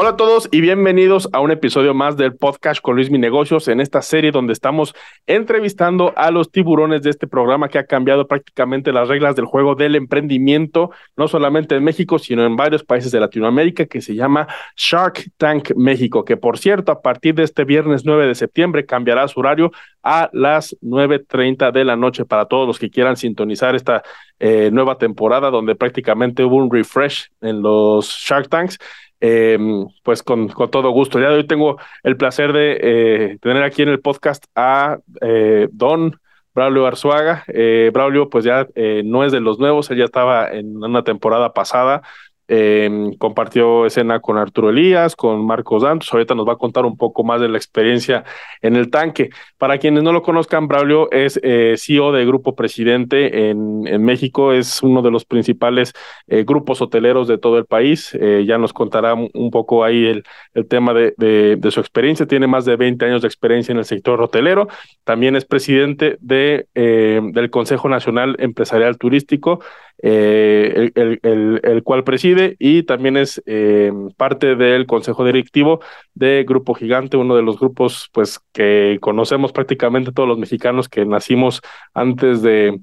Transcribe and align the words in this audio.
Hola 0.00 0.10
a 0.10 0.16
todos 0.16 0.48
y 0.52 0.60
bienvenidos 0.60 1.28
a 1.32 1.40
un 1.40 1.50
episodio 1.50 1.92
más 1.92 2.16
del 2.16 2.36
podcast 2.36 2.80
con 2.80 2.94
Luis 2.94 3.10
Mi 3.10 3.18
Negocios 3.18 3.66
en 3.66 3.80
esta 3.80 4.00
serie 4.00 4.30
donde 4.30 4.52
estamos 4.52 4.94
entrevistando 5.26 6.12
a 6.14 6.30
los 6.30 6.52
tiburones 6.52 7.02
de 7.02 7.10
este 7.10 7.26
programa 7.26 7.68
que 7.68 7.80
ha 7.80 7.84
cambiado 7.84 8.28
prácticamente 8.28 8.92
las 8.92 9.08
reglas 9.08 9.34
del 9.34 9.46
juego 9.46 9.74
del 9.74 9.96
emprendimiento, 9.96 10.92
no 11.16 11.26
solamente 11.26 11.74
en 11.74 11.82
México, 11.82 12.20
sino 12.20 12.46
en 12.46 12.54
varios 12.54 12.84
países 12.84 13.10
de 13.10 13.18
Latinoamérica, 13.18 13.86
que 13.86 14.00
se 14.00 14.14
llama 14.14 14.46
Shark 14.76 15.32
Tank 15.36 15.72
México, 15.74 16.24
que 16.24 16.36
por 16.36 16.58
cierto, 16.58 16.92
a 16.92 17.02
partir 17.02 17.34
de 17.34 17.42
este 17.42 17.64
viernes 17.64 18.04
9 18.04 18.28
de 18.28 18.36
septiembre 18.36 18.86
cambiará 18.86 19.26
su 19.26 19.40
horario 19.40 19.72
a 20.04 20.30
las 20.32 20.76
9.30 20.80 21.72
de 21.72 21.84
la 21.84 21.96
noche 21.96 22.24
para 22.24 22.44
todos 22.44 22.68
los 22.68 22.78
que 22.78 22.88
quieran 22.88 23.16
sintonizar 23.16 23.74
esta 23.74 24.04
eh, 24.38 24.70
nueva 24.72 24.96
temporada 24.96 25.50
donde 25.50 25.74
prácticamente 25.74 26.44
hubo 26.44 26.54
un 26.54 26.70
refresh 26.70 27.30
en 27.40 27.62
los 27.62 28.06
Shark 28.10 28.48
Tanks. 28.48 28.78
Em, 29.20 29.86
pues 30.04 30.22
con, 30.22 30.48
todo 30.48 30.90
gusto. 30.90 31.18
Ya 31.20 31.28
de 31.28 31.36
hoy 31.36 31.46
tengo 31.46 31.78
el 32.02 32.16
placer 32.16 32.52
de 32.52 32.78
eh, 32.80 33.38
tener 33.40 33.62
aquí 33.62 33.82
en 33.82 33.88
el 33.88 34.00
podcast 34.00 34.44
a 34.54 34.98
eh, 35.20 35.68
Don 35.72 36.20
Braulio 36.54 36.86
Arzuaga. 36.86 37.44
Eh, 37.48 37.90
Braulio, 37.92 38.28
pues 38.30 38.44
ya 38.44 38.66
no 39.04 39.24
es 39.24 39.32
de 39.32 39.40
los 39.40 39.58
nuevos, 39.58 39.90
él 39.90 39.98
ya 39.98 40.04
estaba 40.04 40.50
en 40.50 40.76
una 40.82 41.04
temporada 41.04 41.52
pasada 41.52 42.02
Em, 42.50 43.12
compartió 43.18 43.84
escena 43.84 44.20
con 44.20 44.38
Arturo 44.38 44.70
Elías, 44.70 45.14
con 45.14 45.44
Marcos 45.44 45.82
Dantos. 45.82 46.10
Ahorita 46.10 46.34
nos 46.34 46.48
va 46.48 46.54
a 46.54 46.56
contar 46.56 46.86
un 46.86 46.96
poco 46.96 47.22
más 47.22 47.42
de 47.42 47.48
la 47.48 47.58
experiencia 47.58 48.24
en 48.62 48.74
el 48.74 48.90
tanque. 48.90 49.28
Para 49.58 49.76
quienes 49.76 50.02
no 50.02 50.12
lo 50.12 50.22
conozcan, 50.22 50.66
Braulio 50.66 51.10
es 51.12 51.38
eh, 51.42 51.74
CEO 51.76 52.10
de 52.10 52.24
Grupo 52.24 52.54
Presidente 52.54 53.50
en, 53.50 54.02
México, 54.02 54.54
es 54.54 54.82
uno 54.82 55.02
de 55.02 55.10
los 55.10 55.26
principales 55.26 55.92
eh, 56.26 56.44
grupos 56.44 56.80
hoteleros 56.80 57.28
de 57.28 57.36
todo 57.36 57.58
el 57.58 57.66
país. 57.66 58.16
Eh, 58.18 58.44
ya 58.46 58.56
nos 58.56 58.72
contará 58.72 59.12
un 59.12 59.50
poco 59.50 59.84
ahí 59.84 60.06
el, 60.06 60.24
el 60.54 60.66
tema 60.66 60.94
de, 60.94 61.12
de, 61.18 61.70
su 61.70 61.80
experiencia. 61.80 62.26
Tiene 62.26 62.46
más 62.46 62.64
de 62.64 62.76
20 62.76 63.04
años 63.04 63.20
de 63.20 63.28
experiencia 63.28 63.72
en 63.72 63.78
el 63.78 63.84
sector 63.84 64.22
hotelero. 64.22 64.68
También 65.04 65.36
es 65.36 65.44
presidente 65.44 66.16
de, 66.20 66.66
del 66.74 67.50
Consejo 67.50 67.90
Nacional 67.90 68.36
Empresarial 68.38 68.96
Turístico. 68.96 69.60
El, 70.00 70.92
el, 70.94 71.60
el, 71.64 71.82
cual 71.82 72.04
preside 72.04 72.37
y 72.58 72.82
también 72.84 73.16
es 73.16 73.42
eh, 73.46 73.92
parte 74.16 74.56
del 74.56 74.86
consejo 74.86 75.24
directivo 75.24 75.80
de 76.14 76.44
Grupo 76.46 76.74
Gigante, 76.74 77.16
uno 77.16 77.36
de 77.36 77.42
los 77.42 77.58
grupos 77.58 78.10
pues 78.12 78.40
que 78.52 78.98
conocemos 79.00 79.52
prácticamente 79.52 80.12
todos 80.12 80.28
los 80.28 80.38
mexicanos 80.38 80.88
que 80.88 81.04
nacimos 81.04 81.60
antes 81.94 82.42
de, 82.42 82.80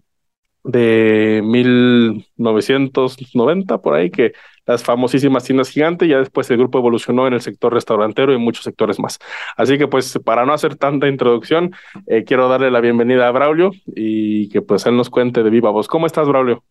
de 0.64 1.42
1990 1.44 3.82
por 3.82 3.96
ahí, 3.96 4.12
que 4.12 4.34
las 4.66 4.84
famosísimas 4.84 5.44
tiendas 5.44 5.70
gigante, 5.70 6.08
ya 6.08 6.18
después 6.18 6.50
el 6.50 6.58
grupo 6.58 6.80
evolucionó 6.80 7.28
en 7.28 7.34
el 7.34 7.42
sector 7.42 7.74
restaurantero 7.74 8.34
y 8.34 8.38
muchos 8.38 8.64
sectores 8.64 9.00
más. 9.00 9.20
Así 9.58 9.78
que 9.78 9.88
pues 9.88 10.20
para 10.26 10.46
no 10.46 10.54
hacer 10.54 10.76
tanta 10.76 11.08
introducción, 11.08 11.72
eh, 12.08 12.24
quiero 12.24 12.50
darle 12.50 12.72
la 12.72 12.82
bienvenida 12.82 13.28
a 13.28 13.32
Braulio 13.32 13.72
y 13.86 14.50
que 14.50 14.62
pues 14.62 14.86
él 14.86 14.98
nos 14.98 15.10
cuente 15.10 15.44
de 15.44 15.50
viva 15.50 15.70
voz. 15.70 15.88
¿Cómo 15.88 16.08
estás, 16.08 16.28
Braulio? 16.28 16.64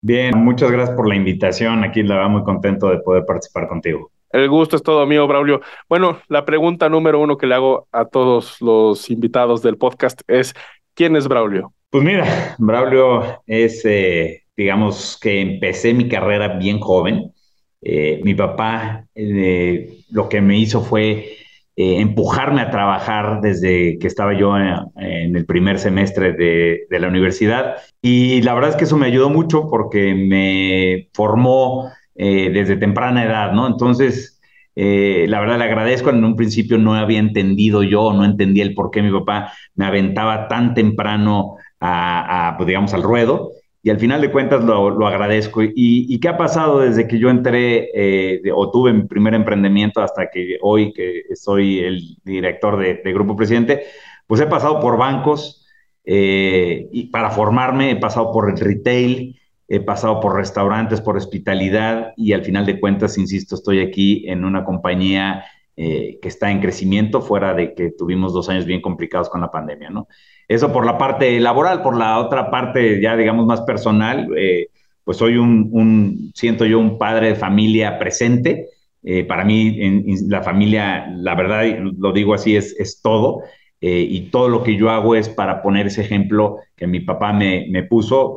Bien, 0.00 0.38
muchas 0.38 0.70
gracias 0.70 0.96
por 0.96 1.08
la 1.08 1.16
invitación. 1.16 1.82
Aquí 1.82 2.02
la 2.02 2.16
va 2.16 2.28
muy 2.28 2.42
contento 2.44 2.88
de 2.88 2.98
poder 2.98 3.24
participar 3.26 3.68
contigo. 3.68 4.10
El 4.30 4.48
gusto 4.48 4.76
es 4.76 4.82
todo 4.82 5.06
mío, 5.06 5.26
Braulio. 5.26 5.60
Bueno, 5.88 6.20
la 6.28 6.44
pregunta 6.44 6.88
número 6.88 7.18
uno 7.18 7.36
que 7.36 7.46
le 7.46 7.54
hago 7.54 7.88
a 7.92 8.04
todos 8.04 8.60
los 8.60 9.10
invitados 9.10 9.62
del 9.62 9.78
podcast 9.78 10.20
es, 10.28 10.54
¿quién 10.94 11.16
es 11.16 11.26
Braulio? 11.26 11.72
Pues 11.90 12.04
mira, 12.04 12.54
Braulio 12.58 13.42
es, 13.46 13.84
eh, 13.86 14.42
digamos 14.56 15.18
que 15.20 15.40
empecé 15.40 15.94
mi 15.94 16.08
carrera 16.08 16.58
bien 16.58 16.78
joven. 16.78 17.32
Eh, 17.80 18.20
mi 18.22 18.34
papá 18.34 19.06
eh, 19.14 20.00
lo 20.10 20.28
que 20.28 20.40
me 20.40 20.58
hizo 20.58 20.82
fue 20.82 21.36
eh, 21.80 22.00
empujarme 22.00 22.60
a 22.60 22.70
trabajar 22.70 23.40
desde 23.40 23.98
que 24.00 24.08
estaba 24.08 24.36
yo 24.36 24.56
en, 24.58 25.36
el 25.36 25.46
primer 25.46 25.78
semestre 25.78 26.32
de, 26.32 26.88
la 26.90 27.06
universidad. 27.06 27.76
Y 28.02 28.42
la 28.42 28.54
verdad 28.54 28.70
es 28.70 28.76
que 28.76 28.82
eso 28.82 28.96
me 28.96 29.06
ayudó 29.06 29.30
mucho 29.30 29.68
porque 29.70 30.12
me 30.12 31.08
formó 31.14 31.88
eh, 32.16 32.50
desde 32.52 32.78
temprana 32.78 33.24
edad, 33.24 33.52
¿no? 33.52 33.68
Entonces, 33.68 34.40
eh, 34.74 35.26
la 35.28 35.38
verdad 35.38 35.56
le 35.58 35.66
agradezco. 35.66 36.10
En 36.10 36.24
un 36.24 36.34
principio 36.34 36.78
no 36.78 36.96
había 36.96 37.20
entendido 37.20 37.84
yo, 37.84 38.12
no 38.12 38.24
entendía 38.24 38.64
el 38.64 38.74
por 38.74 38.90
qué 38.90 39.00
mi 39.00 39.12
papá 39.12 39.52
me 39.76 39.86
aventaba 39.86 40.48
tan 40.48 40.74
temprano 40.74 41.58
a, 41.78 42.54
pues, 42.56 42.66
digamos, 42.66 42.92
al 42.92 43.04
ruedo 43.04 43.52
y 43.82 43.90
al 43.90 43.98
final 43.98 44.20
de 44.20 44.30
cuentas 44.30 44.64
lo, 44.64 45.06
agradezco. 45.06 45.60
¿Y, 45.62 46.18
qué 46.20 46.28
ha 46.28 46.36
pasado 46.36 46.80
desde 46.80 47.06
que 47.06 47.18
yo 47.18 47.30
entré 47.30 47.90
eh, 47.94 48.42
o 48.54 48.70
tuve 48.70 48.92
mi 48.92 49.04
primer 49.04 49.34
emprendimiento 49.34 50.00
hasta 50.00 50.30
que 50.30 50.58
hoy 50.62 50.92
que 50.92 51.22
soy 51.34 51.78
el 51.78 52.16
director 52.24 52.76
de, 52.78 53.12
Grupo 53.12 53.36
Presidente? 53.36 53.84
Pues 54.26 54.40
he 54.40 54.46
pasado 54.46 54.80
por 54.80 54.98
bancos 54.98 55.66
eh, 56.04 56.88
y 56.92 57.06
para 57.06 57.30
formarme, 57.30 57.92
he 57.92 57.96
pasado 57.96 58.32
por 58.32 58.50
el 58.50 58.58
retail, 58.58 59.38
he 59.68 59.80
pasado 59.80 60.20
por 60.20 60.34
restaurantes, 60.34 61.00
por 61.00 61.16
hospitalidad 61.16 62.12
y 62.16 62.32
al 62.32 62.44
final 62.44 62.66
de 62.66 62.80
cuentas, 62.80 63.16
insisto, 63.16 63.54
estoy 63.54 63.80
aquí 63.80 64.28
en 64.28 64.44
una 64.44 64.64
compañía 64.64 65.44
eh, 65.76 66.18
que 66.20 66.26
está 66.26 66.50
en 66.50 66.60
crecimiento 66.60 67.20
fuera 67.20 67.54
de 67.54 67.74
que 67.74 67.92
tuvimos 67.92 68.32
dos 68.32 68.48
años 68.48 68.66
bien 68.66 68.80
complicados 68.80 69.28
con 69.28 69.40
la 69.40 69.50
pandemia, 69.50 69.90
¿no? 69.90 70.08
Eso 70.48 70.72
por 70.72 70.86
la 70.86 70.96
parte 70.96 71.38
laboral, 71.38 71.82
por 71.82 71.96
la 71.96 72.18
otra 72.18 72.50
parte 72.50 73.00
ya 73.02 73.16
digamos 73.16 73.46
más 73.46 73.60
personal, 73.60 74.28
eh, 74.36 74.68
pues 75.04 75.18
soy 75.18 75.36
un, 75.36 76.32
siento 76.34 76.64
yo 76.64 76.78
un 76.78 76.98
padre 76.98 77.28
de 77.28 77.34
familia 77.34 77.98
presente. 77.98 78.68
Eh, 79.04 79.24
para 79.24 79.44
mí 79.44 79.76
en, 79.78 80.04
la 80.28 80.42
familia, 80.42 81.06
la 81.14 81.34
verdad, 81.34 81.64
lo 81.98 82.12
digo 82.12 82.34
así, 82.34 82.56
es, 82.56 82.74
es 82.78 83.02
todo. 83.02 83.42
Eh, 83.80 84.06
y 84.08 84.30
todo 84.30 84.48
lo 84.48 84.64
que 84.64 84.76
yo 84.76 84.90
hago 84.90 85.14
es 85.14 85.28
para 85.28 85.62
poner 85.62 85.86
ese 85.86 86.00
ejemplo 86.00 86.56
que 86.74 86.86
mi 86.86 87.00
papá 87.00 87.32
me, 87.32 87.66
me 87.70 87.84
puso 87.84 88.34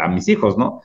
a 0.00 0.08
mis 0.08 0.28
hijos, 0.28 0.58
¿no? 0.58 0.82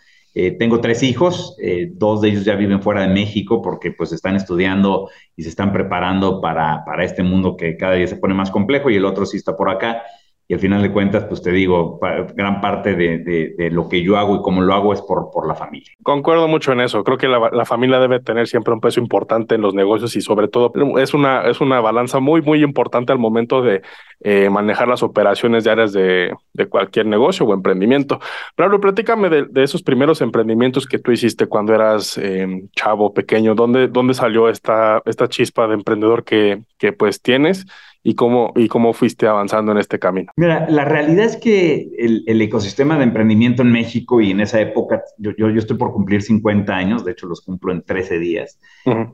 tengo 0.59 0.79
tres 0.81 1.01
hijos, 1.01 1.57
dos 1.93 2.21
de 2.21 2.29
ellos 2.29 2.45
ya 2.45 2.53
viven 2.53 2.79
fuera 2.79 3.01
de 3.01 3.07
México 3.07 3.59
porque 3.59 3.89
pues 3.89 4.11
están 4.11 4.35
estudiando 4.35 5.09
y 5.35 5.41
se 5.41 5.49
están 5.49 5.73
preparando 5.73 6.39
para, 6.41 6.85
para 6.85 7.03
este 7.03 7.23
mundo 7.23 7.57
que 7.57 7.75
cada 7.75 7.95
día 7.95 8.05
se 8.05 8.17
pone 8.17 8.35
más 8.35 8.51
complejo 8.51 8.91
y 8.91 8.97
el 8.97 9.05
otro 9.05 9.25
sí 9.25 9.37
está 9.37 9.57
por 9.57 9.71
acá 9.71 10.03
y 10.49 10.53
al 10.53 10.61
final 10.61 10.81
de 10.81 10.93
cuentas, 10.93 11.25
pues 11.25 11.41
te 11.41 11.51
digo, 11.51 11.99
gran 12.33 12.61
parte 12.61 12.95
de, 12.95 13.69
lo 13.69 13.89
que 13.89 14.01
yo 14.01 14.17
hago 14.17 14.37
y 14.37 14.41
cómo 14.41 14.61
lo 14.61 14.73
hago 14.73 14.93
es 14.93 15.01
por, 15.01 15.29
por 15.29 15.45
la 15.45 15.55
familia. 15.55 15.91
Concuerdo 16.03 16.47
mucho 16.47 16.71
en 16.71 16.79
eso. 16.79 17.03
Creo 17.03 17.17
que 17.17 17.27
la, 17.27 17.65
familia 17.65 17.99
debe 17.99 18.21
tener 18.21 18.47
siempre 18.47 18.73
un 18.73 18.79
peso 18.79 19.01
importante 19.01 19.55
en 19.55 19.61
los 19.61 19.73
negocios 19.73 20.15
y 20.15 20.21
sobre 20.21 20.47
todo 20.47 20.71
es 20.99 21.13
una, 21.13 21.41
es 21.49 21.59
una 21.59 21.81
balanza 21.81 22.21
muy, 22.21 22.41
muy 22.41 22.63
importante 22.63 23.11
al 23.11 23.19
momento 23.19 23.61
de 23.61 23.81
eh, 24.21 24.49
manejar 24.49 24.87
las 24.87 25.03
operaciones 25.03 25.65
diarias 25.65 25.91
de, 25.91 26.33
de 26.53 26.65
cualquier 26.67 27.07
negocio 27.07 27.45
o 27.45 27.53
emprendimiento. 27.53 28.21
Pero 28.55 28.79
platícame 28.79 29.29
de, 29.29 29.63
esos 29.63 29.83
primeros 29.83 30.21
emprendimientos 30.21 30.85
que 30.85 30.97
tú 30.97 31.11
hiciste 31.11 31.47
cuando 31.47 31.73
eras 31.75 32.17
em, 32.17 32.69
chavo, 32.73 33.13
pequeño. 33.13 33.53
¿Dónde, 33.53 33.89
¿Dónde 33.89 34.13
salió 34.13 34.47
esta, 34.47 35.01
esta 35.05 35.27
chispa 35.27 35.67
de 35.67 35.73
emprendedor 35.73 36.23
que, 36.23 36.61
que 36.77 36.93
pues 36.93 37.21
tienes? 37.21 37.65
Y 38.07 38.15
cómo, 38.15 38.53
y 38.55 38.69
cómo 38.69 38.93
fuiste 38.93 39.27
avanzando 39.27 39.73
en 39.73 39.79
este 39.79 39.99
camino? 39.99 40.31
Mira, 40.37 40.65
la 40.69 40.85
realidad 40.85 41.25
es 41.25 41.35
que 41.35 41.89
el, 41.97 42.41
ecosistema 42.41 42.97
de 42.97 43.03
emprendimiento 43.03 43.63
en 43.63 43.71
México 43.73 44.21
y 44.21 44.31
en 44.31 44.39
esa 44.39 44.61
época, 44.61 45.01
yo, 45.17 45.31
yo, 45.35 45.49
estoy 45.49 45.75
por 45.75 45.91
cumplir 45.91 46.21
50 46.21 46.73
años, 46.73 47.03
de 47.03 47.11
hecho 47.11 47.27
los 47.27 47.41
cumplo 47.41 47.73
en 47.73 47.81
13 47.81 48.17
días. 48.17 48.61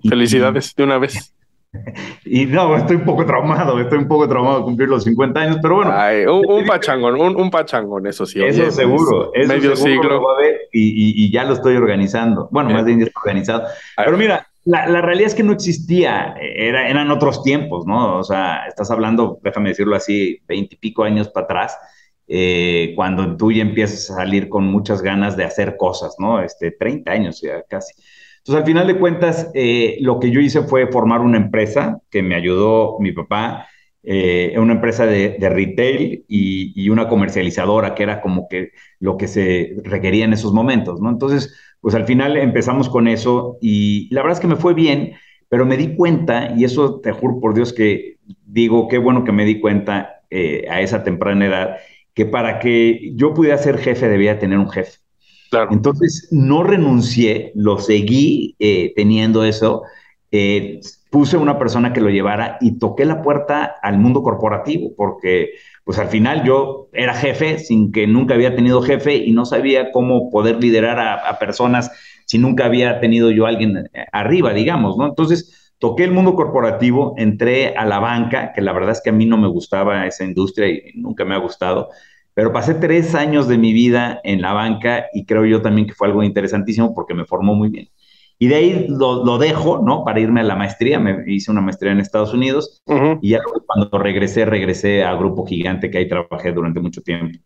Felicidades 0.07 0.75
de 0.75 0.83
una 0.83 0.99
vez. 0.99 1.33
Y 2.23 2.45
no, 2.45 2.77
estoy 2.77 2.97
un 2.97 3.03
poco 3.03 3.25
traumado, 3.25 3.79
estoy 3.79 3.97
un 3.97 4.07
poco 4.07 4.29
traumado 4.29 4.59
de 4.59 4.63
cumplir 4.63 4.87
los 4.89 5.05
50 5.05 5.39
años, 5.39 5.57
pero 5.59 5.77
bueno. 5.77 5.91
un, 6.47 6.67
pachangón, 6.67 7.35
un, 7.35 7.49
pachangón, 7.49 8.05
eso 8.05 8.27
sí. 8.27 8.43
Eso 8.43 8.69
seguro, 8.69 9.31
eso 9.33 9.51
medio 9.51 9.75
siglo. 9.75 10.21
y, 10.71 11.25
y, 11.25 11.31
ya 11.31 11.45
lo 11.45 11.53
estoy 11.53 11.75
organizando. 11.75 12.47
Bueno, 12.51 12.69
más 12.69 12.85
bien 12.85 12.99
ya 12.99 13.05
está 13.05 13.19
organizado. 13.19 13.63
Pero 13.97 14.15
mira, 14.15 14.47
la, 14.65 15.01
realidad 15.01 15.27
es 15.27 15.35
que 15.35 15.43
no 15.43 15.53
existía, 15.53 16.35
era, 16.39 16.89
eran 16.89 17.11
otros 17.11 17.43
tiempos, 17.43 17.85
¿no? 17.85 18.17
O 18.17 18.23
sea, 18.23 18.65
estás 18.67 18.89
hablando, 18.91 19.39
déjame 19.43 19.69
decirlo 19.69 19.95
así, 19.95 20.39
veintipico 20.47 21.03
años 21.03 21.29
para 21.29 21.45
atrás, 21.45 21.77
eh, 22.27 22.93
cuando 22.95 23.35
tú 23.35 23.51
ya 23.51 23.61
empiezas 23.61 24.09
a 24.09 24.15
salir 24.15 24.49
con 24.49 24.65
muchas 24.65 25.01
ganas 25.01 25.35
de 25.35 25.43
hacer 25.43 25.75
cosas, 25.77 26.15
¿no? 26.19 26.41
Este, 26.41 26.71
30 26.71 27.11
años 27.11 27.41
ya 27.41 27.63
casi. 27.63 27.93
Entonces, 28.37 28.61
al 28.61 28.65
final 28.65 28.87
de 28.87 28.99
cuentas, 28.99 29.51
eh, 29.53 29.97
lo 30.01 30.19
que 30.19 30.31
yo 30.31 30.39
hice 30.39 30.63
fue 30.63 30.87
formar 30.87 31.21
una 31.21 31.37
empresa 31.37 31.99
que 32.09 32.23
me 32.23 32.35
ayudó 32.35 32.97
mi 32.99 33.11
papá 33.11 33.67
eh, 34.05 34.55
una 34.59 34.73
empresa 34.73 35.05
de, 35.05 35.37
retail 35.39 36.25
y, 36.27 36.89
una 36.89 37.07
comercializadora, 37.07 37.95
que 37.95 38.03
era 38.03 38.19
como 38.21 38.49
que 38.49 38.71
lo 38.99 39.15
que 39.17 39.27
se 39.29 39.77
requería 39.83 40.25
en 40.25 40.33
esos 40.33 40.51
momentos, 40.53 40.99
¿no? 40.99 41.09
Entonces, 41.09 41.55
pues 41.83 41.95
al 41.95 42.05
final 42.05 42.37
empezamos 42.37 42.87
con 42.87 43.09
eso 43.09 43.57
y 43.59 44.07
la 44.09 44.21
verdad 44.21 44.37
es 44.37 44.41
que 44.41 44.47
me 44.47 44.55
fue 44.55 44.73
bien, 44.73 45.15
pero 45.49 45.65
me 45.65 45.75
di 45.75 45.95
cuenta, 45.95 46.53
y 46.55 46.63
eso 46.63 47.01
te 47.01 47.11
juro 47.11 47.41
por 47.41 47.53
Dios 47.53 47.73
que 47.73 48.15
digo, 48.45 48.87
qué 48.87 48.97
bueno 48.97 49.25
que 49.25 49.33
me 49.33 49.43
di 49.43 49.59
cuenta 49.59 50.21
eh, 50.29 50.65
a 50.71 50.79
esa 50.79 51.03
temprana 51.03 51.45
edad, 51.45 51.75
que 52.13 52.25
para 52.25 52.59
que 52.59 53.11
yo 53.15 53.33
pudiera 53.33 53.57
ser 53.57 53.79
jefe 53.79 54.07
debía 54.07 54.39
tener 54.39 54.59
un 54.59 54.69
jefe. 54.69 54.99
Claro. 55.51 55.73
Entonces, 55.73 56.29
no 56.31 56.63
renuncié, 56.63 57.51
lo 57.53 57.77
seguí 57.77 58.55
eh, 58.59 58.93
teniendo 58.95 59.43
eso. 59.43 59.83
Eh, 60.35 60.81
puse 61.11 61.37
una 61.37 61.59
persona 61.59 61.93
que 61.93 62.01
lo 62.01 62.09
llevara 62.09 62.57
y 62.59 62.79
toqué 62.79 63.05
la 63.05 63.21
puerta 63.21 63.75
al 63.83 63.99
mundo 63.99 64.23
corporativo, 64.23 64.95
porque 64.97 65.51
pues 65.83 65.99
al 65.99 66.07
final 66.07 66.43
yo 66.43 66.89
era 66.91 67.13
jefe 67.13 67.59
sin 67.59 67.91
que 67.91 68.07
nunca 68.07 68.33
había 68.33 68.55
tenido 68.55 68.81
jefe 68.81 69.17
y 69.17 69.31
no 69.31 69.45
sabía 69.45 69.91
cómo 69.91 70.31
poder 70.31 70.59
liderar 70.59 70.99
a, 70.99 71.37
personas 71.37 71.91
si 72.25 72.39
nunca 72.39 72.65
había 72.65 72.99
tenido 72.99 73.29
yo 73.29 73.45
alguien 73.45 73.91
arriba, 74.11 74.53
digamos, 74.55 74.97
¿no? 74.97 75.05
Entonces, 75.05 75.71
toqué 75.77 76.03
el 76.03 76.11
mundo 76.11 76.33
corporativo, 76.33 77.13
entré 77.17 77.75
a 77.77 77.85
la 77.85 77.99
banca, 77.99 78.53
que 78.53 78.61
la 78.61 78.73
verdad 78.73 78.93
es 78.93 79.01
que 79.03 79.11
a 79.11 79.13
mí 79.13 79.27
no 79.27 79.37
me 79.37 79.47
gustaba 79.47 80.07
esa 80.07 80.23
industria 80.23 80.67
y 80.67 80.93
nunca 80.95 81.25
me 81.25 81.35
ha 81.35 81.37
gustado, 81.37 81.89
pero 82.33 82.51
pasé 82.51 82.73
tres 82.73 83.13
años 83.13 83.47
de 83.47 83.59
mi 83.59 83.71
vida 83.71 84.19
en 84.23 84.41
la 84.41 84.53
banca 84.53 85.05
y 85.13 85.25
creo 85.25 85.45
yo 85.45 85.61
también 85.61 85.85
que 85.85 85.93
fue 85.93 86.07
algo 86.07 86.23
interesantísimo 86.23 86.95
porque 86.95 87.13
me 87.13 87.25
formó 87.25 87.53
muy 87.53 87.69
bien. 87.69 87.89
Y 88.43 88.47
de 88.49 88.55
ahí 88.55 88.87
lo, 88.89 89.37
dejo, 89.37 89.81
¿no? 89.81 90.03
Para 90.03 90.19
irme 90.19 90.41
a 90.41 90.43
la 90.43 90.57
maestría. 90.57 90.99
Me 90.99 91.23
hice 91.27 91.49
una 91.49 91.61
maestría 91.61 91.93
en 91.93 92.01
Estados 92.01 92.33
Unidos 92.33 92.83
y 93.21 93.29
ya 93.29 93.39
cuando 93.65 93.97
regresé, 93.97 94.43
regresé 94.43 95.01
a 95.01 95.15
Grupo 95.15 95.45
Gigante 95.45 95.89
que 95.89 95.99
ahí 95.99 96.09
trabajé 96.09 96.51
durante 96.51 96.81
mucho 96.81 97.01
tiempo. 97.01 97.39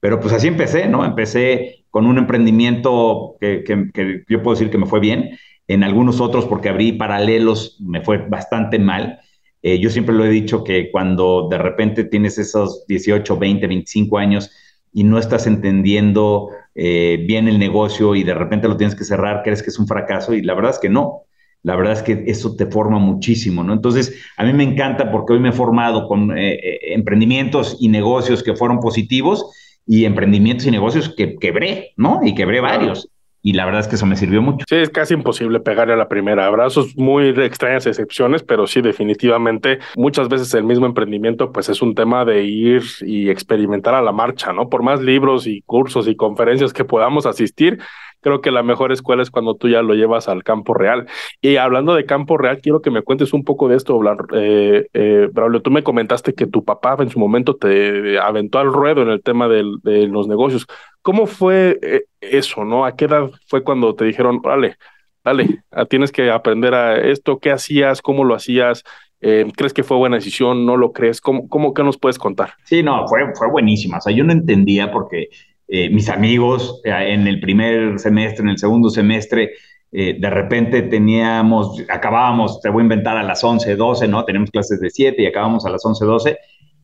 Pero 0.00 0.18
pues 0.18 0.34
así 0.34 0.48
empecé, 0.48 0.88
¿no? 0.88 1.04
Empecé 1.04 1.84
con 1.88 2.04
un 2.04 2.18
emprendimiento 2.18 3.36
que, 3.40 3.62
que, 3.62 4.24
yo 4.28 4.42
puedo 4.42 4.56
decir 4.56 4.72
que 4.72 4.78
me 4.78 4.86
fue 4.86 4.98
bien. 4.98 5.38
En 5.68 5.84
algunos 5.84 6.20
otros, 6.20 6.46
porque 6.46 6.68
abrí 6.68 6.90
paralelos, 6.90 7.76
me 7.80 8.00
fue 8.00 8.18
bastante 8.18 8.80
mal. 8.80 9.20
Eh, 9.62 9.78
yo 9.78 9.88
siempre 9.88 10.16
lo 10.16 10.24
he 10.24 10.30
dicho 10.30 10.64
que 10.64 10.90
cuando 10.90 11.46
de 11.48 11.58
repente 11.58 12.02
tienes 12.02 12.38
esos 12.38 12.84
18, 12.88 13.38
20, 13.38 13.68
25 13.68 14.18
años 14.18 14.50
y 14.92 15.04
no 15.04 15.18
estás 15.18 15.46
entendiendo 15.46 16.50
eh, 16.74 17.24
bien 17.26 17.48
el 17.48 17.58
negocio 17.58 18.14
y 18.14 18.22
de 18.22 18.34
repente 18.34 18.68
lo 18.68 18.76
tienes 18.76 18.96
que 18.96 19.04
cerrar, 19.04 19.42
crees 19.42 19.62
que 19.62 19.70
es 19.70 19.78
un 19.78 19.86
fracaso 19.86 20.34
y 20.34 20.42
la 20.42 20.54
verdad 20.54 20.72
es 20.72 20.78
que 20.78 20.88
no. 20.88 21.22
La 21.62 21.76
verdad 21.76 21.92
es 21.92 22.02
que 22.02 22.24
eso 22.26 22.56
te 22.56 22.64
forma 22.64 22.98
muchísimo, 22.98 23.62
¿no? 23.62 23.74
Entonces, 23.74 24.18
a 24.38 24.44
mí 24.44 24.52
me 24.54 24.64
encanta 24.64 25.10
porque 25.12 25.34
hoy 25.34 25.40
me 25.40 25.50
he 25.50 25.52
formado 25.52 26.08
con 26.08 26.36
eh, 26.36 26.54
eh, 26.54 26.78
emprendimientos 26.94 27.76
y 27.78 27.88
negocios 27.88 28.42
que 28.42 28.56
fueron 28.56 28.80
positivos 28.80 29.52
y 29.86 30.06
emprendimientos 30.06 30.66
y 30.66 30.70
negocios 30.70 31.14
que 31.14 31.36
quebré, 31.36 31.92
¿no? 31.96 32.20
Y 32.24 32.34
quebré 32.34 32.60
varios 32.60 33.10
y 33.42 33.54
la 33.54 33.64
verdad 33.64 33.80
es 33.80 33.88
que 33.88 33.96
eso 33.96 34.06
me 34.06 34.16
sirvió 34.16 34.42
mucho. 34.42 34.64
Sí, 34.68 34.76
es 34.76 34.90
casi 34.90 35.14
imposible 35.14 35.60
pegarle 35.60 35.94
a 35.94 35.96
la 35.96 36.08
primera. 36.08 36.46
Abrazos 36.46 36.96
muy 36.96 37.28
extrañas 37.28 37.86
excepciones, 37.86 38.42
pero 38.42 38.66
sí, 38.66 38.80
definitivamente, 38.82 39.78
muchas 39.96 40.28
veces 40.28 40.52
el 40.54 40.64
mismo 40.64 40.86
emprendimiento, 40.86 41.52
pues 41.52 41.68
es 41.68 41.80
un 41.80 41.94
tema 41.94 42.24
de 42.24 42.44
ir 42.44 42.82
y 43.00 43.30
experimentar 43.30 43.94
a 43.94 44.02
la 44.02 44.12
marcha, 44.12 44.52
¿no? 44.52 44.68
Por 44.68 44.82
más 44.82 45.00
libros 45.00 45.46
y 45.46 45.62
cursos 45.62 46.06
y 46.08 46.16
conferencias 46.16 46.72
que 46.72 46.84
podamos 46.84 47.26
asistir, 47.26 47.78
creo 48.20 48.40
que 48.40 48.50
la 48.50 48.62
mejor 48.62 48.92
escuela 48.92 49.22
es 49.22 49.30
cuando 49.30 49.54
tú 49.54 49.68
ya 49.68 49.82
lo 49.82 49.94
llevas 49.94 50.28
al 50.28 50.44
campo 50.44 50.74
real. 50.74 51.06
Y 51.40 51.56
hablando 51.56 51.94
de 51.94 52.04
campo 52.04 52.38
real, 52.38 52.60
quiero 52.60 52.80
que 52.80 52.90
me 52.90 53.02
cuentes 53.02 53.32
un 53.32 53.44
poco 53.44 53.68
de 53.68 53.76
esto, 53.76 54.00
eh, 54.34 54.88
eh, 54.92 55.28
Braulio. 55.32 55.62
Tú 55.62 55.70
me 55.70 55.82
comentaste 55.82 56.34
que 56.34 56.46
tu 56.46 56.64
papá 56.64 56.96
en 57.00 57.10
su 57.10 57.18
momento 57.18 57.56
te 57.56 58.18
aventó 58.18 58.58
al 58.58 58.72
ruedo 58.72 59.02
en 59.02 59.08
el 59.08 59.22
tema 59.22 59.48
de 59.48 59.62
los 60.08 60.28
negocios. 60.28 60.66
¿Cómo 61.02 61.26
fue 61.26 61.78
eh, 61.82 62.04
eso, 62.20 62.64
no? 62.64 62.84
¿A 62.84 62.96
qué 62.96 63.06
edad 63.06 63.30
fue 63.46 63.64
cuando 63.64 63.94
te 63.94 64.04
dijeron, 64.04 64.40
dale, 64.42 64.76
dale, 65.24 65.62
tienes 65.88 66.12
que 66.12 66.30
aprender 66.30 66.74
a 66.74 66.98
esto? 66.98 67.38
¿Qué 67.38 67.50
hacías? 67.50 68.02
¿Cómo 68.02 68.24
lo 68.24 68.34
hacías? 68.34 68.84
¿Crees 69.20 69.74
que 69.74 69.82
fue 69.82 69.98
buena 69.98 70.16
decisión? 70.16 70.64
¿No 70.64 70.78
lo 70.78 70.92
crees? 70.92 71.20
¿Cómo, 71.20 71.46
cómo 71.46 71.74
qué 71.74 71.82
nos 71.82 71.98
puedes 71.98 72.18
contar? 72.18 72.54
Sí, 72.64 72.82
no, 72.82 73.06
fue, 73.06 73.20
fue 73.34 73.50
buenísima. 73.50 73.98
O 73.98 74.00
sea, 74.00 74.14
yo 74.14 74.24
no 74.24 74.32
entendía 74.32 74.90
porque 74.90 75.28
eh, 75.72 75.88
mis 75.88 76.08
amigos 76.08 76.80
eh, 76.82 76.90
en 77.14 77.28
el 77.28 77.38
primer 77.38 78.00
semestre, 78.00 78.42
en 78.42 78.48
el 78.48 78.58
segundo 78.58 78.90
semestre, 78.90 79.52
eh, 79.92 80.16
de 80.18 80.30
repente 80.30 80.82
teníamos, 80.82 81.84
acabábamos, 81.88 82.60
te 82.60 82.68
voy 82.70 82.80
a 82.80 82.84
inventar 82.84 83.16
a 83.16 83.22
las 83.22 83.44
11, 83.44 83.76
12, 83.76 84.08
¿no? 84.08 84.24
Tenemos 84.24 84.50
clases 84.50 84.80
de 84.80 84.90
7 84.90 85.22
y 85.22 85.26
acabamos 85.26 85.64
a 85.66 85.70
las 85.70 85.86
11, 85.86 86.04
12, 86.04 86.38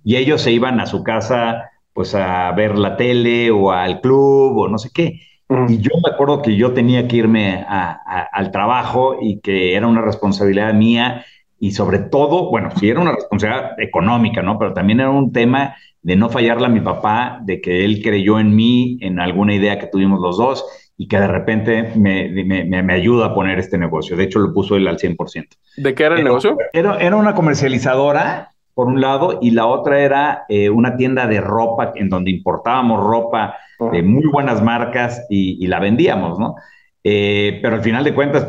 y 0.05 0.15
ellos 0.15 0.41
se 0.41 0.53
iban 0.53 0.79
a 0.79 0.87
su 0.87 1.03
casa 1.03 1.69
pues 1.93 2.15
a 2.15 2.53
ver 2.53 2.79
la 2.79 2.97
tele 2.97 3.50
o 3.50 3.73
al 3.73 4.00
club 4.00 4.56
o 4.56 4.69
no 4.69 4.79
sé 4.79 4.91
qué. 4.94 5.21
Y 5.69 5.79
yo 5.79 5.91
me 6.05 6.12
acuerdo 6.12 6.43
que 6.43 6.56
yo 6.56 6.73
tenía 6.73 7.09
que 7.09 7.17
irme 7.17 7.65
al 7.69 8.50
trabajo 8.53 9.17
y 9.21 9.41
que 9.41 9.75
era 9.75 9.87
una 9.87 10.03
responsabilidad 10.03 10.75
mía 10.75 11.25
y 11.59 11.73
sobre 11.73 11.99
todo, 12.00 12.50
bueno, 12.50 12.71
sí 12.79 12.88
era 12.91 13.00
una 13.00 13.12
responsabilidad 13.12 13.81
económica, 13.81 14.43
¿no? 14.43 14.59
Pero 14.59 14.75
también 14.75 15.00
era 15.00 15.11
un 15.11 15.33
tema 15.33 15.75
de 16.06 16.14
no 16.14 16.31
fallarle 16.31 16.67
a 16.67 16.69
mi 16.69 16.79
papá, 16.79 17.41
de 17.43 17.61
que 17.61 17.85
él 17.85 18.00
creyó 18.00 18.38
en 18.38 18.55
mí, 18.55 18.97
en 19.00 19.19
alguna 19.19 19.56
idea 19.56 19.76
que 19.76 19.88
tuvimos 19.88 20.20
los 20.20 20.38
dos 20.38 20.64
y 20.97 21.08
que 21.08 21.19
de 21.19 21.26
repente 21.26 21.91
me, 21.97 22.29
me, 22.64 22.94
ayuda 22.94 23.26
a 23.26 23.35
poner 23.35 23.58
este 23.58 23.76
negocio. 23.76 24.17
De 24.17 24.23
hecho, 24.23 24.38
lo 24.38 24.55
puso 24.55 24.76
él 24.76 24.87
al 24.87 24.99
100%. 24.99 25.49
¿De 25.79 25.94
qué 25.97 26.05
era 26.05 26.17
el 26.17 26.23
negocio? 26.23 26.56
Era, 26.73 26.99
era, 26.99 27.17
una 27.17 27.35
comercializadora, 27.35 28.50
por 28.73 28.87
un 28.87 29.00
lado, 29.00 29.41
y 29.43 29.50
la 29.50 29.67
otra 29.67 29.99
era 29.99 30.44
eh, 30.49 30.70
una 30.70 30.97
tienda 30.97 31.26
de 31.26 31.41
ropa 31.41 31.93
en 31.97 32.09
donde 32.09 32.31
importábamos 32.31 33.02
ropa 33.02 33.56
de 33.91 34.05
muy 34.05 34.26
buenas 34.26 34.62
marcas 34.62 35.26
y, 35.29 35.62
y 35.62 35.67
la 35.67 35.81
vendíamos, 35.81 36.38
¿no? 36.38 36.55
Eh, 37.09 37.61
pero 37.62 37.76
al 37.76 37.82
final 37.82 38.02
de 38.02 38.12
cuentas, 38.12 38.49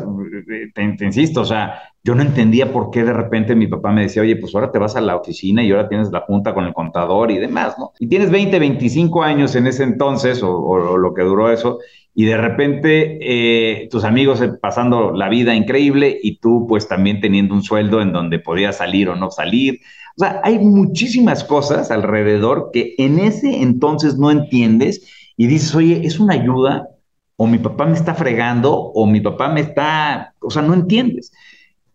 te, 0.74 1.04
insisto, 1.04 1.42
o 1.42 1.44
sea, 1.44 1.80
yo 2.08 2.14
no 2.14 2.22
entendía 2.22 2.72
por 2.72 2.90
qué 2.90 3.04
de 3.04 3.12
repente 3.12 3.54
mi 3.54 3.66
papá 3.66 3.92
me 3.92 4.00
decía, 4.00 4.22
oye, 4.22 4.34
pues 4.36 4.54
ahora 4.54 4.72
te 4.72 4.78
vas 4.78 4.96
a 4.96 5.02
la 5.02 5.14
oficina 5.14 5.62
y 5.62 5.70
ahora 5.70 5.90
tienes 5.90 6.10
la 6.10 6.22
junta 6.22 6.54
con 6.54 6.64
el 6.64 6.72
contador 6.72 7.30
y 7.30 7.36
demás, 7.36 7.74
¿no? 7.78 7.92
Y 7.98 8.06
tienes 8.06 8.30
20, 8.30 8.58
25 8.58 9.22
años 9.22 9.54
en 9.56 9.66
ese 9.66 9.82
entonces, 9.82 10.42
o, 10.42 10.96
lo 10.96 11.12
que 11.12 11.20
duró 11.20 11.52
eso, 11.52 11.80
y 12.14 12.24
de 12.24 12.38
repente 12.38 13.18
eh, 13.20 13.88
tus 13.90 14.04
amigos 14.04 14.42
pasando 14.58 15.12
la 15.12 15.28
vida 15.28 15.54
increíble 15.54 16.18
y 16.22 16.38
tú 16.38 16.64
pues 16.66 16.88
también 16.88 17.20
teniendo 17.20 17.52
un 17.52 17.62
sueldo 17.62 18.00
en 18.00 18.14
donde 18.14 18.38
podías 18.38 18.78
salir 18.78 19.10
o 19.10 19.14
no 19.14 19.30
salir. 19.30 19.80
O 20.16 20.20
sea, 20.20 20.40
hay 20.44 20.60
muchísimas 20.60 21.44
cosas 21.44 21.90
alrededor 21.90 22.70
que 22.72 22.94
en 22.96 23.18
ese 23.18 23.60
entonces 23.60 24.16
no 24.16 24.30
entiendes 24.30 25.06
y 25.36 25.46
dices, 25.46 25.74
oye, 25.74 26.00
es 26.06 26.18
una 26.18 26.32
ayuda 26.32 26.88
o 27.36 27.46
mi 27.46 27.58
papá 27.58 27.84
me 27.84 27.92
está 27.92 28.14
fregando, 28.14 28.72
o 28.74 29.06
mi 29.06 29.20
papá 29.20 29.48
me 29.48 29.60
está, 29.60 30.34
o 30.40 30.50
sea, 30.50 30.62
no 30.62 30.72
entiendes. 30.72 31.32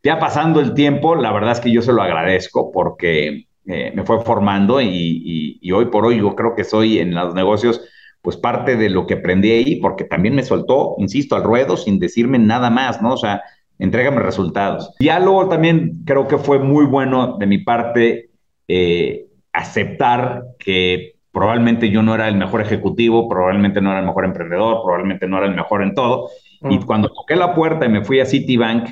Ya 0.03 0.19
pasando 0.19 0.60
el 0.60 0.74
tiempo, 0.74 1.15
la 1.15 1.31
verdad 1.31 1.53
es 1.53 1.62
que 1.62 1.72
yo 1.72 1.81
se 1.81 1.93
lo 1.93 2.01
agradezco 2.01 2.72
porque 2.72 3.48
eh, 3.65 3.93
me 3.95 4.03
fue 4.03 4.22
formando 4.22 4.81
y, 4.81 5.60
hoy 5.74 5.86
por 5.86 6.05
hoy 6.05 6.17
yo 6.17 6.36
creo 6.36 6.55
que 6.55 6.65
soy 6.65 7.00
en 7.00 7.15
los 7.15 7.33
negocios 7.33 7.81
pues 8.22 8.36
parte 8.38 8.75
de 8.75 8.89
lo 8.89 9.05
que 9.05 9.15
aprendí 9.15 9.51
ahí, 9.51 9.75
porque 9.77 10.05
también 10.05 10.36
me 10.36 10.43
soltó, 10.43 10.95
insisto, 10.98 11.36
al 11.36 11.43
ruedo 11.43 11.75
sin 11.75 12.00
decirme 12.00 12.39
nada 12.39 12.69
más, 12.69 13.01
¿no? 13.01 13.13
O 13.13 13.17
sea, 13.17 13.41
entrégame 13.79 14.19
resultados. 14.19 14.93
Ya 15.00 15.19
luego 15.19 15.50
también 15.50 16.03
creo 16.05 16.27
que 16.27 16.38
fue 16.38 16.60
muy 16.60 16.86
bueno 16.86 17.38
de 17.38 17.48
mi 17.48 17.57
parte 17.57 18.29
eh, 18.69 19.25
aceptar 19.51 20.43
que 20.57 21.15
probablemente 21.33 21.89
yo 21.89 22.01
no 22.01 22.15
era 22.15 22.29
el 22.29 22.36
mejor 22.36 22.62
ejecutivo, 22.62 23.27
probablemente 23.27 23.81
no 23.81 23.91
era 23.91 24.00
el 24.00 24.05
mejor 24.05 24.24
emprendedor, 24.24 24.81
probablemente 24.83 25.27
no 25.27 25.38
era 25.38 25.48
el 25.48 25.55
mejor 25.55 25.81
en 25.83 25.93
todo. 25.93 26.29
Y 26.62 26.77
mm. 26.77 26.86
cuando 26.86 27.10
toqué 27.10 27.36
la 27.36 27.53
puerta 27.53 27.86
y 27.86 27.89
me 27.89 28.05
fui 28.05 28.22
a 28.22 28.25
Citibank, 28.25 28.89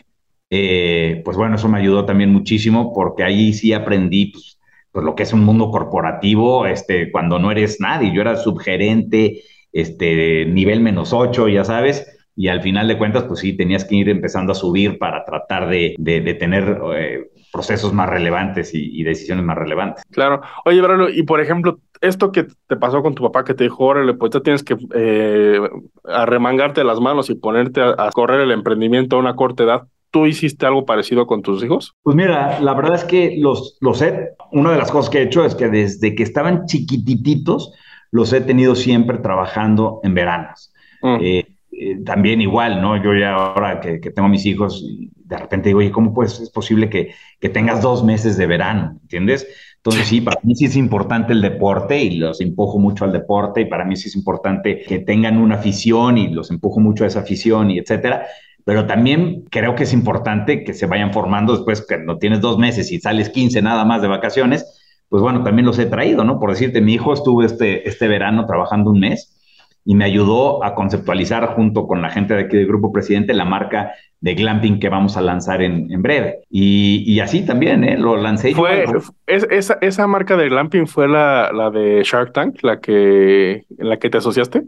eh, 0.51 1.21
pues 1.23 1.37
bueno, 1.37 1.55
eso 1.55 1.69
me 1.69 1.79
ayudó 1.79 2.05
también 2.05 2.31
muchísimo 2.31 2.93
porque 2.93 3.23
ahí 3.23 3.53
sí 3.53 3.71
aprendí 3.71 4.27
pues, 4.27 4.59
pues, 4.91 5.05
lo 5.05 5.15
que 5.15 5.23
es 5.23 5.31
un 5.31 5.45
mundo 5.45 5.71
corporativo, 5.71 6.67
este, 6.67 7.09
cuando 7.09 7.39
no 7.39 7.51
eres 7.51 7.79
nadie. 7.79 8.13
Yo 8.13 8.21
era 8.21 8.35
subgerente, 8.35 9.43
este, 9.71 10.45
nivel 10.45 10.81
menos 10.81 11.13
ocho, 11.13 11.47
ya 11.47 11.63
sabes. 11.63 12.05
Y 12.35 12.49
al 12.49 12.61
final 12.61 12.87
de 12.87 12.97
cuentas, 12.97 13.23
pues 13.23 13.39
sí, 13.39 13.53
tenías 13.55 13.85
que 13.85 13.95
ir 13.95 14.09
empezando 14.09 14.51
a 14.51 14.55
subir 14.55 14.97
para 14.97 15.23
tratar 15.23 15.69
de, 15.69 15.95
de, 15.97 16.33
tener 16.33 16.81
eh, 16.95 17.29
procesos 17.51 17.93
más 17.93 18.09
relevantes 18.09 18.71
y, 18.73 19.03
decisiones 19.03 19.45
más 19.45 19.57
relevantes. 19.57 20.03
Claro. 20.11 20.41
Oye, 20.65 20.81
Bruno, 20.81 21.09
y 21.09 21.23
por 21.23 21.41
ejemplo, 21.41 21.79
esto 21.99 22.31
que 22.31 22.47
te 22.67 22.75
pasó 22.77 23.01
con 23.03 23.15
tu 23.15 23.23
papá 23.23 23.43
que 23.43 23.53
te 23.53 23.65
dijo, 23.65 23.85
órale, 23.85 24.13
pues 24.13 24.31
ya 24.31 24.39
tienes 24.39 24.63
que 24.63 24.77
eh, 24.95 25.59
arremangarte 26.05 26.83
las 26.83 26.99
manos 26.99 27.29
y 27.29 27.35
ponerte 27.35 27.81
a, 27.81 28.09
correr 28.13 28.41
el 28.41 28.51
emprendimiento 28.51 29.15
a 29.15 29.19
una 29.19 29.35
corta 29.35 29.63
edad. 29.63 29.87
¿Tú 30.11 30.25
hiciste 30.25 30.65
algo 30.65 30.85
parecido 30.85 31.25
con 31.25 31.41
tus 31.41 31.63
hijos? 31.63 31.95
Pues 32.03 32.15
mira, 32.15 32.59
la 32.59 32.73
verdad 32.73 32.95
es 32.95 33.05
que 33.05 33.35
los, 33.37 33.77
los 33.79 34.01
he, 34.01 34.31
una 34.51 34.71
de 34.71 34.77
las 34.77 34.91
cosas 34.91 35.09
que 35.09 35.19
he 35.19 35.23
hecho 35.23 35.45
es 35.45 35.55
que 35.55 35.69
desde 35.69 36.15
que 36.15 36.23
estaban 36.23 36.65
chiquititos, 36.65 37.73
los 38.11 38.33
he 38.33 38.41
tenido 38.41 38.75
siempre 38.75 39.17
trabajando 39.19 40.01
en 40.03 40.13
veranas. 40.13 40.73
Mm. 41.01 41.17
Eh, 41.21 41.55
eh, 41.71 42.03
también 42.03 42.41
igual, 42.41 42.81
¿no? 42.81 43.01
Yo 43.01 43.15
ya 43.15 43.33
ahora 43.33 43.79
que, 43.79 43.99
que 44.01 44.11
tengo 44.11 44.27
mis 44.27 44.45
hijos, 44.45 44.85
de 45.15 45.37
repente 45.37 45.69
digo, 45.69 45.79
oye, 45.79 45.91
¿cómo 45.91 46.13
pues 46.13 46.39
es 46.39 46.49
posible 46.49 46.89
que, 46.89 47.13
que 47.39 47.49
tengas 47.49 47.81
dos 47.81 48.03
meses 48.03 48.37
de 48.37 48.45
verano? 48.45 48.99
¿Entiendes? 49.01 49.47
Entonces 49.77 50.07
sí, 50.07 50.21
para 50.21 50.39
mí 50.43 50.53
sí 50.53 50.65
es 50.65 50.75
importante 50.75 51.33
el 51.33 51.41
deporte 51.41 51.97
y 52.03 52.17
los 52.17 52.39
empujo 52.39 52.77
mucho 52.77 53.03
al 53.03 53.11
deporte 53.11 53.61
y 53.61 53.65
para 53.65 53.83
mí 53.83 53.95
sí 53.95 54.09
es 54.09 54.15
importante 54.15 54.83
que 54.87 54.99
tengan 54.99 55.37
una 55.39 55.55
afición 55.55 56.19
y 56.19 56.27
los 56.27 56.51
empujo 56.51 56.79
mucho 56.79 57.03
a 57.03 57.07
esa 57.07 57.21
afición 57.21 57.71
y 57.71 57.79
etcétera. 57.79 58.27
Pero 58.65 58.85
también 58.85 59.43
creo 59.49 59.75
que 59.75 59.83
es 59.83 59.93
importante 59.93 60.63
que 60.63 60.73
se 60.73 60.85
vayan 60.85 61.13
formando 61.13 61.53
después 61.53 61.85
que 61.85 61.97
no 61.97 62.17
tienes 62.17 62.41
dos 62.41 62.57
meses 62.57 62.91
y 62.91 62.99
sales 62.99 63.29
15 63.29 63.61
nada 63.61 63.85
más 63.85 64.01
de 64.01 64.07
vacaciones, 64.07 64.65
pues 65.09 65.21
bueno, 65.21 65.43
también 65.43 65.65
los 65.65 65.77
he 65.79 65.85
traído, 65.87 66.23
¿no? 66.23 66.39
Por 66.39 66.51
decirte, 66.51 66.79
mi 66.79 66.93
hijo 66.93 67.13
estuvo 67.13 67.43
este, 67.43 67.87
este 67.87 68.07
verano 68.07 68.45
trabajando 68.45 68.91
un 68.91 68.99
mes 68.99 69.37
y 69.83 69.95
me 69.95 70.05
ayudó 70.05 70.63
a 70.63 70.75
conceptualizar 70.75 71.55
junto 71.55 71.87
con 71.87 72.01
la 72.01 72.09
gente 72.09 72.35
de 72.35 72.41
aquí 72.41 72.55
del 72.55 72.67
Grupo 72.67 72.91
Presidente 72.91 73.33
la 73.33 73.45
marca 73.45 73.91
de 74.19 74.35
glamping 74.35 74.79
que 74.79 74.89
vamos 74.89 75.17
a 75.17 75.21
lanzar 75.21 75.61
en, 75.63 75.91
en 75.91 76.01
breve. 76.01 76.41
Y, 76.49 77.03
y, 77.05 77.19
así 77.19 77.43
también, 77.43 77.83
¿eh? 77.83 77.97
Lo 77.97 78.15
lancé. 78.15 78.53
Fue, 78.53 78.85
es, 79.25 79.47
esa, 79.49 79.79
esa 79.81 80.05
marca 80.05 80.37
de 80.37 80.47
glamping 80.47 80.85
fue 80.85 81.07
la, 81.07 81.51
la 81.51 81.71
de 81.71 82.03
Shark 82.03 82.31
Tank, 82.31 82.61
la 82.61 82.79
que, 82.79 83.65
en 83.77 83.89
la 83.89 83.97
que 83.97 84.09
te 84.11 84.19
asociaste. 84.19 84.63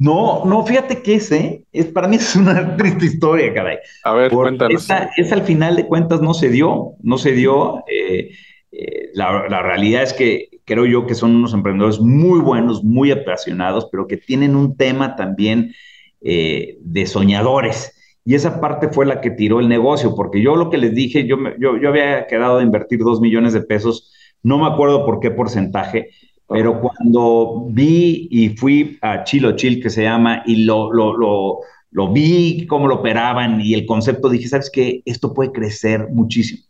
No, 0.00 0.44
no, 0.44 0.64
fíjate 0.64 1.02
que 1.02 1.14
ese, 1.14 1.64
es, 1.72 1.86
para 1.86 2.06
mí 2.06 2.16
es 2.16 2.36
una 2.36 2.76
triste 2.76 3.06
historia, 3.06 3.52
caray. 3.52 3.78
A 4.04 4.12
ver, 4.12 4.30
cuéntanos. 4.30 4.84
Esa, 4.84 5.10
esa, 5.16 5.34
al 5.34 5.42
final 5.42 5.76
de 5.76 5.86
cuentas 5.86 6.20
no 6.20 6.34
se 6.34 6.48
dio, 6.48 6.92
no 7.02 7.18
se 7.18 7.32
dio. 7.32 7.82
Eh, 7.88 8.30
eh, 8.70 9.10
la, 9.14 9.48
la, 9.48 9.62
realidad 9.62 10.02
es 10.02 10.12
que 10.12 10.48
creo 10.64 10.84
yo 10.84 11.06
que 11.06 11.14
son 11.14 11.34
unos 11.34 11.54
emprendedores 11.54 11.98
muy 11.98 12.40
buenos, 12.40 12.84
muy 12.84 13.10
apasionados, 13.10 13.88
pero 13.90 14.06
que 14.06 14.18
tienen 14.18 14.54
un 14.54 14.76
tema 14.76 15.16
también 15.16 15.72
eh, 16.20 16.78
de 16.80 17.06
soñadores. 17.06 17.94
Y 18.24 18.34
esa 18.34 18.60
parte 18.60 18.88
fue 18.88 19.06
la 19.06 19.20
que 19.20 19.30
tiró 19.30 19.60
el 19.60 19.68
negocio, 19.68 20.14
porque 20.14 20.42
yo 20.42 20.56
lo 20.56 20.68
que 20.68 20.76
les 20.76 20.94
dije, 20.94 21.26
yo, 21.26 21.38
yo, 21.58 21.78
yo 21.80 21.88
había 21.88 22.26
quedado 22.26 22.58
de 22.58 22.64
invertir 22.64 22.98
dos 22.98 23.20
millones 23.20 23.54
de 23.54 23.62
pesos, 23.62 24.12
no 24.42 24.58
me 24.58 24.66
acuerdo 24.66 25.06
por 25.06 25.20
qué 25.20 25.30
porcentaje, 25.30 26.10
pero 26.48 26.80
cuando 26.80 27.66
vi 27.68 28.26
y 28.30 28.48
fui 28.50 28.98
a 29.02 29.24
Chilo 29.24 29.54
Chil, 29.54 29.82
que 29.82 29.90
se 29.90 30.02
llama, 30.02 30.42
y 30.46 30.64
lo, 30.64 30.92
lo, 30.92 31.16
lo, 31.16 31.58
lo 31.90 32.12
vi, 32.12 32.66
cómo 32.66 32.88
lo 32.88 32.96
operaban 32.96 33.60
y 33.60 33.74
el 33.74 33.84
concepto, 33.84 34.30
dije, 34.30 34.48
¿sabes 34.48 34.70
qué? 34.72 35.02
Esto 35.04 35.34
puede 35.34 35.52
crecer 35.52 36.08
muchísimo. 36.10 36.62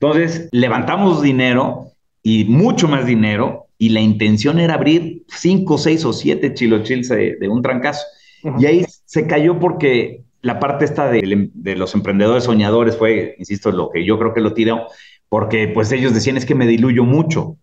Entonces, 0.00 0.48
levantamos 0.52 1.22
dinero 1.22 1.92
y 2.22 2.44
mucho 2.44 2.88
más 2.88 3.06
dinero, 3.06 3.66
y 3.78 3.90
la 3.90 4.00
intención 4.00 4.58
era 4.58 4.74
abrir 4.74 5.24
cinco, 5.28 5.76
seis 5.76 6.04
o 6.04 6.12
siete 6.12 6.54
chilochils 6.54 7.10
de, 7.10 7.36
de 7.36 7.48
un 7.48 7.60
trancazo. 7.60 8.04
Uh 8.42 8.48
-huh. 8.48 8.62
Y 8.62 8.66
ahí 8.66 8.86
se 9.04 9.26
cayó 9.26 9.58
porque 9.58 10.22
la 10.40 10.58
parte 10.58 10.84
esta 10.86 11.10
de, 11.10 11.50
de, 11.52 11.76
los 11.76 11.94
emprendedores 11.94 12.44
soñadores 12.44 12.96
fue, 12.96 13.34
insisto, 13.38 13.70
lo 13.70 13.90
que 13.90 14.04
yo 14.04 14.18
creo 14.18 14.32
que 14.32 14.40
lo 14.40 14.54
tiró, 14.54 14.86
porque 15.28 15.68
pues 15.68 15.92
ellos 15.92 16.14
decían, 16.14 16.36
es 16.36 16.46
que 16.46 16.54
me 16.54 16.66
diluyo 16.66 17.04
mucho. 17.04 17.56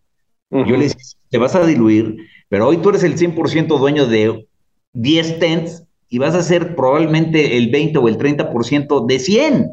Uh 0.53 0.59
-huh. 0.59 0.69
Yo 0.69 0.77
les 0.77 0.95
dije, 0.95 1.09
te 1.29 1.37
vas 1.37 1.55
a 1.55 1.65
diluir, 1.65 2.15
pero 2.49 2.67
hoy 2.67 2.77
tú 2.77 2.89
eres 2.89 3.03
el 3.03 3.17
100% 3.17 3.79
dueño 3.79 4.05
de 4.05 4.47
10 4.93 5.39
tents 5.39 5.83
y 6.09 6.19
vas 6.19 6.35
a 6.35 6.43
ser 6.43 6.75
probablemente 6.75 7.57
el 7.57 7.71
20 7.71 7.97
o 7.97 8.07
el 8.07 8.17
30% 8.17 9.05
de 9.07 9.19
100. 9.19 9.67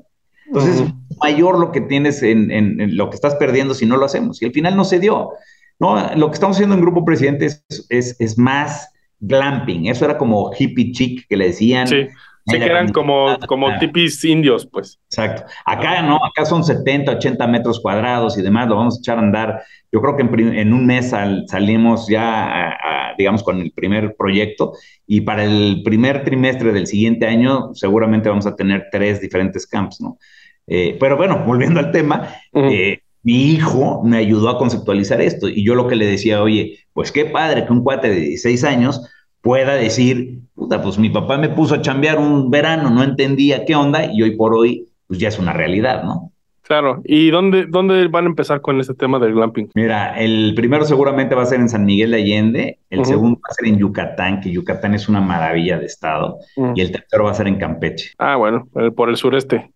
Entonces, 0.47 0.81
uh 0.81 0.85
-huh. 0.85 1.17
mayor 1.23 1.59
lo 1.59 1.71
que 1.71 1.83
tienes 1.83 2.23
en, 2.23 2.51
en, 2.51 2.81
en, 2.81 2.97
lo 2.97 3.11
que 3.11 3.17
estás 3.17 3.35
perdiendo 3.35 3.75
si 3.75 3.85
no 3.85 3.97
lo 3.99 4.07
hacemos. 4.07 4.41
Y 4.41 4.47
al 4.47 4.53
final 4.53 4.75
no 4.75 4.85
se 4.85 4.99
dio. 4.99 5.31
No, 5.79 6.15
lo 6.17 6.29
que 6.29 6.35
estamos 6.35 6.57
haciendo 6.57 6.75
en 6.75 6.81
Grupo 6.81 7.05
Presidente 7.05 7.47
es, 7.47 7.63
es, 7.89 8.17
es 8.19 8.39
más 8.39 8.89
glamping. 9.21 9.87
Eso 9.87 10.05
era 10.07 10.17
como 10.17 10.51
hippie 10.59 10.93
chic 10.93 11.27
que 11.29 11.37
le 11.37 11.49
decían. 11.49 11.87
Sí. 11.87 12.07
Sí, 12.47 12.59
que 12.59 12.65
eran 12.65 12.91
como, 12.93 13.39
como 13.47 13.79
tipis 13.79 14.25
indios, 14.25 14.67
pues. 14.67 14.99
Exacto. 15.11 15.45
Acá 15.65 16.03
no, 16.03 16.17
acá 16.17 16.45
son 16.45 16.65
70, 16.65 17.13
80 17.13 17.47
metros 17.47 17.81
cuadrados 17.81 18.39
y 18.39 18.43
demás, 18.43 18.69
lo 18.69 18.77
vamos 18.77 18.97
a 18.97 19.01
echar 19.01 19.19
a 19.19 19.21
andar. 19.21 19.63
Yo 19.93 20.01
creo 20.01 20.17
que 20.17 20.23
en, 20.23 20.55
en 20.59 20.73
un 20.73 20.87
mes 20.87 21.11
sal, 21.11 21.45
salimos 21.49 22.09
ya, 22.09 22.45
a, 22.45 22.69
a, 22.71 23.15
digamos, 23.19 23.43
con 23.43 23.61
el 23.61 23.73
primer 23.73 24.17
proyecto 24.17 24.73
y 25.07 25.21
para 25.21 25.45
el 25.45 25.83
primer 25.85 26.25
trimestre 26.25 26.73
del 26.73 26.87
siguiente 26.87 27.27
año 27.27 27.75
seguramente 27.75 28.29
vamos 28.29 28.47
a 28.47 28.57
tener 28.57 28.89
tres 28.91 29.21
diferentes 29.21 29.67
camps, 29.67 30.01
¿no? 30.01 30.19
Eh, 30.67 30.97
pero 30.99 31.17
bueno, 31.17 31.45
volviendo 31.47 31.81
al 31.81 31.91
tema, 31.91 32.35
uh 32.53 32.61
-huh. 32.61 32.73
eh, 32.73 33.03
mi 33.23 33.53
hijo 33.53 34.03
me 34.03 34.17
ayudó 34.17 34.49
a 34.49 34.59
conceptualizar 34.59 35.21
esto 35.21 35.49
y 35.49 35.65
yo 35.65 35.75
lo 35.75 35.87
que 35.87 35.97
le 35.97 36.07
decía, 36.07 36.43
oye, 36.43 36.79
pues 36.95 37.13
qué 37.13 37.27
padre 37.27 37.67
que 37.67 37.73
un 37.73 37.83
cuate 37.83 38.09
de 38.09 38.21
16 38.21 38.65
años 38.65 39.03
pueda 39.41 39.75
decir, 39.75 40.41
puta, 40.55 40.83
pues 40.83 40.99
mi 40.99 41.11
papá 41.11 41.39
me 41.39 41.49
puso 41.49 41.75
a 41.75 41.83
chambear 41.83 42.19
un 42.19 42.51
verano, 42.51 42.91
no 42.91 43.03
entendía 43.03 43.65
qué 43.65 43.75
onda 43.75 44.13
y 44.13 44.23
hoy 44.23 44.37
por 44.37 44.55
hoy 44.55 44.87
pues 45.07 45.19
ya 45.19 45.29
es 45.29 45.39
una 45.39 45.53
realidad, 45.53 46.05
¿no? 46.05 46.31
Claro, 46.63 47.03
¿y 47.05 47.31
dónde, 47.31 47.67
dónde 47.67 48.07
van 48.07 48.27
a 48.27 48.29
empezar 48.29 48.61
con 48.61 48.79
este 48.79 48.95
tema 48.95 49.19
del 49.19 49.35
glamping? 49.35 49.71
Mira, 49.75 50.17
el 50.17 50.53
primero 50.55 50.85
seguramente 50.85 51.35
va 51.35 51.43
a 51.43 51.47
ser 51.47 51.59
en 51.59 51.69
San 51.69 51.85
Miguel 51.85 52.13
de 52.13 52.19
Allende, 52.19 52.79
el 52.91 53.01
uh 53.01 53.03
-huh. 53.03 53.07
segundo 53.07 53.41
va 53.41 53.49
a 53.51 53.55
ser 53.55 53.67
en 53.67 53.79
Yucatán, 53.79 54.41
que 54.41 54.53
Yucatán 54.53 54.95
es 54.95 55.09
una 55.09 55.21
maravilla 55.21 55.79
de 55.81 55.87
estado, 55.87 56.39
uh 56.57 56.67
-huh. 56.67 56.73
y 56.77 56.81
el 56.83 56.93
tercero 56.93 57.25
va 57.25 57.33
a 57.33 57.35
ser 57.35 57.49
en 57.49 57.59
Campeche. 57.59 58.13
Ah, 58.19 58.37
bueno, 58.37 58.69
por 58.95 59.09
el 59.09 59.17
sureste. 59.17 59.73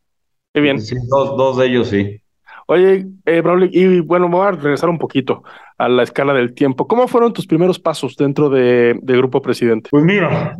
Qué 0.52 0.60
bien. 0.60 0.80
Sí, 0.80 0.94
dos, 1.08 1.36
dos 1.36 1.58
de 1.58 1.66
ellos 1.66 1.88
sí. 1.88 2.20
Oye, 2.66 3.06
eh, 3.26 3.40
Braulio, 3.40 3.68
y 3.70 4.00
bueno, 4.00 4.28
voy 4.28 4.46
a 4.46 4.52
regresar 4.52 4.88
un 4.88 4.98
poquito 4.98 5.42
a 5.78 5.88
la 5.88 6.02
escala 6.02 6.32
del 6.32 6.54
tiempo. 6.54 6.86
¿Cómo 6.86 7.08
fueron 7.08 7.32
tus 7.32 7.46
primeros 7.46 7.78
pasos 7.78 8.16
dentro 8.16 8.48
de, 8.48 8.98
de 9.02 9.16
Grupo 9.16 9.42
Presidente? 9.42 9.90
Pues 9.90 10.04
mira, 10.04 10.56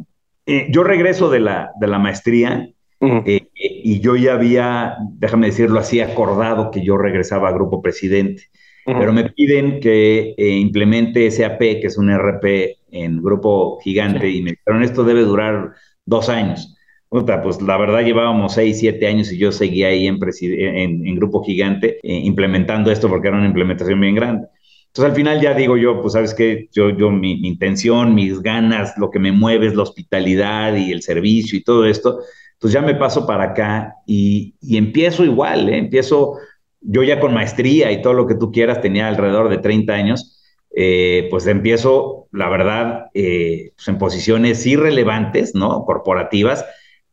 eh, 0.46 0.66
yo 0.70 0.84
regreso 0.84 1.30
de 1.30 1.40
la, 1.40 1.70
de 1.80 1.87
la 1.87 1.99
maestría 1.99 2.68
uh 3.00 3.06
-huh. 3.06 3.23
eh, 3.26 3.49
y 3.54 4.00
yo 4.00 4.16
ya 4.16 4.34
había, 4.34 4.96
déjame 5.12 5.46
decirlo 5.46 5.80
así, 5.80 6.00
acordado 6.00 6.70
que 6.70 6.84
yo 6.84 6.96
regresaba 6.96 7.49
a 7.49 7.52
Grupo 7.52 7.80
Presidente. 7.80 8.44
Uh 8.87 8.92
-huh. 8.92 8.99
Pero 8.99 9.12
me 9.12 9.30
piden 9.30 9.80
que 9.80 10.34
eh, 10.37 10.49
implemente 10.49 11.30
SAP, 11.30 11.58
que 11.58 11.87
es 11.87 11.96
un 11.96 12.11
RP 12.11 12.76
en 12.90 13.23
Grupo 13.23 13.78
Gigante, 13.82 14.30
sí. 14.30 14.38
y 14.38 14.42
me 14.42 14.50
dijeron, 14.50 14.82
esto 14.82 15.04
debe 15.04 15.23
durar 15.23 15.73
dos 16.04 16.28
años. 16.28 16.76
Puta, 17.14 17.40
pues 17.40 17.62
la 17.62 17.76
verdad 17.76 18.00
llevábamos 18.00 18.54
seis, 18.54 18.80
siete 18.80 19.06
años 19.06 19.30
y 19.30 19.38
yo 19.38 19.52
seguía 19.52 19.87
ahí 19.87 20.09
en, 20.09 20.18
en, 20.40 21.06
en 21.06 21.14
Grupo 21.14 21.44
Gigante 21.44 22.00
eh, 22.02 22.12
implementando 22.25 22.90
esto 22.90 23.09
porque 23.09 23.28
era 23.28 23.37
una 23.37 23.47
implementación 23.47 24.00
bien 24.00 24.16
grande. 24.16 24.49
Entonces 24.88 25.11
al 25.11 25.14
final 25.14 25.40
ya 25.40 25.54
digo 25.54 25.76
yo, 25.76 26.00
pues 26.00 26.14
sabes 26.14 26.35
que 26.35 26.68
yo, 26.73 26.90
yo 26.90 27.12
mi, 27.12 27.37
mi, 27.37 27.47
intención, 27.47 28.16
mis 28.16 28.42
ganas, 28.42 28.99
lo 28.99 29.12
que 29.12 29.21
me 29.21 29.30
mueve 29.30 29.68
es 29.68 29.76
la 29.76 29.85
hospitalidad 29.85 30.75
y 30.75 30.90
el 30.90 31.02
servicio 31.02 31.56
y 31.56 31.62
todo 31.62 31.87
esto. 31.87 32.18
Entonces 32.54 32.80
ya 32.80 32.85
me 32.85 32.97
paso 32.97 33.25
para 33.28 33.44
acá 33.44 33.94
y, 34.09 34.56
y 34.61 34.76
empiezo 34.76 35.25
igual, 35.25 35.68
¿eh? 35.68 35.78
empiezo 35.78 36.38
yo 36.80 37.04
ya 37.04 37.21
con 37.21 37.33
maestría 37.33 37.92
y 37.92 38.02
todo 38.02 38.14
lo 38.14 38.26
que 38.26 38.35
tú 38.35 38.50
quieras, 38.50 38.80
tenía 38.80 39.06
alrededor 39.06 39.50
de 39.50 39.59
30 39.59 39.92
años, 39.92 40.42
eh, 40.75 41.28
pues 41.30 41.47
empiezo, 41.47 42.26
la 42.33 42.49
verdad, 42.49 43.04
eh, 43.14 43.71
pues 43.76 43.87
en 43.87 43.99
posiciones 43.99 44.66
irrelevantes, 44.66 45.54
¿no? 45.54 45.85
Corporativas, 45.85 46.64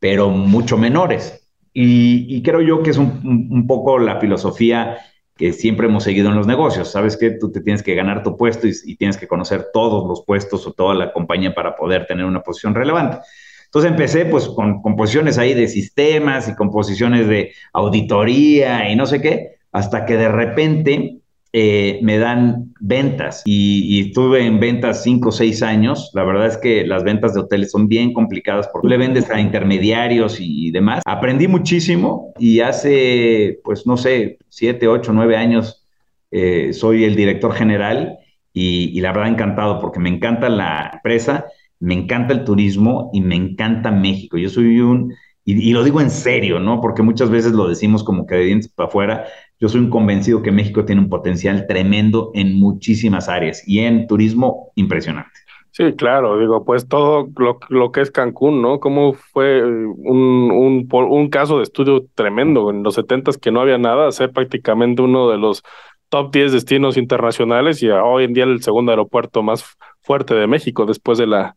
pero 0.01 0.31
mucho 0.31 0.79
menores. 0.79 1.47
Y, 1.73 2.25
y 2.35 2.41
creo 2.41 2.61
yo 2.61 2.81
que 2.81 2.89
es 2.89 2.97
un, 2.97 3.49
un, 3.51 3.67
poco 3.67 3.99
la 3.99 4.19
filosofía 4.19 4.97
que 5.37 5.53
siempre 5.53 5.85
hemos 5.87 6.03
seguido 6.03 6.29
en 6.29 6.35
los 6.35 6.47
negocios. 6.47 6.91
Sabes 6.91 7.15
que 7.15 7.29
tú 7.29 7.51
te 7.51 7.61
tienes 7.61 7.83
que 7.83 7.93
ganar 7.93 8.23
tu 8.23 8.35
puesto 8.35 8.67
y, 8.67 8.73
y, 8.83 8.95
tienes 8.97 9.15
que 9.15 9.27
conocer 9.27 9.67
todos 9.71 10.07
los 10.07 10.25
puestos 10.25 10.65
o 10.65 10.73
toda 10.73 10.95
la 10.95 11.13
compañía 11.13 11.53
para 11.53 11.75
poder 11.75 12.07
tener 12.07 12.25
una 12.25 12.41
posición 12.41 12.73
relevante. 12.73 13.19
Entonces 13.65 13.91
empecé 13.91 14.25
pues 14.25 14.47
con, 14.47 14.81
con 14.81 14.95
posiciones 14.95 15.37
ahí 15.37 15.53
de 15.53 15.67
sistemas 15.67 16.49
y 16.49 16.55
con 16.55 16.71
posiciones 16.71 17.27
de 17.27 17.53
auditoría 17.71 18.89
y 18.89 18.95
no 18.95 19.05
sé 19.05 19.21
qué, 19.21 19.59
hasta 19.71 20.05
que 20.05 20.17
de 20.17 20.29
repente 20.29 21.20
eh, 21.53 21.99
me 22.01 22.17
dan 22.17 22.73
ventas 22.79 23.41
y, 23.43 23.99
estuve 24.07 24.45
en 24.45 24.59
ventas 24.61 25.03
cinco 25.03 25.29
o 25.29 25.31
seis 25.31 25.61
años. 25.61 26.09
La 26.13 26.23
verdad 26.23 26.47
es 26.47 26.57
que 26.57 26.85
las 26.85 27.03
ventas 27.03 27.33
de 27.33 27.41
hoteles 27.41 27.71
son 27.71 27.87
bien 27.87 28.13
complicadas 28.13 28.69
porque 28.71 28.87
le 28.87 28.97
vendes 28.97 29.29
a 29.29 29.39
intermediarios 29.39 30.37
y 30.39 30.71
demás. 30.71 31.01
Aprendí 31.05 31.47
muchísimo 31.47 32.33
y 32.39 32.61
hace, 32.61 33.59
pues 33.65 33.85
no 33.85 33.97
sé, 33.97 34.37
siete, 34.47 34.87
ocho, 34.87 35.11
nueve 35.11 35.35
años 35.35 35.85
eh, 36.31 36.71
soy 36.71 37.03
el 37.03 37.15
director 37.15 37.53
general 37.53 38.17
y, 38.53 38.99
la 39.01 39.11
verdad 39.11 39.29
encantado 39.29 39.79
porque 39.79 39.99
me 39.99 40.09
encanta 40.09 40.47
la 40.47 40.91
empresa, 40.93 41.45
me 41.79 41.93
encanta 41.93 42.33
el 42.33 42.45
turismo 42.45 43.09
y 43.13 43.19
me 43.19 43.35
encanta 43.35 43.91
México. 43.91 44.37
Yo 44.37 44.49
soy 44.49 44.79
un 44.79 45.13
y, 45.43 45.69
y, 45.69 45.73
lo 45.73 45.83
digo 45.83 45.99
en 45.99 46.11
serio, 46.11 46.59
¿no? 46.59 46.79
Porque 46.81 47.01
muchas 47.01 47.29
veces 47.29 47.51
lo 47.53 47.67
decimos 47.67 48.03
como 48.03 48.25
que 48.25 48.35
de 48.35 48.45
dientes 48.45 48.71
para 48.71 48.87
afuera. 48.87 49.25
Yo 49.61 49.69
soy 49.69 49.81
un 49.81 49.91
convencido 49.91 50.41
que 50.41 50.51
México 50.51 50.85
tiene 50.85 51.01
un 51.01 51.09
potencial 51.09 51.67
tremendo 51.67 52.31
en 52.33 52.59
muchísimas 52.59 53.29
áreas 53.29 53.61
y 53.67 53.79
en 53.79 54.07
turismo 54.07 54.71
impresionante. 54.73 55.29
Sí, 55.69 55.93
claro, 55.93 56.39
digo, 56.39 56.65
pues 56.65 56.87
todo 56.87 57.29
lo, 57.69 57.91
que 57.91 58.01
es 58.01 58.09
Cancún, 58.09 58.61
¿no? 58.61 58.79
Cómo 58.79 59.13
fue 59.13 59.63
un, 59.63 60.87
un, 60.91 61.29
caso 61.29 61.57
de 61.57 61.63
estudio 61.63 62.07
tremendo 62.15 62.71
en 62.71 62.81
los 62.81 62.95
setentas 62.95 63.37
que 63.37 63.51
no 63.51 63.61
había 63.61 63.77
nada, 63.77 64.11
ser 64.11 64.31
prácticamente 64.31 65.03
uno 65.03 65.29
de 65.29 65.37
los 65.37 65.63
top 66.09 66.33
10 66.33 66.51
destinos 66.51 66.97
internacionales 66.97 67.81
y 67.83 67.89
hoy 67.89 68.25
en 68.25 68.33
día 68.33 68.43
el 68.43 68.61
segundo 68.61 68.91
aeropuerto 68.91 69.43
más 69.43 69.77
fuerte 70.01 70.33
de 70.33 70.47
México 70.47 70.85
después 70.85 71.17
de 71.19 71.27
la, 71.27 71.55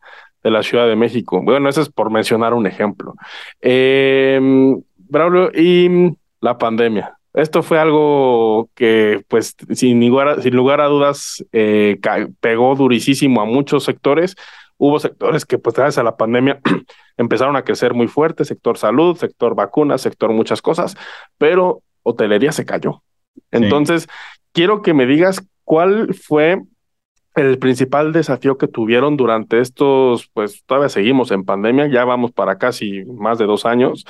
Ciudad 0.63 0.87
de 0.87 0.95
México. 0.95 1.41
Bueno, 1.43 1.71
eso 1.71 1.81
es 1.81 1.89
por 1.89 2.11
mencionar 2.11 2.53
un 2.53 2.67
ejemplo. 2.67 3.15
Eh, 3.63 4.39
Braulio, 5.09 5.51
y 5.55 6.15
la 6.41 6.59
pandemia. 6.59 7.17
Esto 7.35 7.65
fue 7.65 7.81
algo 7.81 8.71
que, 8.75 9.25
pues, 9.27 9.57
sin 9.73 10.09
lugar, 10.09 10.41
sin 10.41 10.55
lugar 10.55 10.81
a 10.81 10.87
dudas, 10.87 11.45
eh, 11.53 11.99
pegó 12.41 12.77
durísimo 12.77 13.41
a 13.41 13.45
muchos 13.45 13.83
sectores. 13.83 14.37
Hubo 14.79 15.01
sectores 15.01 15.45
que, 15.45 15.59
pues, 15.59 15.75
gracias 15.75 15.99
a 15.99 16.05
la 16.05 16.17
pandemia, 16.17 16.61
empezaron 17.17 17.57
a 17.57 17.63
crecer 17.63 17.93
muy 17.93 18.07
fuerte, 18.07 18.45
sector 18.45 18.79
salud, 18.79 19.17
sector 19.17 19.57
vacunas, 19.57 20.01
sector 20.01 20.33
muchas 20.33 20.63
cosas, 20.63 20.97
pero 21.37 21.83
hotelería 22.05 22.53
se 22.53 22.65
cayó. 22.65 23.03
Entonces, 23.51 24.07
quiero 24.53 24.81
que 24.83 24.95
me 24.95 25.05
digas 25.05 25.45
cuál 25.65 26.15
fue 26.15 26.63
el 27.35 27.59
principal 27.59 28.13
desafío 28.13 28.59
que 28.59 28.69
tuvieron 28.69 29.17
durante 29.17 29.59
estos, 29.59 30.31
pues 30.33 30.63
todavía 30.67 30.89
seguimos 30.89 31.33
en 31.33 31.45
pandemia, 31.45 31.89
ya 31.89 32.05
vamos 32.05 32.31
para 32.31 32.59
casi 32.59 33.05
más 33.07 33.39
de 33.39 33.47
dos 33.47 33.67
años. 33.67 34.05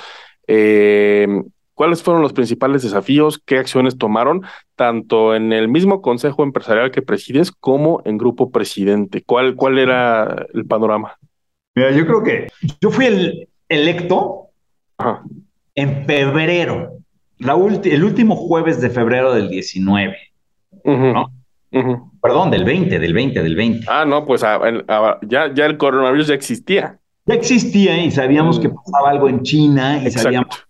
Eh, 0.47 1.27
¿Cuáles 1.75 2.01
fueron 2.01 2.23
los 2.23 2.31
principales 2.31 2.83
desafíos? 2.83 3.41
¿Qué 3.45 3.57
acciones 3.57 3.97
tomaron 3.97 4.43
tanto 4.77 5.35
en 5.35 5.51
el 5.51 5.67
mismo 5.67 6.01
consejo 6.01 6.43
empresarial 6.43 6.89
que 6.89 7.01
presides 7.01 7.51
como 7.51 8.01
en 8.05 8.17
grupo 8.17 8.49
presidente? 8.49 9.21
¿Cuál, 9.25 9.55
cuál 9.55 9.77
era 9.77 10.47
el 10.53 10.65
panorama? 10.65 11.17
Mira, 11.75 11.91
yo 11.91 12.07
creo 12.07 12.23
que 12.23 12.47
yo 12.79 12.89
fui 12.89 13.05
el 13.05 13.49
electo 13.67 14.47
en 15.75 16.05
febrero, 16.05 16.93
la 17.39 17.55
el 17.83 18.03
último 18.05 18.37
jueves 18.37 18.79
de 18.79 18.89
febrero 18.89 19.33
del 19.33 19.49
19, 19.49 20.15
¿no? 20.85 21.29
Perdón, 22.21 22.51
del 22.51 22.63
20, 22.63 22.99
del 22.99 23.13
20, 23.13 23.43
del 23.43 23.55
20. 23.55 23.85
Ah, 23.89 24.05
no, 24.07 24.25
pues 24.25 24.43
ah, 24.43 24.61
ah, 24.87 25.19
ya, 25.27 25.53
ya 25.53 25.65
el 25.65 25.77
coronavirus 25.77 26.27
ya 26.27 26.35
existía. 26.35 26.99
Ya 27.25 27.35
existía 27.35 28.01
y 28.01 28.11
sabíamos 28.11 28.61
que 28.61 28.69
mm. 28.69 28.75
pasaba 28.75 29.09
algo 29.09 29.27
en 29.27 29.43
China 29.43 30.01
y 30.01 30.09
sabíamos 30.09 30.65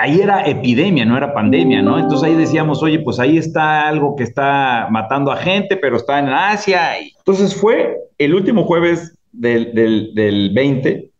ahí 0.00 0.20
era 0.20 0.46
epidemia, 0.46 1.04
no 1.04 1.16
era 1.16 1.34
pandemia, 1.34 1.82
¿no? 1.82 1.98
Entonces 1.98 2.28
ahí 2.28 2.34
decíamos, 2.34 2.82
oye, 2.82 3.00
pues 3.00 3.18
ahí 3.18 3.38
está 3.38 3.88
algo 3.88 4.16
que 4.16 4.24
está 4.24 4.88
matando 4.90 5.32
a 5.32 5.36
gente, 5.36 5.76
pero 5.76 5.96
está 5.96 6.18
en 6.18 6.28
Asia. 6.28 6.98
Entonces 6.98 7.54
fue 7.54 7.96
el 8.18 8.34
último 8.34 8.64
jueves 8.64 9.16
del, 9.32 9.74
del, 9.74 10.50
20 10.54 11.10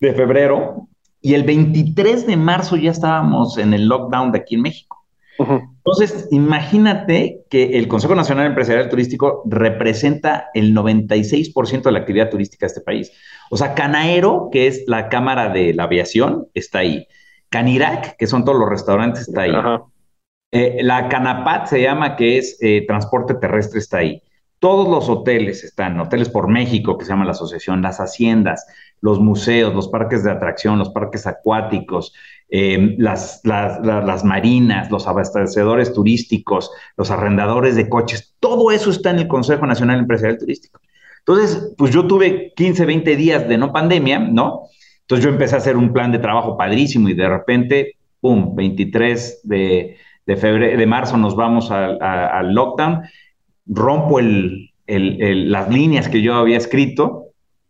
de 0.00 0.12
febrero 0.12 0.88
y 1.20 1.34
el 1.34 1.42
23 1.42 2.26
de 2.26 2.36
marzo 2.36 2.76
ya 2.76 2.90
estábamos 2.90 3.58
en 3.58 3.74
el 3.74 3.86
lockdown 3.86 4.32
de 4.32 4.38
aquí 4.38 4.54
en 4.54 4.62
México. 4.62 4.96
Entonces, 5.38 6.28
imagínate 6.30 7.42
que 7.50 7.76
el 7.78 7.88
Consejo 7.88 8.14
Nacional 8.14 8.46
Empresarial 8.46 8.88
Turístico 8.88 9.42
representa 9.44 10.48
el 10.54 10.74
96% 10.74 11.82
de 11.82 11.92
la 11.92 11.98
actividad 11.98 12.30
turística 12.30 12.64
de 12.64 12.68
este 12.68 12.80
país. 12.80 13.12
O 13.50 13.56
sea, 13.58 13.74
Canaero, 13.74 14.48
que 14.50 14.66
es 14.66 14.84
la 14.86 15.10
Cámara 15.10 15.50
de 15.50 15.74
la 15.74 15.84
Aviación, 15.84 16.48
está 16.54 16.78
ahí. 16.78 17.06
Canirac, 17.48 18.16
que 18.16 18.26
son 18.26 18.44
todos 18.44 18.58
los 18.58 18.68
restaurantes, 18.68 19.28
está 19.28 19.42
ahí. 19.42 19.52
Eh, 20.52 20.78
la 20.82 21.08
Canapat 21.08 21.66
se 21.66 21.82
llama, 21.82 22.16
que 22.16 22.38
es 22.38 22.58
eh, 22.60 22.84
transporte 22.86 23.34
terrestre, 23.34 23.78
está 23.78 23.98
ahí. 23.98 24.22
Todos 24.58 24.88
los 24.88 25.08
hoteles 25.08 25.64
están, 25.64 26.00
hoteles 26.00 26.28
por 26.28 26.48
México, 26.48 26.96
que 26.96 27.04
se 27.04 27.10
llama 27.10 27.26
la 27.26 27.32
asociación, 27.32 27.82
las 27.82 27.98
haciendas, 27.98 28.66
los 29.00 29.20
museos, 29.20 29.74
los 29.74 29.88
parques 29.88 30.24
de 30.24 30.30
atracción, 30.30 30.78
los 30.78 30.90
parques 30.90 31.26
acuáticos, 31.26 32.14
em, 32.48 32.96
las, 32.98 33.42
las, 33.44 34.24
marinas, 34.24 34.90
los 34.90 35.06
abastecedores 35.06 35.92
turísticos, 35.92 36.70
los 36.96 37.10
arrendadores 37.10 37.76
de 37.76 37.88
coches, 37.88 38.34
todo 38.40 38.70
eso 38.70 38.90
está 38.90 39.10
en 39.10 39.18
el 39.18 39.28
Consejo 39.28 39.66
Nacional 39.66 39.98
Empresarial 39.98 40.38
Turístico. 40.38 40.80
Entonces, 41.18 41.74
pues 41.76 41.92
yo 41.92 42.06
tuve 42.06 42.52
15, 42.56 42.86
20 42.86 43.16
días 43.16 43.48
de 43.48 43.58
no 43.58 43.72
pandemia, 43.72 44.20
¿no? 44.20 44.68
Entonces 45.06 45.24
yo 45.24 45.30
empecé 45.30 45.54
a 45.54 45.58
hacer 45.58 45.76
un 45.76 45.92
plan 45.92 46.10
de 46.10 46.18
trabajo 46.18 46.56
padrísimo 46.56 47.08
y 47.08 47.14
de 47.14 47.28
repente, 47.28 47.92
¡pum!, 48.20 48.56
23 48.56 49.40
de, 49.44 49.96
febrero, 50.26 50.76
de 50.76 50.86
marzo 50.86 51.16
nos 51.16 51.36
vamos 51.36 51.70
al 51.70 52.52
lockdown, 52.52 53.02
rompo 53.66 54.18
el, 54.18 54.72
las 54.88 55.68
líneas 55.68 56.08
que 56.08 56.22
yo 56.22 56.34
había 56.34 56.56
escrito 56.56 57.26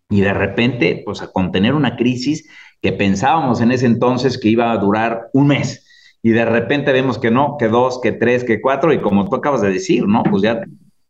y 0.08 0.22
de 0.22 0.32
repente, 0.32 1.02
pues 1.04 1.20
a 1.20 1.30
contener 1.30 1.74
una 1.74 1.96
crisis 1.96 2.48
que 2.80 2.92
pensábamos 2.92 3.60
en 3.60 3.70
ese 3.70 3.84
entonces 3.84 4.38
que 4.38 4.48
iba 4.48 4.72
a 4.72 4.78
durar 4.78 5.28
un 5.34 5.48
mes. 5.48 5.84
Y 6.22 6.30
de 6.30 6.44
repente 6.46 6.90
vemos 6.90 7.18
que 7.18 7.30
no, 7.30 7.56
que 7.58 7.68
dos, 7.68 8.00
que 8.00 8.12
tres, 8.12 8.44
que 8.44 8.62
cuatro, 8.62 8.94
y 8.94 9.00
como 9.02 9.28
tú 9.28 9.36
acabas 9.36 9.60
de 9.60 9.72
decir, 9.72 10.06
¿no? 10.06 10.22
Pues 10.22 10.42
ya 10.42 10.62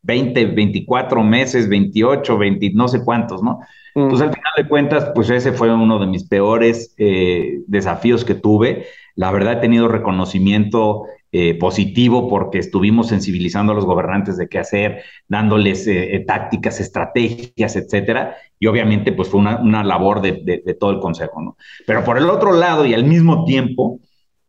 20, 0.03 0.47
24 0.47 1.23
meses, 1.23 1.69
28, 1.69 2.37
20, 2.37 2.73
no 2.75 2.89
sé 2.89 3.05
cuántos, 3.05 3.45
¿no? 3.45 3.61
Entonces, 3.97 4.29
al 4.29 4.35
final 4.35 4.53
de 4.59 4.69
cuentas, 4.69 5.11
pues 5.15 5.31
ese 5.31 5.53
fue 5.53 5.73
uno 5.73 5.99
de 5.99 6.07
mis 6.07 6.25
peores 6.29 6.95
eh, 6.99 7.61
desafíos 7.67 8.27
que 8.27 8.35
tuve. 8.35 8.85
La 9.15 9.31
verdad, 9.31 9.55
he 9.55 9.61
tenido 9.63 9.89
reconocimiento 9.89 11.05
eh, 11.33 11.55
positivo 11.59 12.29
porque 12.29 12.59
estuvimos 12.59 13.09
sensibilizando 13.09 13.73
a 13.73 13.75
los 13.75 13.87
gobernantes 13.87 14.37
de 14.37 14.49
qué 14.49 14.59
hacer, 14.59 15.03
dándoles 15.29 15.87
eh, 15.87 16.23
tácticas, 16.27 16.79
estrategias, 16.79 17.75
etcétera. 17.75 18.37
Y 18.59 18.67
obviamente, 18.67 19.13
pues 19.13 19.31
fue 19.31 19.41
una, 19.41 19.83
labor 19.83 20.21
de, 20.21 20.63
de, 20.63 20.75
todo 20.75 20.91
el 20.91 21.01
consejo, 21.01 21.41
¿no? 21.41 21.57
Pero 21.87 22.05
por 22.05 22.19
el 22.19 22.29
otro 22.29 22.53
lado 22.53 22.85
y 22.85 22.93
al 22.93 23.05
mismo 23.05 23.47
tiempo, 23.47 24.01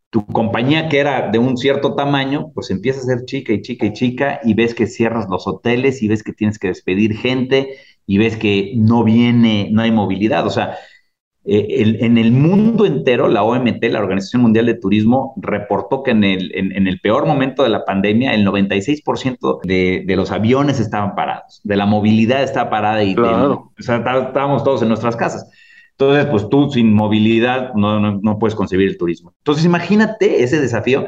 tu 0.10 0.26
compañía 0.26 0.90
que 0.90 1.00
era 1.00 1.30
de 1.30 1.40
un 1.40 1.56
cierto 1.56 1.96
tamaño, 1.96 2.52
pues 2.54 2.70
empieza 2.70 3.00
a 3.00 3.04
ser 3.04 3.24
chica 3.24 3.54
y 3.54 3.62
chica 3.62 3.86
y 3.86 3.94
chica 3.94 4.40
y 4.44 4.56
ves 4.56 4.74
que 4.74 4.88
cierras 4.88 5.28
los 5.30 5.48
hoteles 5.48 6.04
y 6.04 6.10
ves 6.10 6.22
que 6.22 6.34
tienes 6.34 6.60
que 6.60 6.68
despedir 6.68 7.16
gente 7.16 7.78
y 8.08 8.18
ves 8.18 8.38
que 8.38 8.74
no 8.76 9.04
viene, 9.04 9.70
no 9.72 9.84
hay 9.84 9.92
movilidad. 9.92 10.48
O 10.48 10.50
sea, 10.50 10.78
eh, 11.50 11.98
en 12.00 12.18
el 12.18 12.32
mundo 12.32 12.86
entero, 12.86 13.28
la 13.28 13.44
OMT, 13.44 13.84
la 13.84 14.00
Organización 14.00 14.42
Mundial 14.42 14.66
de 14.66 14.74
Turismo, 14.74 15.34
reportó 15.38 16.04
que 16.04 16.12
en 16.12 16.24
el, 16.24 16.52
en, 16.56 16.88
el 16.88 17.00
peor 17.00 17.26
momento 17.26 17.64
de 17.64 17.70
la 17.70 17.86
pandemia, 17.86 18.34
el 18.34 18.46
96% 18.46 19.60
de, 19.64 20.04
de, 20.06 20.16
los 20.16 20.32
aviones 20.32 20.80
estaban 20.80 21.16
parados, 21.16 21.62
de 21.64 21.76
la 21.76 21.86
movilidad 21.86 22.44
estaba 22.44 22.70
parada 22.70 23.04
y 23.04 23.16
o 23.16 23.72
sea, 23.80 23.98
estábamos 23.98 24.64
todos 24.64 24.82
en 24.82 24.90
nuestras 24.90 25.16
casas. 25.16 25.50
Entonces, 25.92 26.26
pues 26.28 26.48
tú 26.50 26.70
sin 26.70 26.94
movilidad 26.94 27.74
no, 27.74 28.00
no, 28.00 28.20
no, 28.22 28.40
puedes 28.40 28.54
concebir 28.54 28.88
el 28.88 28.98
turismo. 28.98 29.34
Entonces, 29.40 29.66
imagínate 29.66 30.44
ese 30.44 30.62
desafío 30.62 31.08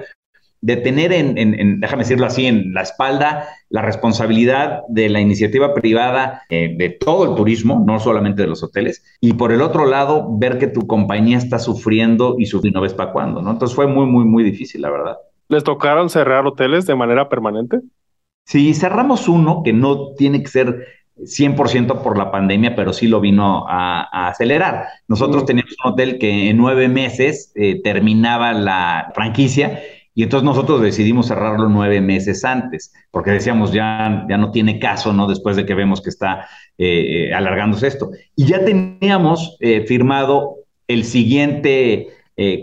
de 0.62 0.76
tener 0.76 1.14
en, 1.14 1.80
déjame 1.80 2.04
decirlo 2.04 2.26
así, 2.26 2.46
en 2.46 2.74
la 2.74 2.82
espalda 2.82 3.48
la 3.70 3.82
responsabilidad 3.82 4.82
de 4.90 5.10
la 5.10 5.22
iniciativa 5.22 5.74
privada 5.74 6.42
eh, 6.50 6.76
de 6.78 6.90
todo 6.90 7.30
el 7.30 7.36
turismo, 7.36 7.84
no 7.86 8.00
solamente 8.00 8.42
de 8.42 8.48
los 8.48 8.64
hoteles, 8.64 9.04
y 9.22 9.34
por 9.34 9.52
el 9.52 9.62
otro 9.62 9.86
lado, 9.86 10.28
ver 10.38 10.58
que 10.58 10.68
tu 10.68 10.88
compañía 10.88 11.38
está 11.38 11.60
sufriendo 11.60 12.36
y, 12.38 12.46
su, 12.46 12.60
y 12.64 12.72
no 12.72 12.82
ves 12.82 12.94
para 12.94 13.12
cuándo, 13.12 13.42
¿no? 13.42 13.52
Entonces 13.52 13.76
fue 13.76 13.88
muy, 13.88 14.06
muy, 14.06 14.26
muy 14.26 14.44
difícil, 14.44 14.82
la 14.82 14.90
verdad. 14.90 15.18
¿Les 15.48 15.64
tocaron 15.64 16.10
cerrar 16.10 16.46
hoteles 16.46 16.86
de 16.86 16.96
manera 16.96 17.30
permanente? 17.30 17.80
Sí, 18.46 18.74
cerramos 18.74 19.28
uno 19.28 19.62
que 19.64 19.74
no 19.74 20.14
tiene 20.16 20.42
que 20.42 20.50
ser 20.50 20.86
100% 21.18 22.02
por 22.02 22.18
la 22.18 22.32
pandemia, 22.32 22.76
pero 22.76 22.94
sí 22.94 23.08
lo 23.08 23.20
vino 23.20 23.66
a, 23.68 24.30
acelerar. 24.30 24.86
Nosotros 25.08 25.46
teníamos 25.46 25.76
un 25.84 25.92
hotel 25.92 26.18
que 26.18 26.50
en 26.50 26.58
nueve 26.58 26.88
meses 26.88 27.52
eh, 27.56 27.82
terminaba 27.82 28.54
la 28.54 29.12
franquicia 29.14 29.82
y 30.16 30.24
entonces 30.24 30.46
nosotros 30.46 30.82
decidimos 30.82 31.28
cerrarlo 31.28 31.70
nueve 31.70 32.02
meses 32.02 32.44
antes, 32.44 32.94
porque 33.12 33.32
decíamos 33.32 33.72
ya, 33.72 34.26
ya 34.30 34.38
no 34.38 34.52
tiene 34.52 34.80
caso, 34.80 35.14
¿no? 35.14 35.28
Después 35.28 35.56
de 35.56 35.66
que 35.66 35.76
vemos 35.76 36.02
que 36.02 36.10
está 36.10 36.48
eh, 36.78 37.34
alargándose 37.34 37.88
esto. 37.88 38.10
Y 38.36 38.46
ya 38.46 38.64
teníamos 38.66 39.58
eh, 39.60 39.86
firmado 39.88 40.56
el 40.88 41.04
siguiente 41.04 42.08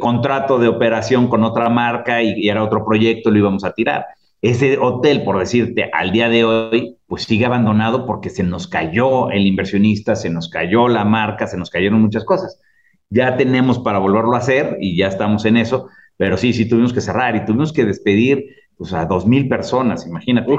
contrato 0.00 0.58
de 0.58 0.68
operación 0.68 1.28
con 1.28 1.44
otra 1.44 1.68
marca 1.68 2.22
y, 2.22 2.48
era 2.48 2.64
otro 2.64 2.82
proyecto, 2.82 3.30
lo 3.30 3.36
íbamos 3.36 3.62
a 3.62 3.72
tirar. 3.74 4.06
Ese 4.40 4.78
hotel, 4.78 5.22
por 5.22 5.38
decirte, 5.38 5.90
al 5.92 6.12
día 6.12 6.28
de 6.28 6.44
hoy, 6.44 6.96
pues 7.06 7.24
sigue 7.24 7.46
abandonado 7.46 8.06
porque 8.06 8.30
se 8.30 8.42
nos 8.42 8.68
cayó 8.68 9.30
el 9.30 9.46
inversionista, 9.46 10.14
se 10.14 10.30
nos 10.30 10.48
cayó 10.48 10.88
la 10.88 11.04
marca, 11.04 11.46
se 11.46 11.56
nos 11.56 11.70
cayeron 11.70 12.00
muchas 12.02 12.24
cosas. 12.24 12.60
Ya 13.08 13.36
tenemos 13.36 13.78
para 13.78 13.98
volverlo 13.98 14.34
a 14.34 14.38
hacer 14.38 14.76
y 14.80 14.96
ya 14.96 15.08
estamos 15.08 15.44
en 15.46 15.56
eso, 15.56 15.88
pero 16.16 16.36
sí, 16.36 16.52
sí 16.52 16.68
tuvimos 16.68 16.92
que 16.92 17.00
cerrar 17.00 17.36
y 17.36 17.44
tuvimos 17.44 17.72
que 17.72 17.84
despedir 17.84 18.44
pues, 18.76 18.92
a 18.92 19.04
dos 19.06 19.26
mil 19.26 19.48
personas, 19.48 20.06
imagínate. 20.06 20.56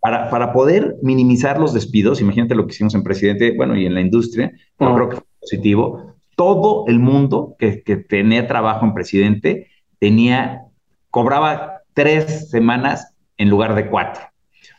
Para, 0.00 0.28
para, 0.28 0.52
poder 0.52 0.96
minimizar 1.02 1.58
los 1.58 1.72
despidos, 1.72 2.20
imagínate 2.20 2.54
lo 2.54 2.66
que 2.66 2.74
hicimos 2.74 2.94
en 2.94 3.02
Presidente, 3.02 3.54
bueno, 3.56 3.74
y 3.74 3.86
en 3.86 3.94
la 3.94 4.02
industria, 4.02 4.52
yo 4.78 4.94
creo 4.94 5.08
que 5.08 5.16
fue 5.16 5.24
positivo. 5.40 6.14
Todo 6.36 6.84
el 6.88 6.98
mundo 6.98 7.56
que, 7.58 7.82
que 7.82 7.96
tenía 7.96 8.46
trabajo 8.46 8.84
en 8.84 8.92
Presidente 8.92 9.68
tenía, 9.98 10.64
cobraba 11.10 11.80
tres 11.94 12.50
semanas 12.50 13.14
en 13.38 13.48
lugar 13.48 13.74
de 13.74 13.88
cuatro. 13.88 14.22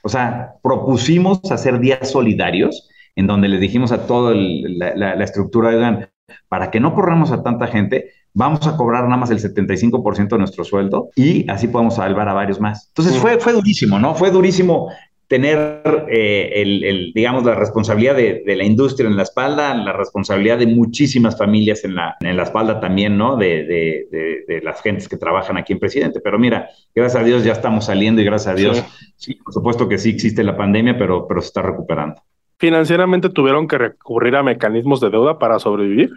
O 0.04 0.10
sea, 0.10 0.54
propusimos 0.62 1.40
hacer 1.52 1.80
días 1.80 2.12
solidarios 2.12 2.88
en 3.16 3.28
donde 3.28 3.48
les 3.48 3.60
dijimos 3.60 3.92
a 3.92 4.06
toda 4.06 4.36
la, 4.36 5.24
estructura, 5.24 5.70
oigan, 5.70 6.10
para 6.48 6.70
que 6.70 6.80
no 6.80 6.94
corramos 6.94 7.32
a 7.32 7.44
tanta 7.44 7.68
gente, 7.68 8.12
vamos 8.36 8.68
a 8.68 8.78
cobrar 8.78 9.06
nada 9.06 9.18
más 9.18 9.32
el 9.32 9.40
75% 9.40 10.30
de 10.30 10.38
nuestro 10.38 10.64
sueldo 10.64 11.10
y 11.16 11.50
así 11.50 11.68
podemos 11.68 11.96
salvar 11.96 12.30
a 12.30 12.34
varios 12.34 12.60
más. 12.60 12.90
Entonces 12.90 13.18
fue, 13.18 13.40
fue 13.40 13.54
durísimo, 13.54 13.98
¿no? 13.98 14.14
Fue 14.14 14.30
durísimo 14.30 14.90
tener 15.28 15.82
eh, 16.10 16.52
el, 16.54 17.12
digamos, 17.16 17.44
la 17.46 17.56
responsabilidad 17.56 18.16
de, 18.16 18.44
la 18.46 18.64
industria 18.64 19.10
en 19.10 19.16
la 19.16 19.24
espalda, 19.24 19.74
la 19.74 19.94
responsabilidad 19.94 20.60
de 20.60 20.68
muchísimas 20.68 21.38
familias 21.38 21.84
en 21.84 21.96
la, 21.96 22.16
en 22.20 22.38
la 22.38 22.44
espalda 22.44 22.80
también, 22.80 23.18
¿no? 23.18 23.38
De, 23.38 23.64
de, 23.64 24.62
las 24.64 24.82
gentes 24.82 25.08
que 25.08 25.18
trabajan 25.18 25.58
aquí 25.58 25.74
en 25.74 25.80
Presidente. 25.80 26.20
Pero 26.24 26.40
mira, 26.40 26.70
gracias 26.94 27.22
a 27.22 27.26
Dios 27.26 27.44
ya 27.44 27.54
estamos 27.54 27.86
saliendo 27.86 28.22
y 28.22 28.26
gracias 28.26 28.54
a 28.54 28.56
Dios, 28.56 28.84
sí, 29.16 29.36
por 29.36 29.54
supuesto 29.54 29.88
que 29.88 29.98
sí 29.98 30.10
existe 30.10 30.44
la 30.44 30.58
pandemia, 30.58 30.98
pero, 30.98 31.28
pero 31.28 31.42
se 31.42 31.48
está 31.48 31.62
recuperando. 31.62 32.22
¿Financieramente 32.58 33.30
tuvieron 33.30 33.68
que 33.68 33.78
recurrir 33.78 34.36
a 34.36 34.44
mecanismos 34.44 35.02
de 35.02 35.10
deuda 35.10 35.38
para 35.38 35.60
sobrevivir? 35.60 36.10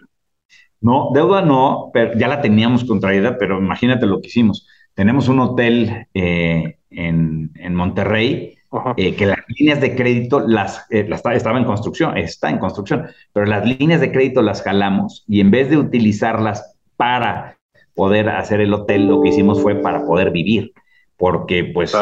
No, 0.81 1.11
deuda 1.13 1.43
no, 1.43 1.91
pero 1.93 2.17
ya 2.17 2.29
la 2.29 2.41
teníamos 2.41 2.85
contraída, 2.85 3.37
pero 3.39 3.59
imagínate 3.59 4.07
lo 4.07 4.21
que 4.21 4.29
hicimos. 4.29 4.67
Tenemos 4.95 5.29
un 5.29 5.41
hotel 5.41 6.07
eh, 6.15 6.79
en, 6.91 7.51
en 7.57 7.75
Monterrey 7.75 8.57
eh, 8.97 9.15
que 9.17 9.27
las 9.27 9.39
líneas 9.49 9.81
de 9.81 9.97
crédito 9.97 10.41
las, 10.41 10.87
eh, 10.91 11.09
estaba 11.33 11.59
en 11.59 11.65
construcción, 11.65 12.17
está 12.17 12.51
en 12.51 12.59
construcción, 12.59 13.07
pero 13.33 13.47
las 13.47 13.67
líneas 13.67 14.01
de 14.01 14.13
crédito 14.13 14.43
las 14.43 14.63
jalamos 14.63 15.25
y 15.27 15.41
en 15.41 15.51
vez 15.51 15.71
de 15.71 15.79
utilizarlas 15.79 16.77
para 16.97 17.59
poder 17.95 18.29
hacer 18.29 18.61
el 18.61 18.75
hotel, 18.75 19.09
lo 19.09 19.23
que 19.23 19.31
hicimos 19.31 19.63
fue 19.63 19.77
para 19.77 20.05
poder 20.05 20.31
vivir, 20.31 20.73
porque 21.17 21.65
pues, 21.65 21.97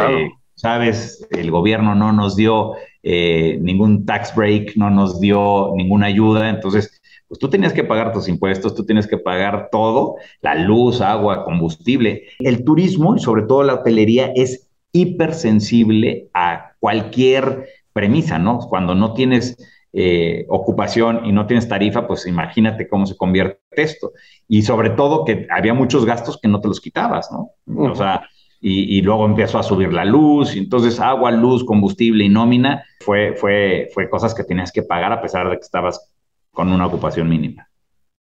sabes, 0.54 1.26
el 1.30 1.50
gobierno 1.50 1.94
no 1.94 2.12
nos 2.12 2.34
dio 2.34 2.72
ningún 3.02 4.04
tax 4.04 4.34
break, 4.34 4.76
no 4.76 4.90
nos 4.90 5.20
dio 5.20 5.72
ninguna 5.76 6.06
ayuda, 6.06 6.50
entonces 6.50 6.95
pues 7.28 7.38
tú 7.40 7.48
tenías 7.50 7.72
que 7.72 7.84
pagar 7.84 8.12
tus 8.12 8.28
impuestos, 8.28 8.74
tú 8.74 8.84
tienes 8.84 9.06
que 9.06 9.18
pagar 9.18 9.68
todo, 9.72 10.16
la 10.40 10.54
luz, 10.54 11.00
agua, 11.00 11.44
combustible. 11.44 12.24
El 12.38 12.64
turismo 12.64 13.16
y 13.16 13.20
sobre 13.20 13.42
todo 13.42 13.62
la 13.62 13.74
hotelería 13.74 14.32
es 14.34 14.68
hipersensible 14.92 16.28
a 16.32 16.72
cualquier 16.78 17.68
premisa, 17.92 18.38
¿no? 18.38 18.60
Cuando 18.60 18.94
no 18.94 19.12
tienes 19.14 19.56
eh, 19.92 20.44
ocupación 20.48 21.24
y 21.24 21.32
no 21.32 21.46
tienes 21.46 21.68
tarifa, 21.68 22.06
pues 22.06 22.26
imagínate 22.26 22.88
cómo 22.88 23.06
se 23.06 23.16
convierte 23.16 23.60
esto. 23.72 24.12
Y 24.46 24.62
sobre 24.62 24.90
todo 24.90 25.24
que 25.24 25.46
había 25.50 25.74
muchos 25.74 26.04
gastos 26.04 26.38
que 26.40 26.48
no 26.48 26.60
te 26.60 26.68
los 26.68 26.80
quitabas, 26.80 27.30
¿no? 27.32 27.50
O 27.90 27.94
sea, 27.94 28.22
y, 28.60 29.00
luego 29.02 29.26
empezó 29.26 29.58
a 29.58 29.62
subir 29.62 29.92
la 29.92 30.04
luz, 30.04 30.56
y 30.56 30.58
entonces 30.58 30.98
agua, 30.98 31.30
luz, 31.30 31.64
combustible 31.64 32.24
y 32.24 32.28
nómina, 32.28 32.84
fue, 33.00 33.34
fue, 33.36 33.88
fue 33.94 34.10
cosas 34.10 34.34
que 34.34 34.44
tenías 34.44 34.72
que 34.72 34.82
pagar 34.82 35.12
a 35.12 35.20
pesar 35.20 35.48
de 35.48 35.56
que 35.56 35.62
estabas 35.62 36.12
con 36.56 36.72
una 36.72 36.86
ocupación 36.86 37.28
mínima. 37.28 37.68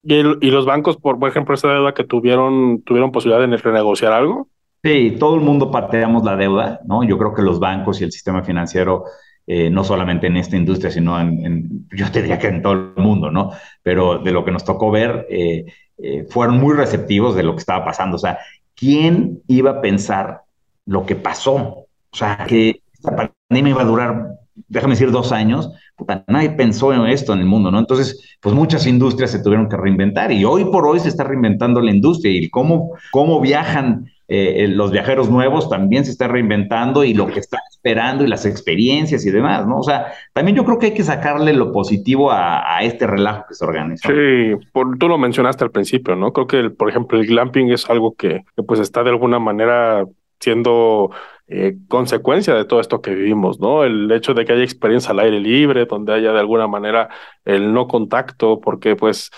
¿Y, 0.04 0.16
y 0.16 0.52
los 0.52 0.66
bancos, 0.66 0.96
por, 0.96 1.20
por 1.20 1.30
ejemplo, 1.30 1.54
esa 1.54 1.68
deuda 1.68 1.94
que 1.94 2.06
tuvieron, 2.06 2.82
tuvieron 2.84 3.12
posibilidad 3.12 3.46
de 3.46 3.58
renegociar 3.58 4.14
algo? 4.14 4.48
Sí, 4.82 5.18
todo 5.20 5.36
el 5.36 5.42
mundo 5.42 5.70
pateamos 5.70 6.24
la 6.24 6.38
deuda, 6.38 6.80
¿no? 6.86 7.04
Yo 7.04 7.18
creo 7.18 7.34
que 7.34 7.42
los 7.42 7.60
bancos 7.60 8.00
y 8.00 8.06
el 8.06 8.12
sistema 8.12 8.42
financiero, 8.42 9.04
eh, 9.46 9.70
no 9.70 9.84
solamente 9.84 10.28
en 10.28 10.38
esta 10.38 10.56
industria, 10.56 10.90
sino 10.92 11.20
en, 11.20 11.88
yo 11.92 12.10
te 12.10 12.22
diría 12.22 12.40
que 12.40 12.48
en 12.48 12.62
todo 12.62 12.74
el 12.74 13.04
mundo, 13.04 13.30
¿no? 13.30 13.52
Pero 13.84 14.20
de 14.20 14.32
lo 14.32 14.46
que 14.46 14.52
nos 14.52 14.64
tocó 14.64 14.90
ver, 14.92 15.28
eh, 15.30 15.66
eh, 15.98 16.26
fueron 16.30 16.58
muy 16.58 16.74
receptivos 16.74 17.36
de 17.36 17.44
lo 17.44 17.52
que 17.52 17.60
estaba 17.60 17.84
pasando. 17.84 18.16
O 18.16 18.20
sea, 18.20 18.40
¿quién 18.74 19.42
iba 19.48 19.72
a 19.72 19.82
pensar 19.82 20.44
lo 20.86 21.06
que 21.06 21.18
pasó? 21.18 21.86
O 22.10 22.16
sea, 22.16 22.46
que 22.48 22.82
esta 22.94 23.14
pandemia 23.14 23.72
iba 23.72 23.82
a 23.82 23.86
durar, 23.86 24.28
déjame 24.68 24.94
decir, 24.94 25.12
dos 25.12 25.32
años. 25.32 25.70
Puta, 25.96 26.24
nadie 26.28 26.52
pensó 26.52 26.94
en 26.94 27.06
esto 27.06 27.34
en 27.34 27.40
el 27.40 27.46
mundo, 27.46 27.72
¿no? 27.72 27.80
Entonces, 27.80 28.38
pues 28.42 28.56
muchas 28.56 28.88
industrias 28.88 29.32
se 29.32 29.44
tuvieron 29.44 29.70
que 29.70 29.78
reinventar 29.78 30.32
y 30.32 30.46
hoy 30.46 30.66
por 30.66 30.88
hoy 30.88 31.00
se 31.00 31.10
está 31.10 31.24
reinventando 31.24 31.82
la 31.82 31.92
industria 31.92 32.32
y 32.32 32.50
cómo, 32.50 32.92
cómo 33.12 33.40
viajan 33.42 34.06
eh, 34.34 34.70
los 34.70 34.92
viajeros 34.92 35.30
nuevos 35.30 35.70
también 35.70 36.06
se 36.06 36.12
está 36.12 36.30
reinventando 36.30 37.04
y 37.04 37.14
lo 37.14 37.28
que 37.28 37.40
están 37.42 37.60
esperando 37.70 38.24
y 38.24 38.28
las 38.28 38.46
experiencias 38.46 39.26
y 39.26 39.30
demás, 39.30 39.68
¿no? 39.68 39.80
O 39.80 39.84
sea, 39.84 40.14
también 40.32 40.56
yo 40.56 40.64
creo 40.64 40.80
que 40.80 40.86
hay 40.86 40.94
que 40.94 41.04
sacarle 41.04 41.52
lo 41.52 41.74
positivo 41.74 42.32
a, 42.32 42.80
este 42.82 43.08
relajo 43.08 43.44
que 43.50 43.56
se 43.56 43.66
organiza. 43.66 44.08
Sí, 44.08 44.54
tú 44.98 45.10
lo 45.10 45.18
mencionaste 45.18 45.66
al 45.66 45.72
principio, 45.72 46.16
¿no? 46.16 46.32
Creo 46.32 46.48
que, 46.48 46.70
por 46.70 46.90
ejemplo, 46.90 47.20
el 47.20 47.28
glamping 47.28 47.72
es 47.72 47.90
algo 47.90 48.16
que, 48.16 48.46
pues 48.66 48.80
está 48.80 49.04
de 49.04 49.10
alguna 49.10 49.38
manera 49.38 50.06
siendo 50.42 51.12
eh, 51.48 51.78
consecuencia 51.88 52.54
de 52.56 52.66
todo 52.66 52.82
esto 52.82 53.02
que 53.02 53.16
vivimos, 53.16 53.60
¿no? 53.60 53.84
El 53.84 54.12
hecho 54.12 54.34
de 54.34 54.46
que 54.46 54.54
haya 54.54 54.64
experiencia 54.64 55.12
al 55.12 55.20
aire 55.20 55.40
libre, 55.40 55.86
donde 55.86 56.14
haya 56.14 56.34
de 56.34 56.40
alguna 56.40 56.68
manera 56.68 57.10
el 57.46 57.74
no 57.74 57.88
contacto, 57.88 58.60
porque 58.60 58.96
pues 58.96 59.32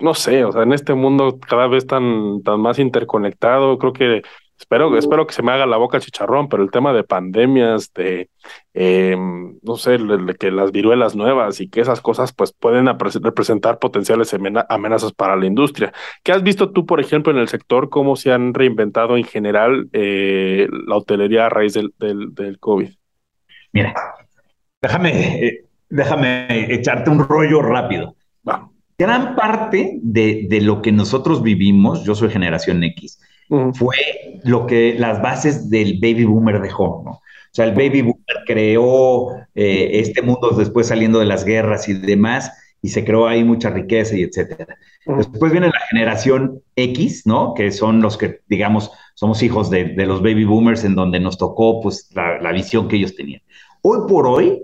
no 0.00 0.14
sé, 0.14 0.44
o 0.44 0.52
sea, 0.52 0.62
en 0.62 0.72
este 0.72 0.94
mundo 0.94 1.38
cada 1.40 1.66
vez 1.66 1.86
tan, 1.86 2.42
tan 2.42 2.60
más 2.60 2.78
interconectado, 2.78 3.78
creo 3.78 3.92
que 3.92 4.22
espero, 4.58 4.96
espero 4.96 5.26
que 5.26 5.34
se 5.34 5.42
me 5.42 5.52
haga 5.52 5.66
la 5.66 5.76
boca 5.76 6.00
chicharrón, 6.00 6.48
pero 6.48 6.62
el 6.62 6.70
tema 6.70 6.92
de 6.92 7.04
pandemias, 7.04 7.92
de, 7.92 8.30
em, 8.72 9.58
no 9.62 9.76
sé, 9.76 9.98
que 10.38 10.50
las 10.50 10.72
viruelas 10.72 11.16
nuevas 11.16 11.60
y 11.60 11.68
que 11.68 11.80
esas 11.80 12.00
cosas 12.00 12.32
pues 12.32 12.52
pueden 12.52 12.86
representar 12.86 13.78
potenciales 13.78 14.34
amenazas 14.68 15.12
para 15.12 15.36
la 15.36 15.46
industria. 15.46 15.92
¿Qué 16.22 16.32
has 16.32 16.42
visto 16.42 16.70
tú, 16.72 16.86
por 16.86 17.00
ejemplo, 17.00 17.32
en 17.32 17.38
el 17.38 17.48
sector, 17.48 17.90
cómo 17.90 18.16
se 18.16 18.32
han 18.32 18.54
reinventado 18.54 19.16
en 19.16 19.24
general 19.24 19.88
eh, 19.92 20.68
la 20.86 20.96
hotelería 20.96 21.46
a 21.46 21.50
raíz 21.50 21.74
del, 21.74 21.92
del, 21.98 22.58
COVID? 22.58 22.90
Mira, 23.72 23.94
déjame, 24.80 25.46
eh, 25.46 25.64
déjame 25.88 26.72
echarte 26.72 27.10
un 27.10 27.26
rollo 27.26 27.62
rápido. 27.62 28.16
Gran 28.96 29.34
parte 29.34 29.98
de, 30.02 30.60
lo 30.62 30.80
que 30.80 30.92
nosotros 30.92 31.42
vivimos, 31.42 32.04
yo 32.04 32.14
soy 32.14 32.30
generación 32.30 32.84
X, 32.84 33.20
fue 33.74 33.96
lo 34.44 34.66
que 34.66 34.94
las 34.98 35.20
bases 35.22 35.70
del 35.70 35.98
baby 36.00 36.24
boomer 36.24 36.60
dejó, 36.60 37.02
¿no? 37.04 37.10
O 37.10 37.56
sea, 37.56 37.66
el 37.66 37.72
baby 37.72 38.02
boomer 38.02 38.44
creó 38.46 39.30
eh, 39.54 39.90
este 39.92 40.22
mundo 40.22 40.50
después 40.50 40.88
saliendo 40.88 41.20
de 41.20 41.26
las 41.26 41.44
guerras 41.44 41.88
y 41.88 41.94
demás, 41.94 42.52
y 42.82 42.88
se 42.88 43.04
creó 43.04 43.28
ahí 43.28 43.44
mucha 43.44 43.70
riqueza 43.70 44.16
y 44.16 44.24
etcétera. 44.24 44.76
Después 45.06 45.52
viene 45.52 45.68
la 45.68 45.80
generación 45.88 46.62
X, 46.76 47.26
¿no? 47.26 47.54
Que 47.54 47.70
son 47.70 48.02
los 48.02 48.18
que, 48.18 48.40
digamos, 48.48 48.90
somos 49.14 49.42
hijos 49.42 49.70
de, 49.70 49.94
los 50.04 50.20
baby 50.20 50.44
boomers 50.44 50.84
en 50.84 50.94
donde 50.94 51.20
nos 51.20 51.38
tocó, 51.38 51.80
pues, 51.80 52.10
la, 52.14 52.40
la 52.40 52.52
visión 52.52 52.88
que 52.88 52.96
ellos 52.96 53.14
tenían. 53.14 53.40
Hoy 53.82 54.00
por 54.08 54.26
hoy, 54.26 54.62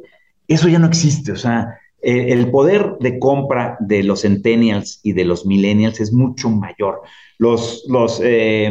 eso 0.48 0.68
ya 0.68 0.78
no 0.78 0.86
existe, 0.86 1.32
o 1.32 1.36
sea, 1.36 1.79
eh, 2.02 2.32
el 2.32 2.50
poder 2.50 2.96
de 3.00 3.18
compra 3.18 3.76
de 3.80 4.02
los 4.02 4.22
centennials 4.22 5.00
y 5.02 5.12
de 5.12 5.24
los 5.24 5.44
millennials 5.44 6.00
es 6.00 6.12
mucho 6.12 6.48
mayor. 6.48 7.02
Los, 7.38 7.84
eh, 8.22 8.70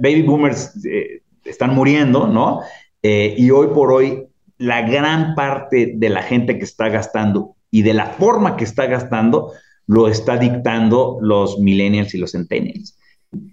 baby 0.00 0.22
boomers 0.22 0.84
eh, 0.84 1.22
están 1.44 1.74
muriendo, 1.74 2.26
¿no? 2.26 2.60
y 3.02 3.50
hoy 3.50 3.68
por 3.68 3.90
hoy, 3.92 4.26
la 4.58 4.82
gran 4.82 5.34
parte 5.34 5.94
de 5.96 6.08
la 6.10 6.22
gente 6.22 6.58
que 6.58 6.64
está 6.64 6.90
gastando 6.90 7.56
y 7.70 7.80
de 7.80 7.94
la 7.94 8.04
forma 8.04 8.58
que 8.58 8.64
está 8.64 8.84
gastando, 8.84 9.52
lo 9.86 10.06
está 10.06 10.36
dictando 10.36 11.16
los 11.22 11.58
millennials 11.58 12.14
y 12.14 12.18
los 12.18 12.32
centennials. 12.32 12.98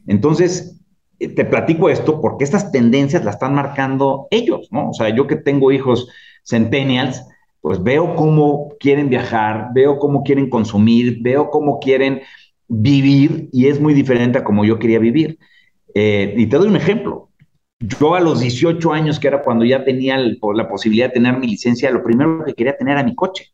Entonces, 0.05 0.77
te 1.17 1.45
platico 1.45 1.89
esto 1.89 2.19
porque 2.19 2.43
estas 2.43 2.71
tendencias 2.73 3.23
las 3.23 3.35
están 3.35 3.55
marcando 3.55 4.27
ellos, 4.31 4.67
¿no? 4.71 4.89
O 4.89 4.93
sea, 4.93 5.09
yo 5.15 5.27
que 5.27 5.37
tengo 5.37 5.71
hijos 5.71 6.09
centennials, 6.43 7.23
pues 7.67 7.83
veo 7.83 8.15
cómo 8.15 8.69
quieren 8.79 9.09
viajar, 9.09 9.71
veo 9.73 9.99
cómo 9.99 10.23
quieren 10.23 10.49
consumir, 10.49 11.17
veo 11.19 11.49
cómo 11.49 11.81
quieren 11.81 12.21
vivir 12.69 13.49
y 13.51 13.67
es 13.67 13.81
muy 13.81 13.93
diferente 13.93 14.37
a 14.37 14.45
como 14.45 14.63
yo 14.63 14.79
quería 14.79 14.99
vivir. 14.99 15.37
Eh, 15.93 16.33
y 16.37 16.45
te 16.45 16.55
doy 16.55 16.69
un 16.69 16.77
ejemplo. 16.77 17.29
Yo 17.81 18.15
a 18.15 18.21
los 18.21 18.39
18 18.39 18.93
años, 18.93 19.19
que 19.19 19.27
era 19.27 19.41
cuando 19.41 19.65
ya 19.65 19.83
tenía 19.83 20.17
la 20.17 20.69
posibilidad 20.69 21.07
de 21.07 21.15
tener 21.15 21.37
mi 21.39 21.47
licencia, 21.47 21.91
lo 21.91 22.05
primero 22.05 22.45
que 22.45 22.53
quería 22.53 22.77
tener 22.77 22.93
era 22.93 23.03
mi 23.03 23.13
coche. 23.15 23.51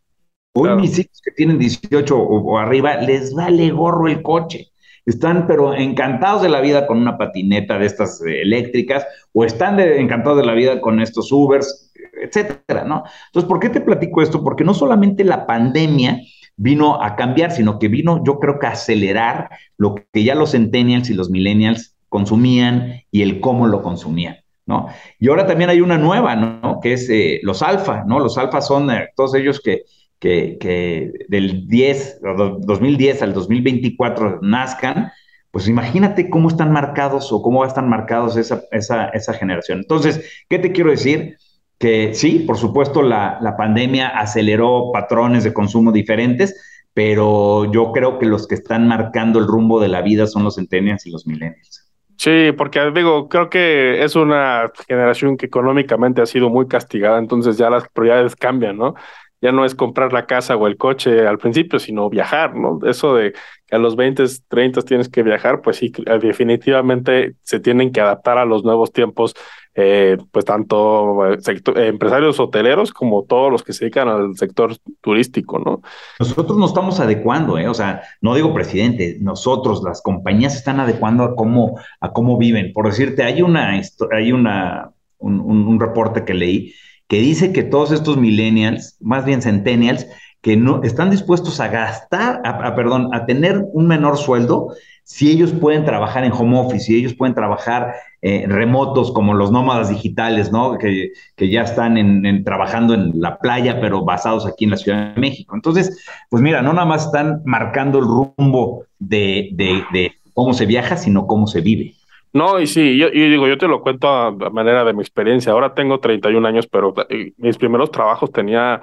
Hoy 0.53 0.79
mis 0.79 0.99
hijos 0.99 1.19
que 1.25 1.31
tienen 1.31 1.57
18 1.57 2.15
o, 2.15 2.57
arriba, 2.59 2.97
les 2.97 3.33
vale 3.33 3.71
gorro 3.71 4.07
el 4.07 4.21
coche. 4.21 4.67
Están 5.07 5.47
pero 5.47 5.73
encantados 5.73 6.43
de 6.43 6.49
la 6.49 6.61
vida 6.61 6.85
con 6.85 6.99
una 6.99 7.17
patineta 7.17 7.79
de 7.79 7.87
estas 7.87 8.21
eh, 8.21 8.43
eléctricas 8.43 9.07
o 9.31 9.43
están 9.43 9.79
encantados 9.79 10.37
de 10.37 10.45
la 10.45 10.53
vida 10.53 10.81
con 10.81 10.99
estos 10.99 11.31
Ubers 11.31 11.91
etcétera, 12.23 12.83
¿no? 12.85 13.03
Entonces, 13.27 13.47
¿por 13.47 13.59
qué 13.59 13.69
te 13.69 13.81
platico 13.81 14.21
esto? 14.21 14.43
Porque 14.43 14.63
no 14.63 14.73
solamente 14.73 15.23
la 15.23 15.45
pandemia 15.45 16.19
vino 16.55 17.01
a 17.01 17.15
cambiar, 17.15 17.51
sino 17.51 17.79
que 17.79 17.87
vino, 17.87 18.23
yo 18.23 18.39
creo 18.39 18.59
que 18.59 18.67
a 18.67 18.71
acelerar 18.71 19.49
lo 19.77 19.95
que 19.95 20.23
ya 20.23 20.35
los 20.35 20.51
centennials 20.51 21.09
y 21.09 21.13
los 21.13 21.29
millennials 21.29 21.95
consumían 22.09 23.01
y 23.11 23.23
el 23.23 23.39
cómo 23.39 23.67
lo 23.67 23.81
consumían, 23.81 24.37
¿no? 24.65 24.87
Y 25.19 25.29
ahora 25.29 25.47
también 25.47 25.69
hay 25.69 25.81
una 25.81 25.97
nueva, 25.97 26.35
¿no? 26.35 26.79
Que 26.79 26.93
es 26.93 27.09
eh, 27.09 27.39
los 27.43 27.63
alfa, 27.63 28.03
¿no? 28.05 28.19
Los 28.19 28.37
alfa 28.37 28.61
son 28.61 28.91
eh, 28.91 29.09
todos 29.15 29.33
ellos 29.33 29.59
que, 29.59 29.81
que, 30.19 30.57
que, 30.59 31.11
del 31.27 31.67
10, 31.67 32.19
2010 32.59 33.21
al 33.23 33.33
2024 33.33 34.39
nazcan, 34.43 35.11
pues 35.49 35.67
imagínate 35.67 36.29
cómo 36.29 36.49
están 36.49 36.71
marcados 36.71 37.31
o 37.31 37.41
cómo 37.41 37.65
están 37.65 37.89
marcados 37.89 38.37
esa, 38.37 38.63
esa, 38.71 39.09
esa 39.09 39.33
generación. 39.33 39.79
Entonces, 39.79 40.45
¿qué 40.49 40.59
te 40.59 40.71
quiero 40.71 40.91
decir? 40.91 41.37
Que 41.83 42.13
sí, 42.13 42.39
por 42.39 42.55
supuesto, 42.55 43.01
la, 43.01 43.55
pandemia 43.57 44.07
aceleró 44.07 44.89
patrones 44.93 45.43
de 45.43 45.51
consumo 45.51 45.91
diferentes, 45.91 46.87
pero 46.93 47.69
yo 47.73 47.91
creo 47.91 48.19
que 48.19 48.25
los 48.25 48.47
que 48.47 48.55
están 48.55 48.87
marcando 48.87 49.37
el 49.37 49.47
rumbo 49.47 49.81
de 49.81 49.89
la 49.89 50.01
vida 50.01 50.25
son 50.25 50.45
los 50.45 50.55
centennials 50.55 51.05
y 51.05 51.11
los 51.11 51.27
millennials. 51.27 51.91
Sí, 52.15 52.53
porque 52.57 52.89
digo, 52.95 53.27
creo 53.27 53.49
que 53.49 54.01
es 54.01 54.15
una 54.15 54.71
generación 54.87 55.35
que 55.35 55.47
económicamente 55.47 56.21
ha 56.21 56.25
sido 56.25 56.49
muy 56.49 56.69
castigada, 56.69 57.19
entonces 57.19 57.57
ya 57.57 57.69
las 57.69 57.85
prioridades 57.89 58.37
cambian, 58.37 58.77
¿no? 58.77 58.95
Ya 59.41 59.51
no 59.51 59.65
es 59.65 59.75
comprar 59.75 60.13
la 60.13 60.25
casa 60.25 60.55
o 60.55 60.67
el 60.67 60.77
coche 60.77 61.27
al 61.27 61.37
principio, 61.37 61.79
sino 61.79 62.09
viajar, 62.09 62.55
¿no? 62.55 62.79
Eso 62.87 63.15
de 63.15 63.33
que 63.67 63.75
a 63.75 63.77
los 63.77 63.97
20, 63.97 64.23
30 64.47 64.83
tienes 64.83 65.09
que 65.09 65.21
viajar, 65.21 65.59
pues 65.59 65.75
sí, 65.75 65.91
definitivamente 66.21 67.33
se 67.41 67.59
tienen 67.59 67.91
que 67.91 67.99
adaptar 67.99 68.37
a 68.37 68.45
los 68.45 68.63
nuevos 68.63 68.93
tiempos 68.93 69.35
eh, 69.75 70.17
pues 70.31 70.45
tanto 70.45 71.33
eh, 71.33 71.39
eh, 71.43 71.87
empresarios 71.87 72.39
hoteleros 72.39 72.91
como 72.91 73.23
todos 73.23 73.51
los 73.51 73.63
que 73.63 73.73
se 73.73 73.85
dedican 73.85 74.07
al 74.07 74.37
sector 74.37 74.77
turístico, 75.01 75.57
¿no? 75.57 75.81
Nosotros 76.19 76.57
nos 76.57 76.69
estamos 76.69 76.99
adecuando, 76.99 77.57
¿eh? 77.57 77.67
O 77.67 77.73
sea, 77.73 78.03
no 78.21 78.35
digo 78.35 78.53
presidente, 78.53 79.17
nosotros, 79.19 79.81
las 79.83 80.03
compañías 80.03 80.55
están 80.55 80.79
adecuando 80.79 81.23
a 81.23 81.35
cómo, 81.35 81.79
a 81.99 82.11
cómo 82.11 82.37
viven. 82.37 82.71
Por 82.71 82.85
decirte, 82.85 83.23
hay 83.23 83.41
una, 83.41 83.81
hay 84.11 84.31
una, 84.31 84.91
un, 85.17 85.79
reporte 85.79 86.23
que 86.23 86.33
leí 86.35 86.73
que 87.07 87.19
dice 87.19 87.51
que 87.51 87.63
todos 87.63 87.91
estos 87.91 88.17
millennials, 88.17 88.97
más 89.01 89.25
bien 89.25 89.41
centennials, 89.41 90.07
que 90.41 90.57
no 90.57 90.83
están 90.83 91.09
dispuestos 91.09 91.59
a 91.59 91.67
gastar, 91.69 92.41
a, 92.43 92.75
perdón, 92.75 93.09
a 93.13 93.25
tener 93.25 93.63
un 93.71 93.87
menor 93.87 94.17
sueldo 94.17 94.73
si 95.03 95.29
ellos 95.29 95.51
pueden 95.51 95.85
trabajar 95.85 96.23
en 96.23 96.31
home 96.31 96.57
office, 96.57 96.85
si 96.85 96.95
ellos 96.95 97.13
pueden 97.13 97.35
trabajar 97.35 97.93
eh, 98.21 98.45
remotos 98.47 99.11
como 99.11 99.33
los 99.33 99.51
nómadas 99.51 99.89
digitales, 99.89 100.51
¿no? 100.51 100.77
Que, 100.77 101.11
que 101.35 101.49
ya 101.49 101.63
están 101.63 102.43
trabajando 102.45 102.93
en 102.93 103.11
la 103.19 103.37
playa, 103.37 103.81
pero 103.81 104.05
basados 104.05 104.45
aquí 104.45 104.63
en 104.63 104.71
la 104.71 104.77
Ciudad 104.77 105.13
de 105.13 105.19
México. 105.19 105.55
Entonces, 105.55 106.05
pues 106.29 106.41
mira, 106.41 106.61
no 106.61 106.71
nada 106.71 106.85
más 106.85 107.05
están 107.05 107.41
marcando 107.43 107.99
el 107.99 108.05
rumbo 108.05 108.85
de, 108.97 109.49
de, 109.51 110.13
cómo 110.33 110.53
se 110.53 110.65
viaja, 110.65 110.95
sino 110.95 111.27
cómo 111.27 111.47
se 111.47 111.59
vive. 111.59 111.95
No, 112.31 112.59
y 112.59 112.65
sí, 112.65 112.97
yo, 112.97 113.11
yo, 113.11 113.25
digo, 113.25 113.47
yo 113.47 113.57
te 113.57 113.67
lo 113.67 113.81
cuento 113.81 114.07
a 114.07 114.31
manera 114.31 114.83
de 114.85 114.93
mi 114.93 115.01
experiencia. 115.01 115.51
Ahora 115.51 115.75
tengo 115.75 115.99
31 115.99 116.47
años, 116.47 116.65
pero 116.65 116.93
eh, 117.09 117.33
mis 117.37 117.57
primeros 117.57 117.91
trabajos 117.91 118.31
tenía 118.31 118.81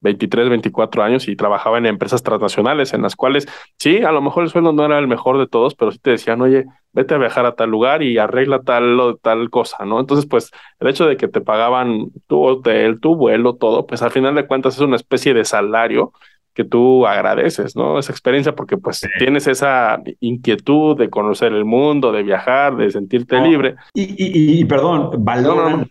23, 0.00 0.48
24 0.48 1.02
años 1.02 1.28
y 1.28 1.36
trabajaba 1.36 1.78
en 1.78 1.86
empresas 1.86 2.22
transnacionales 2.22 2.94
en 2.94 3.02
las 3.02 3.16
cuales 3.16 3.46
sí, 3.78 4.02
a 4.02 4.12
lo 4.12 4.22
mejor 4.22 4.44
el 4.44 4.50
sueldo 4.50 4.72
no 4.72 4.84
era 4.84 4.98
el 4.98 5.08
mejor 5.08 5.38
de 5.38 5.46
todos, 5.46 5.74
pero 5.74 5.90
sí 5.90 5.98
te 5.98 6.10
decían, 6.10 6.40
oye, 6.40 6.66
vete 6.92 7.14
a 7.14 7.18
viajar 7.18 7.46
a 7.46 7.54
tal 7.54 7.70
lugar 7.70 8.02
y 8.02 8.18
arregla 8.18 8.62
tal 8.62 9.18
tal 9.22 9.50
cosa, 9.50 9.84
¿no? 9.84 10.00
Entonces, 10.00 10.26
pues 10.26 10.50
el 10.80 10.88
hecho 10.88 11.06
de 11.06 11.16
que 11.16 11.28
te 11.28 11.40
pagaban 11.40 12.10
tu 12.26 12.42
hotel, 12.42 13.00
tu 13.00 13.16
vuelo, 13.16 13.56
todo, 13.56 13.86
pues 13.86 14.02
al 14.02 14.10
final 14.10 14.34
de 14.34 14.46
cuentas 14.46 14.74
es 14.76 14.80
una 14.80 14.96
especie 14.96 15.34
de 15.34 15.44
salario 15.44 16.12
que 16.58 16.64
tú 16.64 17.06
agradeces, 17.06 17.76
¿no? 17.76 18.00
Esa 18.00 18.10
experiencia 18.10 18.52
porque 18.52 18.76
pues 18.76 19.06
tienes 19.18 19.46
esa 19.46 20.02
inquietud 20.18 20.96
de 20.96 21.08
conocer 21.08 21.52
el 21.52 21.64
mundo, 21.64 22.10
de 22.10 22.24
viajar, 22.24 22.76
de 22.76 22.90
sentirte 22.90 23.40
libre. 23.40 23.76
Y, 23.94 24.02
y, 24.02 24.60
y, 24.60 24.64
perdón, 24.64 25.10
valoran 25.18 25.88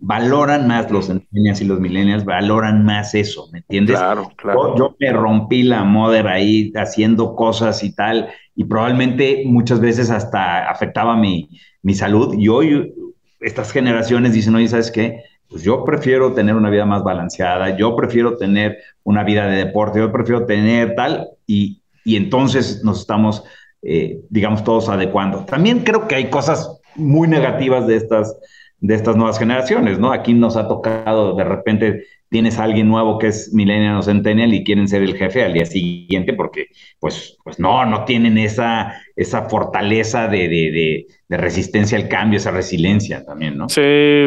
valoran 0.00 0.66
más 0.66 0.90
los 0.90 1.06
centennials 1.06 1.60
y 1.60 1.64
los 1.64 1.80
millennials, 1.80 2.24
valoran 2.24 2.84
más 2.84 3.14
eso, 3.14 3.48
¿me 3.52 3.58
entiendes? 3.58 3.96
Claro, 3.96 4.30
claro. 4.36 4.76
Yo, 4.76 4.96
me 4.98 5.12
rompí 5.12 5.62
la 5.62 5.84
moda 5.84 6.30
ahí 6.30 6.72
haciendo 6.76 7.34
cosas 7.34 7.82
y 7.84 7.94
tal, 7.94 8.28
y 8.54 8.64
probablemente 8.64 9.44
muchas 9.46 9.80
veces 9.80 10.10
hasta 10.10 10.68
afectaba 10.68 11.16
mi, 11.16 11.48
mi 11.82 11.94
salud. 11.94 12.34
Y 12.38 12.48
hoy 12.48 12.92
estas 13.40 13.72
generaciones 13.72 14.32
dicen, 14.32 14.54
oye, 14.54 14.68
¿sabes 14.68 14.90
qué? 14.90 15.22
Pues 15.48 15.62
yo 15.62 15.84
prefiero 15.84 16.32
tener 16.32 16.56
una 16.56 16.70
vida 16.70 16.86
más 16.86 17.04
balanceada, 17.04 17.76
yo 17.76 17.94
prefiero 17.94 18.36
tener 18.36 18.78
una 19.04 19.22
vida 19.22 19.46
de 19.46 19.64
deporte, 19.64 20.00
yo 20.00 20.10
prefiero 20.10 20.46
tener 20.46 20.94
tal, 20.94 21.28
y, 21.46 21.82
y 22.04 22.16
entonces 22.16 22.82
nos 22.82 23.00
estamos, 23.00 23.44
eh, 23.82 24.20
digamos, 24.30 24.64
todos 24.64 24.88
adecuando. 24.88 25.44
También 25.44 25.80
creo 25.80 26.08
que 26.08 26.16
hay 26.16 26.30
cosas 26.30 26.80
muy 26.96 27.28
negativas 27.28 27.86
de 27.86 27.96
estas 27.96 28.36
de 28.80 28.94
estas 28.94 29.16
nuevas 29.16 29.38
generaciones, 29.38 29.98
¿no? 29.98 30.12
Aquí 30.12 30.34
nos 30.34 30.56
ha 30.56 30.68
tocado, 30.68 31.34
de 31.34 31.44
repente 31.44 32.04
tienes 32.28 32.58
a 32.58 32.64
alguien 32.64 32.88
nuevo 32.88 33.18
que 33.18 33.28
es 33.28 33.54
millennial 33.54 33.98
o 33.98 34.02
centennial 34.02 34.52
y 34.52 34.64
quieren 34.64 34.88
ser 34.88 35.02
el 35.02 35.16
jefe 35.16 35.44
al 35.44 35.52
día 35.52 35.66
siguiente 35.66 36.32
porque, 36.32 36.66
pues, 36.98 37.38
pues 37.44 37.60
no, 37.60 37.86
no 37.86 38.04
tienen 38.04 38.38
esa, 38.38 38.92
esa 39.14 39.48
fortaleza 39.48 40.26
de, 40.26 40.48
de, 40.48 41.06
de, 41.28 41.36
resistencia 41.36 41.96
al 41.96 42.08
cambio, 42.08 42.38
esa 42.38 42.50
resiliencia 42.50 43.24
también, 43.24 43.56
¿no? 43.56 43.68
Sí, 43.68 43.80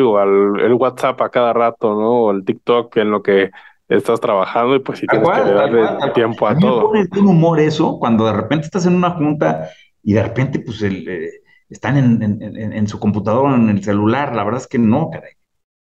o 0.03 0.17
al, 0.17 0.59
el 0.61 0.73
WhatsApp 0.73 1.21
a 1.21 1.29
cada 1.29 1.51
rato, 1.53 1.89
¿no? 1.89 2.23
O 2.23 2.31
el 2.31 2.45
TikTok 2.45 2.95
en 2.97 3.11
lo 3.11 3.21
que 3.21 3.51
estás 3.89 4.19
trabajando 4.19 4.75
y 4.75 4.79
pues 4.79 4.99
sí 4.99 5.07
tienes 5.07 5.29
que 5.29 5.51
darle 5.51 5.81
tiempo 6.13 6.47
a, 6.47 6.57
todo. 6.57 6.91
Me 6.91 7.05
pone 7.07 7.21
un 7.21 7.27
humor 7.27 7.59
eso 7.59 7.99
cuando 7.99 8.25
de 8.25 8.33
repente 8.33 8.65
estás 8.65 8.85
en 8.85 8.95
una 8.95 9.11
junta 9.11 9.69
y 10.01 10.13
de 10.13 10.23
repente, 10.23 10.59
pues, 10.59 10.81
el... 10.81 11.07
Eh, 11.07 11.29
están 11.69 11.97
en, 11.97 12.87
su 12.87 12.99
computadora, 12.99 13.55
en 13.55 13.69
el 13.69 13.83
celular. 13.83 14.35
La 14.35 14.43
verdad 14.43 14.61
es 14.61 14.67
que 14.67 14.79
no, 14.79 15.09
caray. 15.09 15.31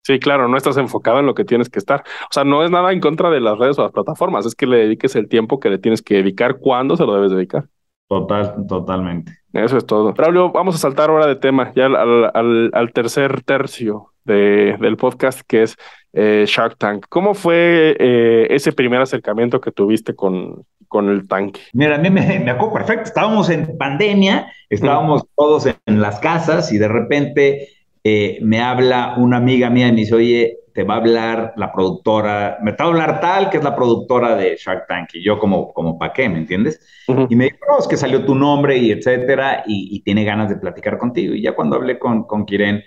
Sí, 0.03 0.19
claro, 0.19 0.47
no 0.47 0.55
estás 0.55 0.77
enfocado 0.77 1.19
en 1.19 1.25
lo 1.25 1.35
que 1.35 1.43
tienes 1.43 1.69
que 1.69 1.79
estar. 1.79 2.01
O 2.23 2.31
sea, 2.31 2.45
no 2.45 2.63
es 2.63 2.71
nada 2.71 2.93
en 2.93 3.01
contra 3.01 3.29
de 3.29 3.41
las 3.41 3.57
redes 3.57 3.77
o 3.77 3.83
las 3.83 3.91
plataformas, 3.91 4.45
es 4.45 4.55
que 4.55 4.65
le 4.65 4.77
dediques 4.77 5.15
el 5.17 5.27
tiempo 5.27 5.59
que 5.59 5.69
le 5.69 5.79
tienes 5.79 6.01
que 6.01 6.15
dedicar, 6.15 6.59
cuando 6.59 6.95
se 6.95 7.05
lo 7.05 7.13
debes 7.13 7.31
dedicar. 7.31 7.65
Total, 8.07 8.65
totalmente. 8.69 9.33
Eso 9.51 9.75
es 9.77 9.85
todo. 9.85 10.13
Braulio, 10.13 10.51
vamos 10.51 10.75
a 10.75 10.77
saltar 10.77 11.09
ahora 11.09 11.27
de 11.27 11.35
tema, 11.35 11.73
ya 11.75 11.87
al, 11.87 12.71
al, 12.73 12.93
tercer 12.93 13.41
tercio 13.43 14.13
de, 14.23 14.77
del 14.79 14.95
podcast, 14.95 15.41
que 15.45 15.63
es 15.63 15.75
eh, 16.13 16.45
Shark 16.47 16.77
Tank. 16.77 17.07
¿Cómo 17.09 17.33
fue 17.33 17.97
eh, 17.99 18.47
ese 18.49 18.71
primer 18.71 19.01
acercamiento 19.01 19.59
que 19.59 19.71
tuviste 19.71 20.15
con, 20.15 20.63
con 20.87 21.09
el 21.09 21.27
tanque? 21.27 21.61
Mira, 21.73 21.95
a 21.95 21.97
mí 21.99 22.09
me, 22.09 22.39
me 22.39 22.51
acuerdo 22.51 22.73
perfecto. 22.73 23.03
Estábamos 23.03 23.49
en 23.49 23.77
pandemia, 23.77 24.51
estábamos 24.69 25.23
todos 25.35 25.65
en, 25.65 26.01
las 26.01 26.19
casas 26.19 26.71
y 26.71 26.77
de 26.77 26.87
repente 26.87 27.69
eh, 28.03 28.39
me 28.41 28.61
habla 28.61 29.15
una 29.17 29.37
amiga 29.37 29.69
mía 29.69 29.87
y 29.87 29.91
me 29.91 29.99
dice, 30.01 30.15
oye, 30.15 30.57
te 30.73 30.83
va 30.83 30.93
a 30.93 30.97
hablar 30.97 31.53
la 31.57 31.73
productora, 31.73 32.59
me 32.61 32.71
va 32.71 32.77
a 32.77 32.83
hablar 32.83 33.19
tal 33.19 33.49
que 33.49 33.57
es 33.57 33.63
la 33.63 33.75
productora 33.75 34.35
de 34.35 34.55
Shark 34.57 34.85
Tank. 34.87 35.09
Y 35.15 35.23
yo 35.23 35.39
como, 35.39 35.73
como 35.73 35.97
¿para 35.97 36.13
qué? 36.13 36.29
¿Me 36.29 36.37
entiendes? 36.37 36.79
Y 37.29 37.35
me 37.35 37.45
dijo, 37.45 37.57
no, 37.67 37.79
es 37.79 37.87
que 37.87 37.97
salió 37.97 38.23
tu 38.25 38.35
nombre 38.35 38.77
y 38.77 38.91
etcétera, 38.91 39.63
y, 39.65 40.01
tiene 40.01 40.23
ganas 40.23 40.49
de 40.49 40.57
platicar 40.57 40.99
contigo. 40.99 41.33
Y 41.33 41.41
ya 41.41 41.55
cuando 41.55 41.77
hablé 41.77 41.97
con, 41.97 42.25
con 42.25 42.45
Kiren, 42.45 42.83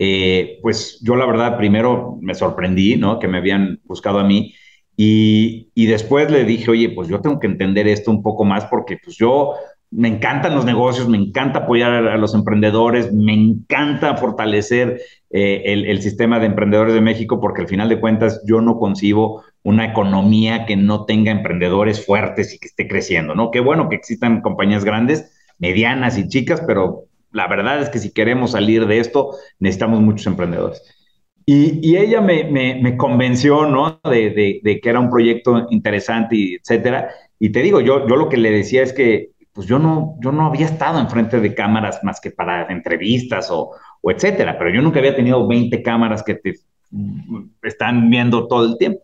eh, 0.00 0.58
pues 0.62 1.00
yo 1.00 1.14
la 1.14 1.26
verdad 1.26 1.56
primero 1.56 2.18
me 2.20 2.34
sorprendí, 2.34 2.96
¿no? 2.96 3.20
Que 3.20 3.28
me 3.28 3.38
habían 3.38 3.80
buscado 3.84 4.18
a 4.18 4.24
mí. 4.24 4.54
Y, 5.00 5.70
y, 5.76 5.86
después 5.86 6.28
le 6.28 6.42
dije, 6.44 6.72
oye, 6.72 6.88
pues 6.88 7.06
yo 7.06 7.20
tengo 7.20 7.38
que 7.38 7.46
entender 7.46 7.86
esto 7.86 8.10
un 8.10 8.20
poco 8.20 8.44
más 8.44 8.64
porque 8.64 8.98
pues 9.02 9.16
yo 9.16 9.54
me 9.90 10.08
encantan 10.08 10.54
los 10.54 10.64
negocios, 10.64 11.08
me 11.08 11.16
encanta 11.16 11.60
apoyar 11.60 12.08
a, 12.08 12.18
los 12.18 12.34
emprendedores, 12.34 13.12
me 13.12 13.32
encanta 13.32 14.16
fortalecer 14.16 15.00
eh, 15.30 15.62
el, 15.64 16.02
sistema 16.02 16.38
de 16.38 16.46
emprendedores 16.46 16.92
de 16.94 17.00
México 17.00 17.40
porque 17.40 17.62
al 17.62 17.68
final 17.68 17.88
de 17.88 18.00
cuentas 18.00 18.42
yo 18.46 18.60
no 18.60 18.78
concibo 18.78 19.44
una 19.62 19.86
economía 19.86 20.66
que 20.66 20.76
no 20.76 21.04
tenga 21.04 21.30
emprendedores 21.30 22.04
fuertes 22.04 22.54
y 22.54 22.58
que 22.58 22.66
esté 22.66 22.86
creciendo, 22.86 23.34
¿no? 23.34 23.50
Qué 23.50 23.60
bueno 23.60 23.88
que 23.88 23.96
existan 23.96 24.42
compañías 24.42 24.84
grandes, 24.84 25.32
medianas 25.58 26.18
y 26.18 26.28
chicas, 26.28 26.62
pero 26.66 27.04
la 27.32 27.46
verdad 27.46 27.80
es 27.80 27.88
que 27.88 27.98
si 27.98 28.12
queremos 28.12 28.52
salir 28.52 28.86
de 28.86 28.98
esto 28.98 29.30
necesitamos 29.58 30.00
muchos 30.00 30.26
emprendedores. 30.26 30.82
Y, 31.50 31.96
ella 31.96 32.20
me, 32.20 32.94
convenció, 32.98 33.64
¿no? 33.64 33.98
De, 34.04 34.60
que 34.82 34.88
era 34.90 35.00
un 35.00 35.08
proyecto 35.08 35.66
interesante 35.70 36.36
y 36.36 36.54
etcétera. 36.56 37.08
Y 37.38 37.48
te 37.48 37.62
digo, 37.62 37.80
yo, 37.80 38.06
yo 38.06 38.16
lo 38.16 38.28
que 38.28 38.36
le 38.36 38.50
decía 38.50 38.82
es 38.82 38.92
que, 38.92 39.30
pues 39.54 39.66
yo 39.66 39.78
no, 39.78 40.16
yo 40.20 40.30
no 40.30 40.44
había 40.44 40.66
estado 40.66 41.00
enfrente 41.00 41.40
de 41.40 41.54
cámaras 41.54 42.04
más 42.04 42.20
que 42.20 42.30
para 42.30 42.66
entrevistas 42.70 43.50
o, 43.50 43.70
o 44.02 44.10
etcétera, 44.10 44.58
pero 44.58 44.68
yo 44.68 44.82
nunca 44.82 44.98
había 44.98 45.16
tenido 45.16 45.48
20 45.48 45.82
cámaras 45.82 46.22
que 46.22 46.34
te 46.34 46.52
están 47.62 48.10
viendo 48.10 48.46
todo 48.46 48.66
el 48.66 48.76
tiempo. 48.76 49.00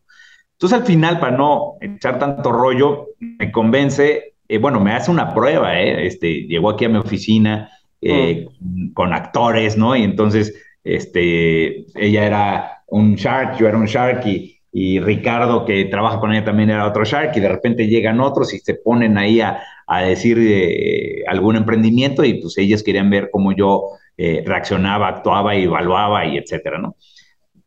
Entonces, 0.53 0.79
al 0.79 0.85
final, 0.85 1.21
para 1.21 1.39
no 1.39 1.79
echar 1.81 2.19
tanto 2.19 2.53
rollo, 2.53 3.07
me 3.21 3.51
convence, 3.51 4.35
eh, 4.49 4.59
bueno, 4.59 4.81
me 4.81 4.93
hace 4.93 5.11
una 5.11 5.33
prueba, 5.33 5.81
¿eh? 5.81 6.07
Este, 6.07 6.43
llegó 6.43 6.69
aquí 6.69 6.85
a 6.85 6.91
mi 6.91 6.99
oficina 6.99 7.71
eh, 8.03 8.47
mm. 8.61 8.93
con 8.93 9.15
actores, 9.15 9.79
¿no? 9.79 9.97
Y 9.97 10.03
entonces 10.03 10.55
este, 10.85 11.87
ella 11.95 12.27
era 12.27 12.85
un 12.89 13.17
Shark, 13.17 13.59
yo 13.59 13.67
era 13.67 13.79
un 13.79 13.87
Shark 13.87 14.25
y, 14.27 15.01
Ricardo, 15.01 15.65
que 15.65 15.87
trabaja 15.87 16.21
con 16.21 16.33
ella, 16.33 16.45
también 16.45 16.71
era 16.71 16.87
otro 16.87 17.05
Shark, 17.05 17.33
y 17.37 17.41
de 17.41 17.49
repente 17.49 17.87
llegan 17.87 18.21
otros 18.21 18.53
y 18.53 18.59
se 18.59 18.75
ponen 18.75 19.17
ahí 19.17 19.41
a, 19.41 19.61
decir 20.07 20.39
eh, 20.41 21.23
algún 21.29 21.57
emprendimiento 21.57 22.25
y 22.25 22.41
pues 22.41 22.57
ellos 22.57 22.83
querían 22.83 23.11
ver 23.11 23.29
cómo 23.31 23.53
yo 23.53 23.91
eh, 24.17 24.43
reaccionaba, 24.45 25.09
actuaba 25.09 25.55
y 25.55 25.65
evaluaba 25.65 26.27
y 26.27 26.39
etcétera, 26.39 26.79
¿no? 26.79 26.97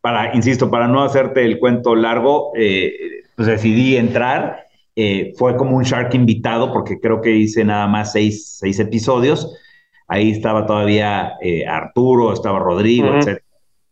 Para, 0.00 0.34
insisto, 0.34 0.70
para 0.70 0.88
no 0.88 1.02
hacerte 1.02 1.44
el 1.44 1.58
cuento 1.58 1.94
largo, 1.94 2.52
eh, 2.56 2.92
pues 3.36 3.48
decidí 3.48 3.96
entrar, 3.96 4.64
fue 5.36 5.56
como 5.56 5.76
un 5.76 5.84
Shark 5.84 6.12
invitado 6.14 6.72
porque 6.72 6.98
creo 6.98 7.20
que 7.20 7.30
hice 7.30 7.64
nada 7.64 7.86
más 7.86 8.12
seis, 8.12 8.56
seis 8.58 8.80
episodios, 8.80 9.56
Ahí 10.08 10.32
estaba 10.32 10.66
todavía 10.66 11.34
eh, 11.40 11.66
Arturo, 11.66 12.32
estaba 12.32 12.58
Rodrigo, 12.58 13.14
etc. 13.14 13.42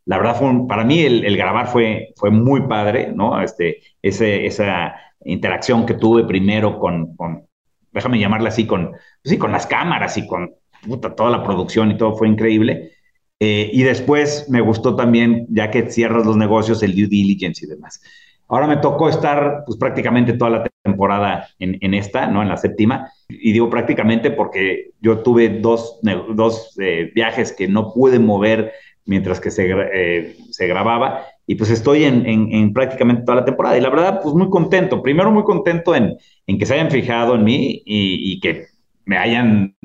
La 0.07 0.19
verdad, 0.19 0.37
fue 0.37 0.67
para 0.67 0.85
mí 0.85 1.01
el, 1.01 1.37
grabar 1.37 1.69
fue, 1.69 2.15
fue 2.17 2.31
muy 2.31 2.63
padre, 2.63 3.13
¿no? 3.15 3.41
Este, 3.41 3.83
ese, 4.03 4.47
esa 4.47 4.95
interacción 5.25 5.85
que 5.85 5.95
tuve 5.95 6.25
primero 6.25 6.79
con, 6.79 7.15
con 7.17 7.47
déjame 7.93 8.19
llamarla 8.19 8.49
así, 8.49 8.67
con, 8.67 8.91
pues 8.91 9.01
sí, 9.25 9.39
con 9.39 9.53
las 9.53 9.67
cámaras 9.67 10.17
y 10.17 10.27
con 10.27 10.55
puta, 10.87 11.15
toda 11.15 11.31
la 11.31 11.43
producción 11.43 11.91
y 11.91 11.97
todo 11.97 12.15
fue 12.15 12.29
increíble. 12.29 12.93
Eh, 13.39 13.71
y 13.73 13.83
después 13.83 14.49
me 14.49 14.61
gustó 14.61 14.97
también, 14.97 15.47
ya 15.51 15.71
que 15.71 15.91
cierras 15.91 16.25
los 16.25 16.37
negocios, 16.37 16.83
el 16.83 16.95
due 16.95 17.07
diligence 17.07 17.65
y 17.65 17.69
demás. 17.69 18.01
Ahora 18.49 18.67
me 18.67 18.77
tocó 18.77 19.09
estar 19.09 19.65
pues, 19.67 19.79
prácticamente 19.79 20.35
toda 20.35 20.51
la 20.51 20.65
temporada 20.83 21.49
en, 21.59 21.79
en 21.81 21.95
esta, 21.95 22.27
¿no? 22.29 22.43
En 22.43 22.49
la 22.49 22.57
séptima. 22.57 23.11
Y 23.29 23.53
digo 23.53 23.69
prácticamente 23.69 24.31
porque 24.31 24.91
yo 25.01 25.19
tuve 25.19 25.49
dos, 25.61 25.99
dos 26.35 26.77
eh, 26.79 27.11
viajes 27.15 27.53
que 27.53 27.67
no 27.67 27.93
pude 27.93 28.19
mover 28.19 28.73
mientras 29.05 29.41
que 29.41 29.51
se, 29.51 29.69
eh, 29.71 30.37
se 30.51 30.67
grababa. 30.67 31.25
Y 31.47 31.55
pues 31.55 31.71
estoy 31.71 32.05
en, 32.05 32.27
en, 32.27 32.73
prácticamente 32.73 33.23
toda 33.23 33.37
la 33.37 33.45
temporada. 33.45 33.79
Y 33.79 33.81
la 33.81 33.91
verdad, 33.91 34.21
pues 34.23 34.35
muy 34.35 34.51
contento. 34.51 35.03
Primero 35.03 35.31
muy 35.31 35.45
contento 35.45 35.95
en, 35.95 36.17
en 36.47 36.59
que 36.59 36.67
se 36.67 36.75
hayan 36.75 36.91
fijado 36.91 37.37
en 37.37 37.45
mí 37.45 37.83
y, 37.85 38.33
y 38.33 38.41
que 38.41 38.67
me 39.05 39.17
hayan 39.17 39.77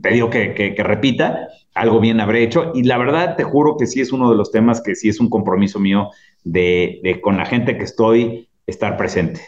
pedido 0.00 0.30
que, 0.30 0.54
que, 0.54 0.74
que, 0.74 0.82
repita. 0.82 1.48
Algo 1.74 1.98
bien 1.98 2.20
habré 2.20 2.44
hecho. 2.44 2.70
Y 2.74 2.84
la 2.84 2.98
verdad, 2.98 3.36
te 3.36 3.42
juro 3.42 3.76
que 3.76 3.86
sí 3.86 4.00
es 4.00 4.12
uno 4.12 4.30
de 4.30 4.36
los 4.36 4.52
temas 4.52 4.80
que 4.80 4.94
sí 4.94 5.08
es 5.08 5.18
un 5.18 5.28
compromiso 5.28 5.80
mío 5.80 6.10
de, 6.44 7.00
de 7.02 7.20
con 7.20 7.36
la 7.36 7.46
gente 7.46 7.76
que 7.76 7.84
estoy 7.84 8.48
estar 8.66 8.96
presente. 8.96 9.40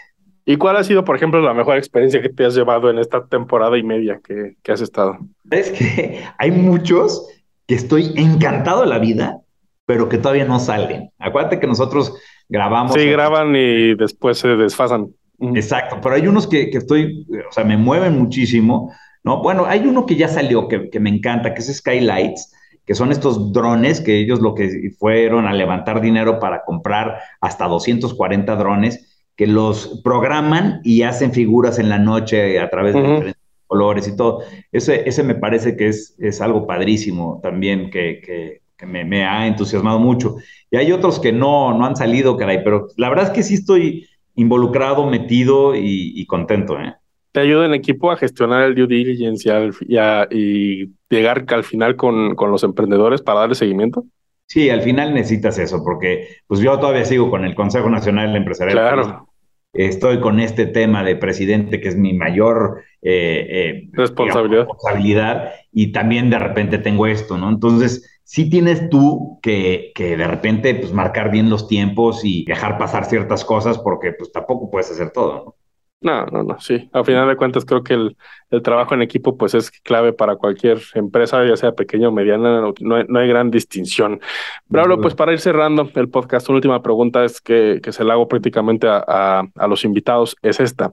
¿Y 0.46 0.56
cuál 0.56 0.76
ha 0.76 0.84
sido, 0.84 1.04
por 1.04 1.16
ejemplo, 1.16 1.40
la 1.40 1.54
mejor 1.54 1.78
experiencia 1.78 2.20
que 2.20 2.28
te 2.28 2.44
has 2.44 2.54
llevado 2.54 2.90
en 2.90 2.98
esta 2.98 3.26
temporada 3.26 3.78
y 3.78 3.82
media 3.82 4.20
que, 4.22 4.56
que 4.62 4.72
has 4.72 4.80
estado? 4.80 5.18
Es 5.50 5.70
que 5.70 6.22
hay 6.38 6.50
muchos 6.50 7.26
que 7.66 7.74
estoy 7.74 8.12
encantado 8.16 8.82
de 8.82 8.88
la 8.88 8.98
vida, 8.98 9.40
pero 9.86 10.08
que 10.08 10.18
todavía 10.18 10.44
no 10.44 10.58
salen. 10.58 11.10
Acuérdate 11.18 11.60
que 11.60 11.66
nosotros 11.66 12.14
grabamos. 12.48 12.92
Sí, 12.92 13.06
graban 13.08 13.56
y 13.56 13.94
después 13.94 14.38
se 14.38 14.48
desfasan. 14.48 15.08
Exacto, 15.54 15.98
pero 16.02 16.14
hay 16.14 16.26
unos 16.26 16.46
que, 16.46 16.70
que, 16.70 16.78
estoy, 16.78 17.26
o 17.48 17.52
sea, 17.52 17.64
me 17.64 17.76
mueven 17.76 18.16
muchísimo, 18.16 18.92
¿no? 19.24 19.42
Bueno, 19.42 19.64
hay 19.66 19.80
uno 19.86 20.06
que 20.06 20.14
ya 20.14 20.28
salió 20.28 20.68
que, 20.68 20.90
que 20.90 21.00
me 21.00 21.10
encanta, 21.10 21.54
que 21.54 21.60
es 21.60 21.74
Skylights, 21.76 22.53
que 22.86 22.94
son 22.94 23.12
estos 23.12 23.52
drones 23.52 24.00
que 24.00 24.18
ellos 24.18 24.40
lo 24.40 24.54
que 24.54 24.92
fueron 24.98 25.46
a 25.46 25.52
levantar 25.52 26.00
dinero 26.00 26.38
para 26.38 26.64
comprar 26.64 27.18
hasta 27.40 27.66
240 27.66 28.56
drones 28.56 29.24
que 29.36 29.46
los 29.46 30.00
programan 30.04 30.80
y 30.84 31.02
hacen 31.02 31.32
figuras 31.32 31.78
en 31.78 31.88
la 31.88 31.98
noche 31.98 32.58
a 32.60 32.70
través 32.70 32.94
de 32.94 33.00
uh 33.00 33.04
-huh. 33.04 33.14
diferentes 33.14 33.42
colores 33.66 34.06
y 34.08 34.16
todo. 34.16 34.42
Ese, 34.70 35.08
ese 35.08 35.22
me 35.22 35.34
parece 35.34 35.76
que 35.76 35.88
es, 35.88 36.14
es 36.18 36.40
algo 36.40 36.66
padrísimo 36.66 37.40
también, 37.42 37.90
que, 37.90 38.20
que, 38.20 38.60
que 38.76 38.86
me, 38.86 39.04
me, 39.04 39.24
ha 39.24 39.46
entusiasmado 39.46 39.98
mucho. 39.98 40.36
Y 40.70 40.76
hay 40.76 40.92
otros 40.92 41.18
que 41.18 41.32
no, 41.32 41.76
no 41.76 41.84
han 41.84 41.96
salido, 41.96 42.36
caray, 42.36 42.62
pero 42.62 42.88
la 42.96 43.08
verdad 43.08 43.26
es 43.26 43.30
que 43.30 43.42
sí 43.42 43.54
estoy 43.54 44.06
involucrado, 44.36 45.06
metido 45.06 45.74
y, 45.74 46.12
y 46.14 46.26
contento. 46.26 46.78
¿eh? 46.78 46.94
¿Te 47.34 47.40
ayuda 47.40 47.66
en 47.66 47.74
equipo 47.74 48.12
a 48.12 48.16
gestionar 48.16 48.62
el 48.62 48.76
due 48.76 48.86
diligence 48.86 49.48
y, 49.88 49.96
a, 49.96 50.28
y 50.30 50.92
llegar 51.10 51.44
al 51.48 51.64
final 51.64 51.96
con, 51.96 52.36
con 52.36 52.52
los 52.52 52.62
emprendedores 52.62 53.22
para 53.22 53.40
darle 53.40 53.56
seguimiento? 53.56 54.04
Sí, 54.46 54.70
al 54.70 54.82
final 54.82 55.12
necesitas 55.12 55.58
eso, 55.58 55.82
porque 55.82 56.28
pues 56.46 56.60
yo 56.60 56.78
todavía 56.78 57.04
sigo 57.04 57.30
con 57.30 57.44
el 57.44 57.56
Consejo 57.56 57.90
Nacional 57.90 58.36
Empresarial. 58.36 58.78
Claro. 58.78 59.28
Estoy 59.72 60.20
con 60.20 60.38
este 60.38 60.66
tema 60.66 61.02
de 61.02 61.16
presidente, 61.16 61.80
que 61.80 61.88
es 61.88 61.96
mi 61.96 62.12
mayor 62.12 62.84
eh, 63.02 63.46
eh, 63.50 63.88
responsabilidad. 63.94 64.60
Digamos, 64.60 64.76
responsabilidad, 64.76 65.52
y 65.72 65.90
también 65.90 66.30
de 66.30 66.38
repente 66.38 66.78
tengo 66.78 67.08
esto, 67.08 67.36
¿no? 67.36 67.48
Entonces, 67.48 68.20
sí 68.22 68.48
tienes 68.48 68.88
tú 68.90 69.40
que, 69.42 69.90
que, 69.96 70.16
de 70.16 70.26
repente 70.28 70.72
pues, 70.76 70.92
marcar 70.92 71.32
bien 71.32 71.50
los 71.50 71.66
tiempos 71.66 72.24
y 72.24 72.44
dejar 72.44 72.78
pasar 72.78 73.06
ciertas 73.06 73.44
cosas, 73.44 73.76
porque 73.80 74.12
pues 74.12 74.30
tampoco 74.30 74.70
puedes 74.70 74.88
hacer 74.92 75.10
todo, 75.10 75.34
¿no? 75.34 75.54
No, 76.00 76.26
no, 76.26 76.42
no, 76.42 76.60
sí. 76.60 76.90
A 76.92 77.02
final 77.02 77.26
de 77.28 77.36
cuentas 77.36 77.64
creo 77.64 77.82
que 77.82 77.94
el, 77.94 78.16
el, 78.50 78.60
trabajo 78.60 78.92
en 78.92 79.00
equipo 79.00 79.38
pues 79.38 79.54
es 79.54 79.70
clave 79.70 80.12
para 80.12 80.36
cualquier 80.36 80.78
empresa, 80.92 81.42
ya 81.46 81.56
sea 81.56 81.72
pequeña 81.72 82.08
o 82.08 82.12
mediana, 82.12 82.60
no, 82.60 82.74
no, 82.78 83.18
hay, 83.18 83.26
gran 83.26 83.50
distinción. 83.50 84.20
Bravo, 84.66 85.00
pues 85.00 85.14
para 85.14 85.32
ir 85.32 85.40
cerrando 85.40 85.90
el 85.94 86.10
podcast, 86.10 86.46
una 86.50 86.56
última 86.56 86.82
pregunta 86.82 87.24
es 87.24 87.40
que, 87.40 87.80
que 87.82 87.90
se 87.90 88.04
la 88.04 88.12
hago 88.12 88.28
prácticamente 88.28 88.86
a, 88.86 89.02
a, 89.08 89.44
a 89.54 89.66
los 89.66 89.86
invitados, 89.86 90.36
es 90.42 90.60
esta. 90.60 90.92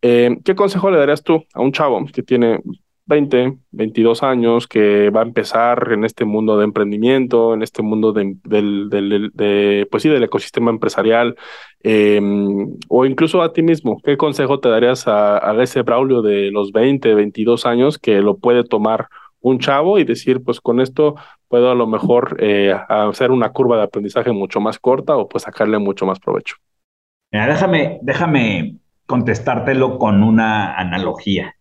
Eh, 0.00 0.38
¿Qué 0.44 0.54
consejo 0.54 0.92
le 0.92 0.98
darías 0.98 1.24
tú 1.24 1.44
a 1.54 1.60
un 1.60 1.72
chavo 1.72 2.06
que 2.12 2.22
tiene 2.22 2.60
20, 3.06 3.58
22 3.70 4.22
años, 4.22 4.68
que 4.68 5.10
va 5.10 5.20
a 5.20 5.24
empezar 5.24 5.90
en 5.92 6.04
este 6.04 6.24
mundo 6.24 6.56
de 6.56 6.64
emprendimiento, 6.64 7.54
en 7.54 7.62
este 7.62 7.82
mundo 7.82 8.12
de, 8.12 8.36
del, 8.44 8.88
del, 8.90 9.30
de, 9.34 9.88
pues 9.90 10.02
sí, 10.02 10.08
del 10.08 10.22
ecosistema 10.22 10.70
empresarial, 10.70 11.36
eh, 11.82 12.20
o 12.88 13.04
incluso 13.04 13.42
a 13.42 13.52
ti 13.52 13.62
mismo, 13.62 14.00
¿qué 14.04 14.16
consejo 14.16 14.60
te 14.60 14.68
darías 14.68 15.08
a, 15.08 15.50
a, 15.50 15.62
ese 15.62 15.82
Braulio 15.82 16.22
de 16.22 16.50
los 16.50 16.72
20, 16.72 17.14
22 17.14 17.66
años 17.66 17.98
que 17.98 18.20
lo 18.20 18.36
puede 18.38 18.64
tomar 18.64 19.08
un 19.40 19.58
chavo 19.58 19.98
y 19.98 20.04
decir, 20.04 20.42
pues 20.42 20.60
con 20.60 20.80
esto 20.80 21.16
puedo 21.48 21.70
a 21.70 21.74
lo 21.74 21.86
mejor 21.86 22.36
eh, 22.38 22.74
hacer 22.88 23.30
una 23.30 23.50
curva 23.50 23.76
de 23.76 23.82
aprendizaje 23.82 24.32
mucho 24.32 24.60
más 24.60 24.78
corta 24.78 25.16
o 25.16 25.28
pues 25.28 25.44
sacarle 25.44 25.78
mucho 25.78 26.06
más 26.06 26.18
provecho? 26.20 26.56
Mira, 27.30 27.46
déjame, 27.46 27.98
déjame 28.02 28.76
contestártelo 29.06 29.98
con 29.98 30.22
una 30.22 30.74
analogía. 30.76 31.56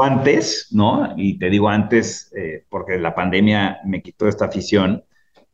Antes, 0.00 0.68
¿no? 0.70 1.14
Y 1.16 1.38
te 1.38 1.50
digo 1.50 1.68
antes, 1.68 2.32
eh, 2.36 2.64
porque 2.68 2.98
la 2.98 3.14
pandemia 3.14 3.80
me 3.84 4.02
quitó 4.02 4.28
esta 4.28 4.46
afición, 4.46 5.04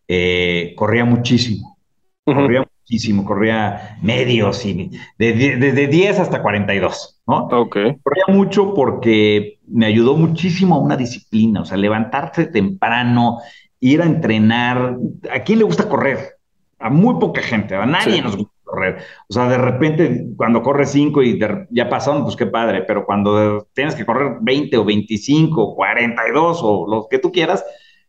eh, 0.06 0.74
corría 0.76 1.04
muchísimo. 1.04 1.78
Uh 2.26 2.32
-huh. 2.32 2.34
Corría 2.36 2.66
muchísimo, 2.88 3.24
corría 3.24 3.98
medios 4.02 4.64
y 4.64 4.90
desde 5.18 5.56
de, 5.56 5.72
de 5.72 5.86
10 5.86 6.20
hasta 6.20 6.40
42, 6.40 7.22
¿no? 7.26 7.46
Ok. 7.46 7.76
Corría 8.02 8.24
mucho 8.28 8.74
porque 8.74 9.58
me 9.66 9.86
ayudó 9.86 10.16
muchísimo 10.16 10.76
a 10.76 10.78
una 10.78 10.96
disciplina, 10.96 11.60
o 11.60 11.64
sea, 11.64 11.76
levantarse 11.76 12.46
temprano, 12.46 13.38
ir 13.80 14.02
a 14.02 14.06
entrenar. 14.06 14.96
¿A 15.30 15.40
quién 15.40 15.58
le 15.58 15.64
gusta 15.64 15.88
correr? 15.88 16.36
A 16.78 16.90
muy 16.90 17.18
poca 17.18 17.42
gente, 17.42 17.74
a 17.74 17.84
nadie 17.86 18.16
sí. 18.16 18.22
nos 18.22 18.36
gusta 18.36 18.57
correr. 18.68 18.98
O 19.28 19.32
sea, 19.32 19.48
de 19.48 19.58
repente, 19.58 20.26
cuando 20.36 20.62
corres 20.62 20.90
5 20.90 21.22
y 21.22 21.38
de, 21.38 21.66
ya 21.70 21.88
pasaron, 21.88 22.22
pues 22.22 22.36
qué 22.36 22.46
padre, 22.46 22.82
pero 22.82 23.04
cuando 23.04 23.66
tienes 23.74 23.94
que 23.94 24.06
correr 24.06 24.36
20 24.40 24.76
o 24.76 24.84
25 24.84 25.60
o 25.60 25.74
42 25.74 26.60
o 26.62 26.86
lo 26.88 27.08
que 27.10 27.18
tú 27.18 27.32
quieras, 27.32 27.64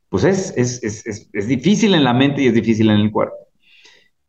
pues 0.10 0.24
es, 0.24 0.54
es, 0.58 0.84
es, 0.84 1.30
es, 1.32 1.48
difícil 1.48 1.94
en 1.96 2.04
la 2.04 2.14
mente 2.14 2.42
y 2.42 2.48
es 2.48 2.54
difícil 2.54 2.90
en 2.90 2.98
el 2.98 3.12
cuerpo. 3.12 3.36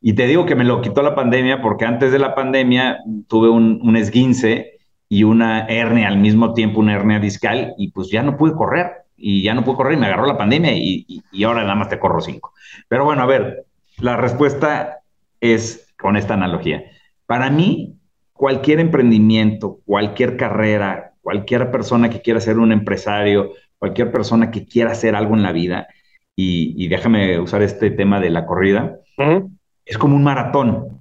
Y 0.00 0.14
te 0.14 0.26
digo 0.26 0.46
que 0.46 0.54
me 0.54 0.64
lo 0.64 0.80
quitó 0.80 1.02
la 1.02 1.14
pandemia 1.14 1.60
porque 1.60 1.84
antes 1.84 2.12
de 2.12 2.18
la 2.18 2.34
pandemia 2.34 2.98
tuve 3.28 3.50
un, 3.50 3.80
un 3.82 3.96
esguince 3.96 4.78
y 5.08 5.24
una 5.24 5.66
hernia 5.66 6.08
al 6.08 6.18
mismo 6.18 6.54
tiempo, 6.54 6.80
una 6.80 6.94
hernia 6.94 7.18
discal, 7.18 7.74
y 7.76 7.90
pues 7.90 8.10
ya 8.10 8.22
no 8.22 8.36
pude 8.36 8.54
correr. 8.54 8.92
Y 9.22 9.42
ya 9.42 9.52
no 9.52 9.64
pude 9.64 9.76
correr 9.76 9.98
y 9.98 10.00
me 10.00 10.06
agarró 10.06 10.24
la 10.24 10.38
pandemia 10.38 10.72
y, 10.72 11.04
y, 11.06 11.22
y 11.30 11.44
ahora 11.44 11.60
nada 11.62 11.74
más 11.74 11.90
te 11.90 11.98
corro 11.98 12.22
5. 12.22 12.54
Pero 12.88 13.04
bueno, 13.04 13.22
a 13.22 13.26
ver, 13.26 13.66
la 13.98 14.16
respuesta 14.16 15.00
es 15.40 15.89
con 16.00 16.16
esta 16.16 16.34
analogía. 16.34 16.84
Para 17.26 17.50
mí, 17.50 17.96
cualquier 18.32 18.80
emprendimiento, 18.80 19.80
cualquier 19.84 20.36
carrera, 20.36 21.12
cualquier 21.22 21.70
persona 21.70 22.08
que 22.10 22.22
quiera 22.22 22.40
ser 22.40 22.58
un 22.58 22.72
empresario, 22.72 23.52
cualquier 23.78 24.10
persona 24.10 24.50
que 24.50 24.66
quiera 24.66 24.92
hacer 24.92 25.14
algo 25.14 25.34
en 25.34 25.42
la 25.42 25.52
vida, 25.52 25.88
y, 26.34 26.74
y 26.82 26.88
déjame 26.88 27.38
usar 27.38 27.62
este 27.62 27.90
tema 27.90 28.18
de 28.20 28.30
la 28.30 28.46
corrida, 28.46 28.96
uh 29.18 29.22
-huh. 29.22 29.50
es 29.84 29.98
como 29.98 30.16
un 30.16 30.24
maratón, 30.24 30.99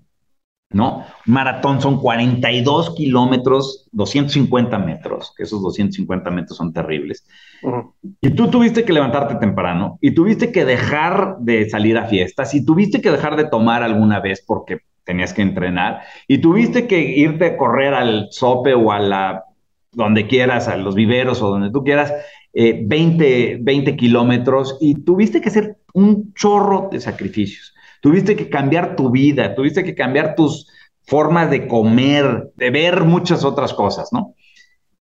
¿no? 0.71 1.05
Un 1.25 1.33
maratón 1.33 1.81
son 1.81 1.99
42 1.99 2.95
kilómetros, 2.95 3.87
250 3.91 4.77
metros, 4.79 5.33
que 5.35 5.43
esos 5.43 5.61
250 5.61 6.29
metros 6.31 6.57
son 6.57 6.71
terribles. 6.73 7.25
Uh 7.63 7.69
-huh. 7.69 7.93
Y 8.21 8.29
tú 8.31 8.49
tuviste 8.49 8.83
que 8.83 8.93
levantarte 8.93 9.35
temprano, 9.35 9.97
y 10.01 10.11
tuviste 10.11 10.51
que 10.51 10.65
dejar 10.65 11.37
de 11.39 11.69
salir 11.69 11.97
a 11.97 12.05
fiestas, 12.05 12.53
y 12.53 12.65
tuviste 12.65 13.01
que 13.01 13.11
dejar 13.11 13.35
de 13.35 13.45
tomar 13.45 13.83
alguna 13.83 14.19
vez 14.19 14.43
porque 14.45 14.81
tenías 15.09 15.33
que 15.33 15.41
entrenar 15.41 16.01
y 16.27 16.37
tuviste 16.37 16.85
que 16.85 16.99
irte 16.99 17.45
a 17.45 17.57
correr 17.57 17.95
al 17.95 18.27
sope 18.29 18.75
o 18.75 18.91
a 18.91 18.99
la 18.99 19.43
donde 19.91 20.27
quieras, 20.27 20.67
a 20.67 20.77
los 20.77 20.93
viveros 20.93 21.41
o 21.41 21.49
donde 21.49 21.71
tú 21.71 21.83
quieras, 21.83 22.13
eh, 22.53 22.79
20, 22.85 23.57
20 23.59 23.95
kilómetros 23.95 24.77
y 24.79 25.03
tuviste 25.03 25.41
que 25.41 25.49
hacer 25.49 25.77
un 25.95 26.31
chorro 26.35 26.89
de 26.91 27.01
sacrificios. 27.01 27.73
Tuviste 28.01 28.35
que 28.35 28.49
cambiar 28.49 28.95
tu 28.95 29.11
vida, 29.11 29.55
tuviste 29.55 29.83
que 29.83 29.95
cambiar 29.95 30.35
tus 30.35 30.67
formas 31.05 31.49
de 31.49 31.67
comer, 31.67 32.51
de 32.55 32.69
ver 32.69 33.03
muchas 33.03 33.43
otras 33.43 33.73
cosas, 33.73 34.09
¿no? 34.11 34.35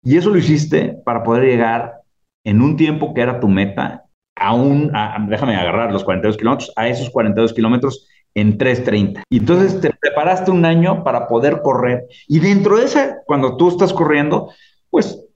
Y 0.03 0.17
eso 0.17 0.29
lo 0.29 0.37
hiciste 0.37 0.97
para 1.03 1.23
poder 1.23 1.43
llegar 1.43 1.93
en 2.45 2.61
un 2.61 2.77
tiempo 2.77 3.13
que 3.13 3.21
era 3.21 3.39
tu 3.39 3.47
meta, 3.47 4.05
a 4.35 4.53
un, 4.53 4.91
déjame 5.27 5.55
agarrar 5.55 5.91
los 5.91 6.03
42 6.03 6.37
kilómetros, 6.37 6.71
a 6.75 6.87
esos 6.87 7.09
42 7.09 7.53
kilómetros 7.53 8.07
en 8.35 8.57
3.30. 8.57 9.23
Y 9.29 9.39
entonces 9.39 9.81
te 9.81 9.91
preparaste 9.91 10.51
un 10.51 10.63
año 10.63 11.03
para 11.03 11.27
poder 11.27 11.61
correr. 11.63 12.05
Y 12.27 12.39
dentro 12.39 12.77
de 12.77 12.85
esa, 12.85 13.17
cuando 13.25 13.57
tú 13.57 13.69
estás 13.69 13.93
corriendo, 13.93 14.51
pues 14.89 15.27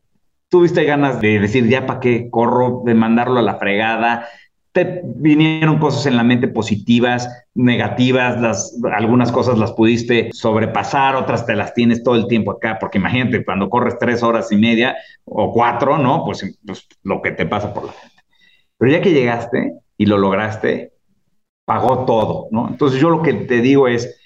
tuviste 0.49 0.83
ganas 0.83 1.19
de 1.19 1.39
decir, 1.39 1.67
ya 1.67 1.85
para 1.85 1.99
qué 1.99 2.29
corro, 2.29 2.83
de 2.85 2.93
mandarlo 2.93 3.39
a 3.39 3.43
la 3.43 3.55
fregada. 3.55 4.27
Te 4.73 5.01
vinieron 5.03 5.79
cosas 5.79 6.05
en 6.05 6.15
la 6.15 6.23
mente 6.23 6.47
positivas, 6.47 7.29
negativas, 7.53 8.39
las, 8.39 8.79
algunas 8.93 9.31
cosas 9.31 9.57
las 9.57 9.73
pudiste 9.73 10.29
sobrepasar, 10.31 11.15
otras 11.15 11.45
te 11.45 11.55
las 11.55 11.73
tienes 11.73 12.03
todo 12.03 12.15
el 12.15 12.27
tiempo 12.27 12.51
acá, 12.51 12.77
porque 12.79 12.97
imagínate, 12.97 13.43
cuando 13.43 13.69
corres 13.69 13.97
tres 13.99 14.23
horas 14.23 14.51
y 14.51 14.55
media 14.55 14.95
o 15.25 15.51
cuatro, 15.51 15.97
¿no? 15.97 16.23
Pues, 16.23 16.57
pues 16.65 16.87
lo 17.03 17.21
que 17.21 17.31
te 17.31 17.45
pasa 17.45 17.73
por 17.73 17.85
la 17.85 17.91
mente. 17.91 18.23
Pero 18.77 18.91
ya 18.91 19.01
que 19.01 19.11
llegaste 19.11 19.73
y 19.97 20.05
lo 20.05 20.17
lograste, 20.17 20.93
pagó 21.65 22.05
todo, 22.05 22.47
¿no? 22.51 22.69
Entonces 22.69 23.01
yo 23.01 23.09
lo 23.09 23.21
que 23.21 23.33
te 23.33 23.61
digo 23.61 23.87
es, 23.87 24.17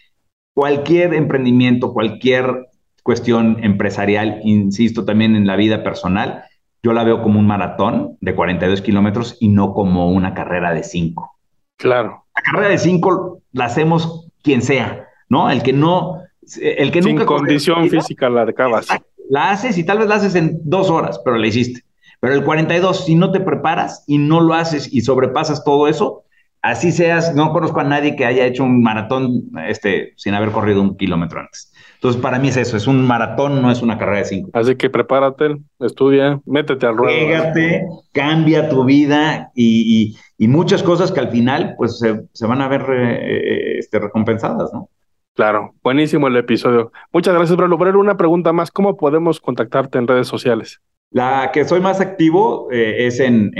cualquier 0.54 1.14
emprendimiento, 1.14 1.91
cualquier 1.91 2.68
cuestión 3.04 3.64
empresarial, 3.64 4.39
insisto 4.43 5.06
también 5.06 5.36
en 5.36 5.46
la 5.46 5.56
vida 5.56 5.84
personal, 5.84 6.43
yo 6.86 6.94
la 6.94 7.04
veo 7.04 7.24
como 7.24 7.40
un 7.40 7.48
maratón 7.48 8.16
de 8.22 8.36
42 8.36 8.84
kilómetros 8.84 9.38
y 9.40 9.48
no 9.48 9.74
como 9.74 10.12
una 10.12 10.36
carrera 10.36 10.72
de 10.72 10.84
5. 10.84 11.36
Claro. 11.78 12.26
La 12.36 12.42
carrera 12.44 12.70
de 12.70 12.78
5 12.78 13.42
la 13.54 13.66
hacemos 13.66 14.28
quien 14.44 14.62
sea, 14.62 15.08
¿no? 15.28 15.50
El 15.50 15.64
que 15.64 15.74
no, 15.74 16.22
el 16.62 16.92
que 16.92 17.02
Sin 17.02 17.26
condición 17.26 17.90
física 17.90 18.30
la 18.30 18.44
acabas. 18.44 18.88
La 19.28 19.50
haces 19.50 19.80
y 19.80 19.84
tal 19.84 19.98
vez 19.98 20.08
la 20.08 20.16
haces 20.18 20.36
en 20.36 20.60
dos 20.64 20.92
horas, 20.92 21.20
pero 21.26 21.40
la 21.40 21.48
hiciste. 21.48 21.84
Pero 22.20 22.36
el 22.36 22.44
42, 22.44 23.06
si 23.06 23.16
no 23.16 23.32
te 23.32 23.40
preparas 23.40 24.04
y 24.06 24.20
no 24.20 24.40
lo 24.40 24.54
haces 24.54 24.88
y 24.94 25.02
sobrepasas 25.02 25.64
todo 25.64 25.88
eso, 25.88 26.24
así 26.62 26.92
seas, 26.92 27.34
no 27.34 27.52
conozco 27.52 27.80
a 27.80 27.84
nadie 27.84 28.16
que 28.16 28.28
haya 28.28 28.46
hecho 28.46 28.64
un 28.64 28.84
maratón 28.84 29.50
este, 29.68 30.14
sin 30.18 30.36
haber 30.36 30.52
corrido 30.52 30.84
un 30.84 30.96
kilómetro 30.98 31.40
antes. 31.40 31.74
Entonces, 32.06 32.22
para 32.22 32.38
mí 32.38 32.49
es 32.49 32.58
eso, 32.58 32.78
es 32.78 32.86
un 32.86 33.03
maratón, 33.08 33.64
no 33.64 33.72
es 33.72 33.82
una 33.82 33.97
carrera 33.97 34.20
de 34.20 34.26
cinco. 34.26 34.51
Así 34.53 34.76
que 34.76 34.91
prepárate, 34.91 35.56
estudia, 35.80 36.39
métete 36.45 36.86
al 36.86 36.97
ruedo. 36.97 37.18
Pégate, 37.18 37.84
cambia 38.14 38.70
tu 38.70 38.86
vida 38.86 39.51
y, 39.56 40.16
muchas 40.38 40.84
cosas 40.84 41.12
que 41.12 41.20
al 41.20 41.30
final, 41.30 41.74
pues, 41.80 41.97
se, 41.97 42.45
van 42.45 42.62
a 42.62 42.68
ver 42.68 42.86
eh, 42.91 43.80
este, 43.80 43.97
recompensadas, 43.97 44.72
¿no? 44.72 44.88
Claro, 45.34 45.74
buenísimo 45.82 46.28
el 46.28 46.38
episodio. 46.38 46.91
Muchas 47.12 47.34
gracias, 47.34 47.58
Bruno. 47.58 47.76
Por 47.76 47.97
una 47.97 48.18
pregunta 48.18 48.53
más, 48.53 48.70
¿cómo 48.70 48.97
podemos 48.97 49.41
contactarte 49.41 49.97
en 49.97 50.08
redes 50.08 50.28
sociales? 50.28 50.82
La 51.10 51.49
que 51.51 51.66
soy 51.66 51.80
más 51.80 52.01
activo 52.01 52.68
eh, 52.72 53.08
es 53.08 53.20
en, 53.20 53.51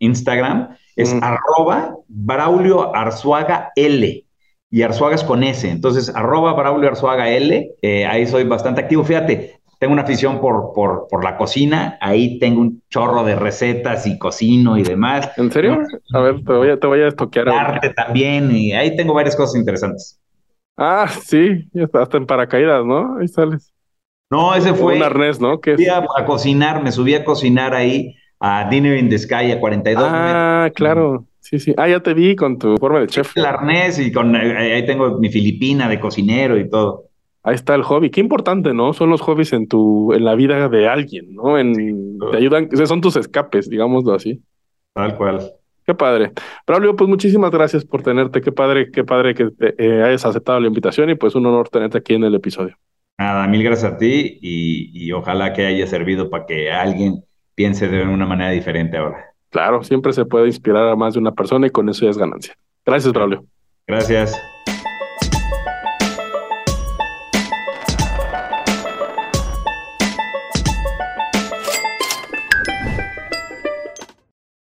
Instagram, 0.00 0.76
es 0.96 1.16
arroba 1.22 1.96
Braulio 2.08 2.94
Arzuaga 2.94 3.72
L 3.74 4.23
y 4.74 4.82
Arzuaga 4.82 5.14
es 5.14 5.22
con 5.22 5.44
S. 5.44 5.70
Entonces, 5.70 6.12
arroba 6.16 6.52
Braulio 6.52 6.88
Arzuaga 6.88 7.30
L, 7.30 7.76
eh, 7.80 8.06
ahí 8.06 8.26
soy 8.26 8.42
bastante 8.42 8.80
activo. 8.80 9.04
Fíjate, 9.04 9.60
tengo 9.78 9.92
una 9.92 10.02
afición 10.02 10.40
por, 10.40 10.72
por, 10.74 11.06
por, 11.08 11.22
la 11.22 11.36
cocina, 11.36 11.96
ahí 12.00 12.40
tengo 12.40 12.60
un 12.60 12.82
chorro 12.90 13.22
de 13.22 13.36
recetas 13.36 14.04
y 14.04 14.18
cocino 14.18 14.76
y 14.76 14.82
demás. 14.82 15.30
¿En 15.36 15.52
serio? 15.52 15.78
A 16.12 16.18
ver, 16.18 16.42
te 16.42 16.52
voy 16.52 16.70
a, 16.70 16.76
te 16.76 16.88
voy 16.88 17.02
a 17.02 17.06
estoquear. 17.06 17.50
Arte 17.50 17.90
también, 17.90 18.50
y 18.50 18.72
ahí 18.72 18.96
tengo 18.96 19.14
varias 19.14 19.36
cosas 19.36 19.54
interesantes. 19.54 20.20
Ah, 20.76 21.06
sí, 21.08 21.70
hasta 21.92 22.16
en 22.16 22.26
paracaídas, 22.26 22.84
¿no? 22.84 23.18
Ahí 23.20 23.28
sales. 23.28 23.72
No, 24.28 24.56
ese 24.56 24.74
fue. 24.74 24.96
Un 24.96 25.04
arnés, 25.04 25.40
¿no? 25.40 25.60
Fui 25.62 25.86
a, 25.86 25.98
a, 25.98 26.24
cocinar, 26.24 26.82
me 26.82 26.90
subí 26.90 27.14
a 27.14 27.24
cocinar 27.24 27.76
ahí 27.76 28.16
a 28.40 28.68
Dinner 28.68 28.98
in 28.98 29.08
the 29.08 29.20
Sky 29.20 29.52
a 29.52 29.60
42 29.60 30.04
Ah, 30.04 30.68
claro. 30.74 31.26
Sí, 31.44 31.58
sí. 31.58 31.74
Ah, 31.76 31.86
ya 31.86 32.00
te 32.00 32.14
vi 32.14 32.34
con 32.34 32.58
tu 32.58 32.78
forma 32.78 33.00
de 33.00 33.06
chef. 33.06 33.36
El 33.36 33.44
arnés 33.44 33.98
y 33.98 34.10
con 34.10 34.34
eh, 34.34 34.72
ahí 34.76 34.86
tengo 34.86 35.18
mi 35.18 35.28
filipina 35.28 35.90
de 35.90 36.00
cocinero 36.00 36.58
y 36.58 36.70
todo. 36.70 37.10
Ahí 37.42 37.54
está 37.54 37.74
el 37.74 37.82
hobby. 37.82 38.08
Qué 38.08 38.22
importante, 38.22 38.72
¿no? 38.72 38.94
Son 38.94 39.10
los 39.10 39.20
hobbies 39.20 39.52
en 39.52 39.68
tu, 39.68 40.14
en 40.14 40.24
la 40.24 40.34
vida 40.36 40.70
de 40.70 40.88
alguien, 40.88 41.34
¿no? 41.34 41.58
En, 41.58 42.18
te 42.30 42.38
ayudan, 42.38 42.70
son 42.86 43.02
tus 43.02 43.16
escapes, 43.16 43.68
digámoslo 43.68 44.14
así. 44.14 44.42
Tal 44.94 45.18
cual. 45.18 45.52
Qué 45.86 45.94
padre. 45.94 46.32
Braulio, 46.66 46.96
pues 46.96 47.10
muchísimas 47.10 47.50
gracias 47.50 47.84
por 47.84 48.02
tenerte. 48.02 48.40
Qué 48.40 48.50
padre, 48.50 48.90
qué 48.90 49.04
padre 49.04 49.34
que 49.34 49.50
te, 49.50 49.74
eh, 49.76 50.02
hayas 50.02 50.24
aceptado 50.24 50.58
la 50.60 50.68
invitación 50.68 51.10
y 51.10 51.14
pues 51.14 51.34
un 51.34 51.44
honor 51.44 51.68
tenerte 51.68 51.98
aquí 51.98 52.14
en 52.14 52.24
el 52.24 52.34
episodio. 52.34 52.74
Nada, 53.18 53.46
mil 53.48 53.62
gracias 53.62 53.92
a 53.92 53.98
ti 53.98 54.38
y, 54.40 54.90
y 54.94 55.12
ojalá 55.12 55.52
que 55.52 55.66
haya 55.66 55.86
servido 55.86 56.30
para 56.30 56.46
que 56.46 56.72
alguien 56.72 57.22
piense 57.54 57.86
de 57.88 58.02
una 58.02 58.24
manera 58.24 58.50
diferente 58.50 58.96
ahora. 58.96 59.33
Claro, 59.54 59.84
siempre 59.84 60.12
se 60.12 60.24
puede 60.24 60.48
inspirar 60.48 60.88
a 60.88 60.96
más 60.96 61.14
de 61.14 61.20
una 61.20 61.30
persona 61.30 61.68
y 61.68 61.70
con 61.70 61.88
eso 61.88 62.04
ya 62.04 62.10
es 62.10 62.18
ganancia. 62.18 62.58
Gracias, 62.84 63.12
Braulio. 63.12 63.44
Gracias. 63.86 64.36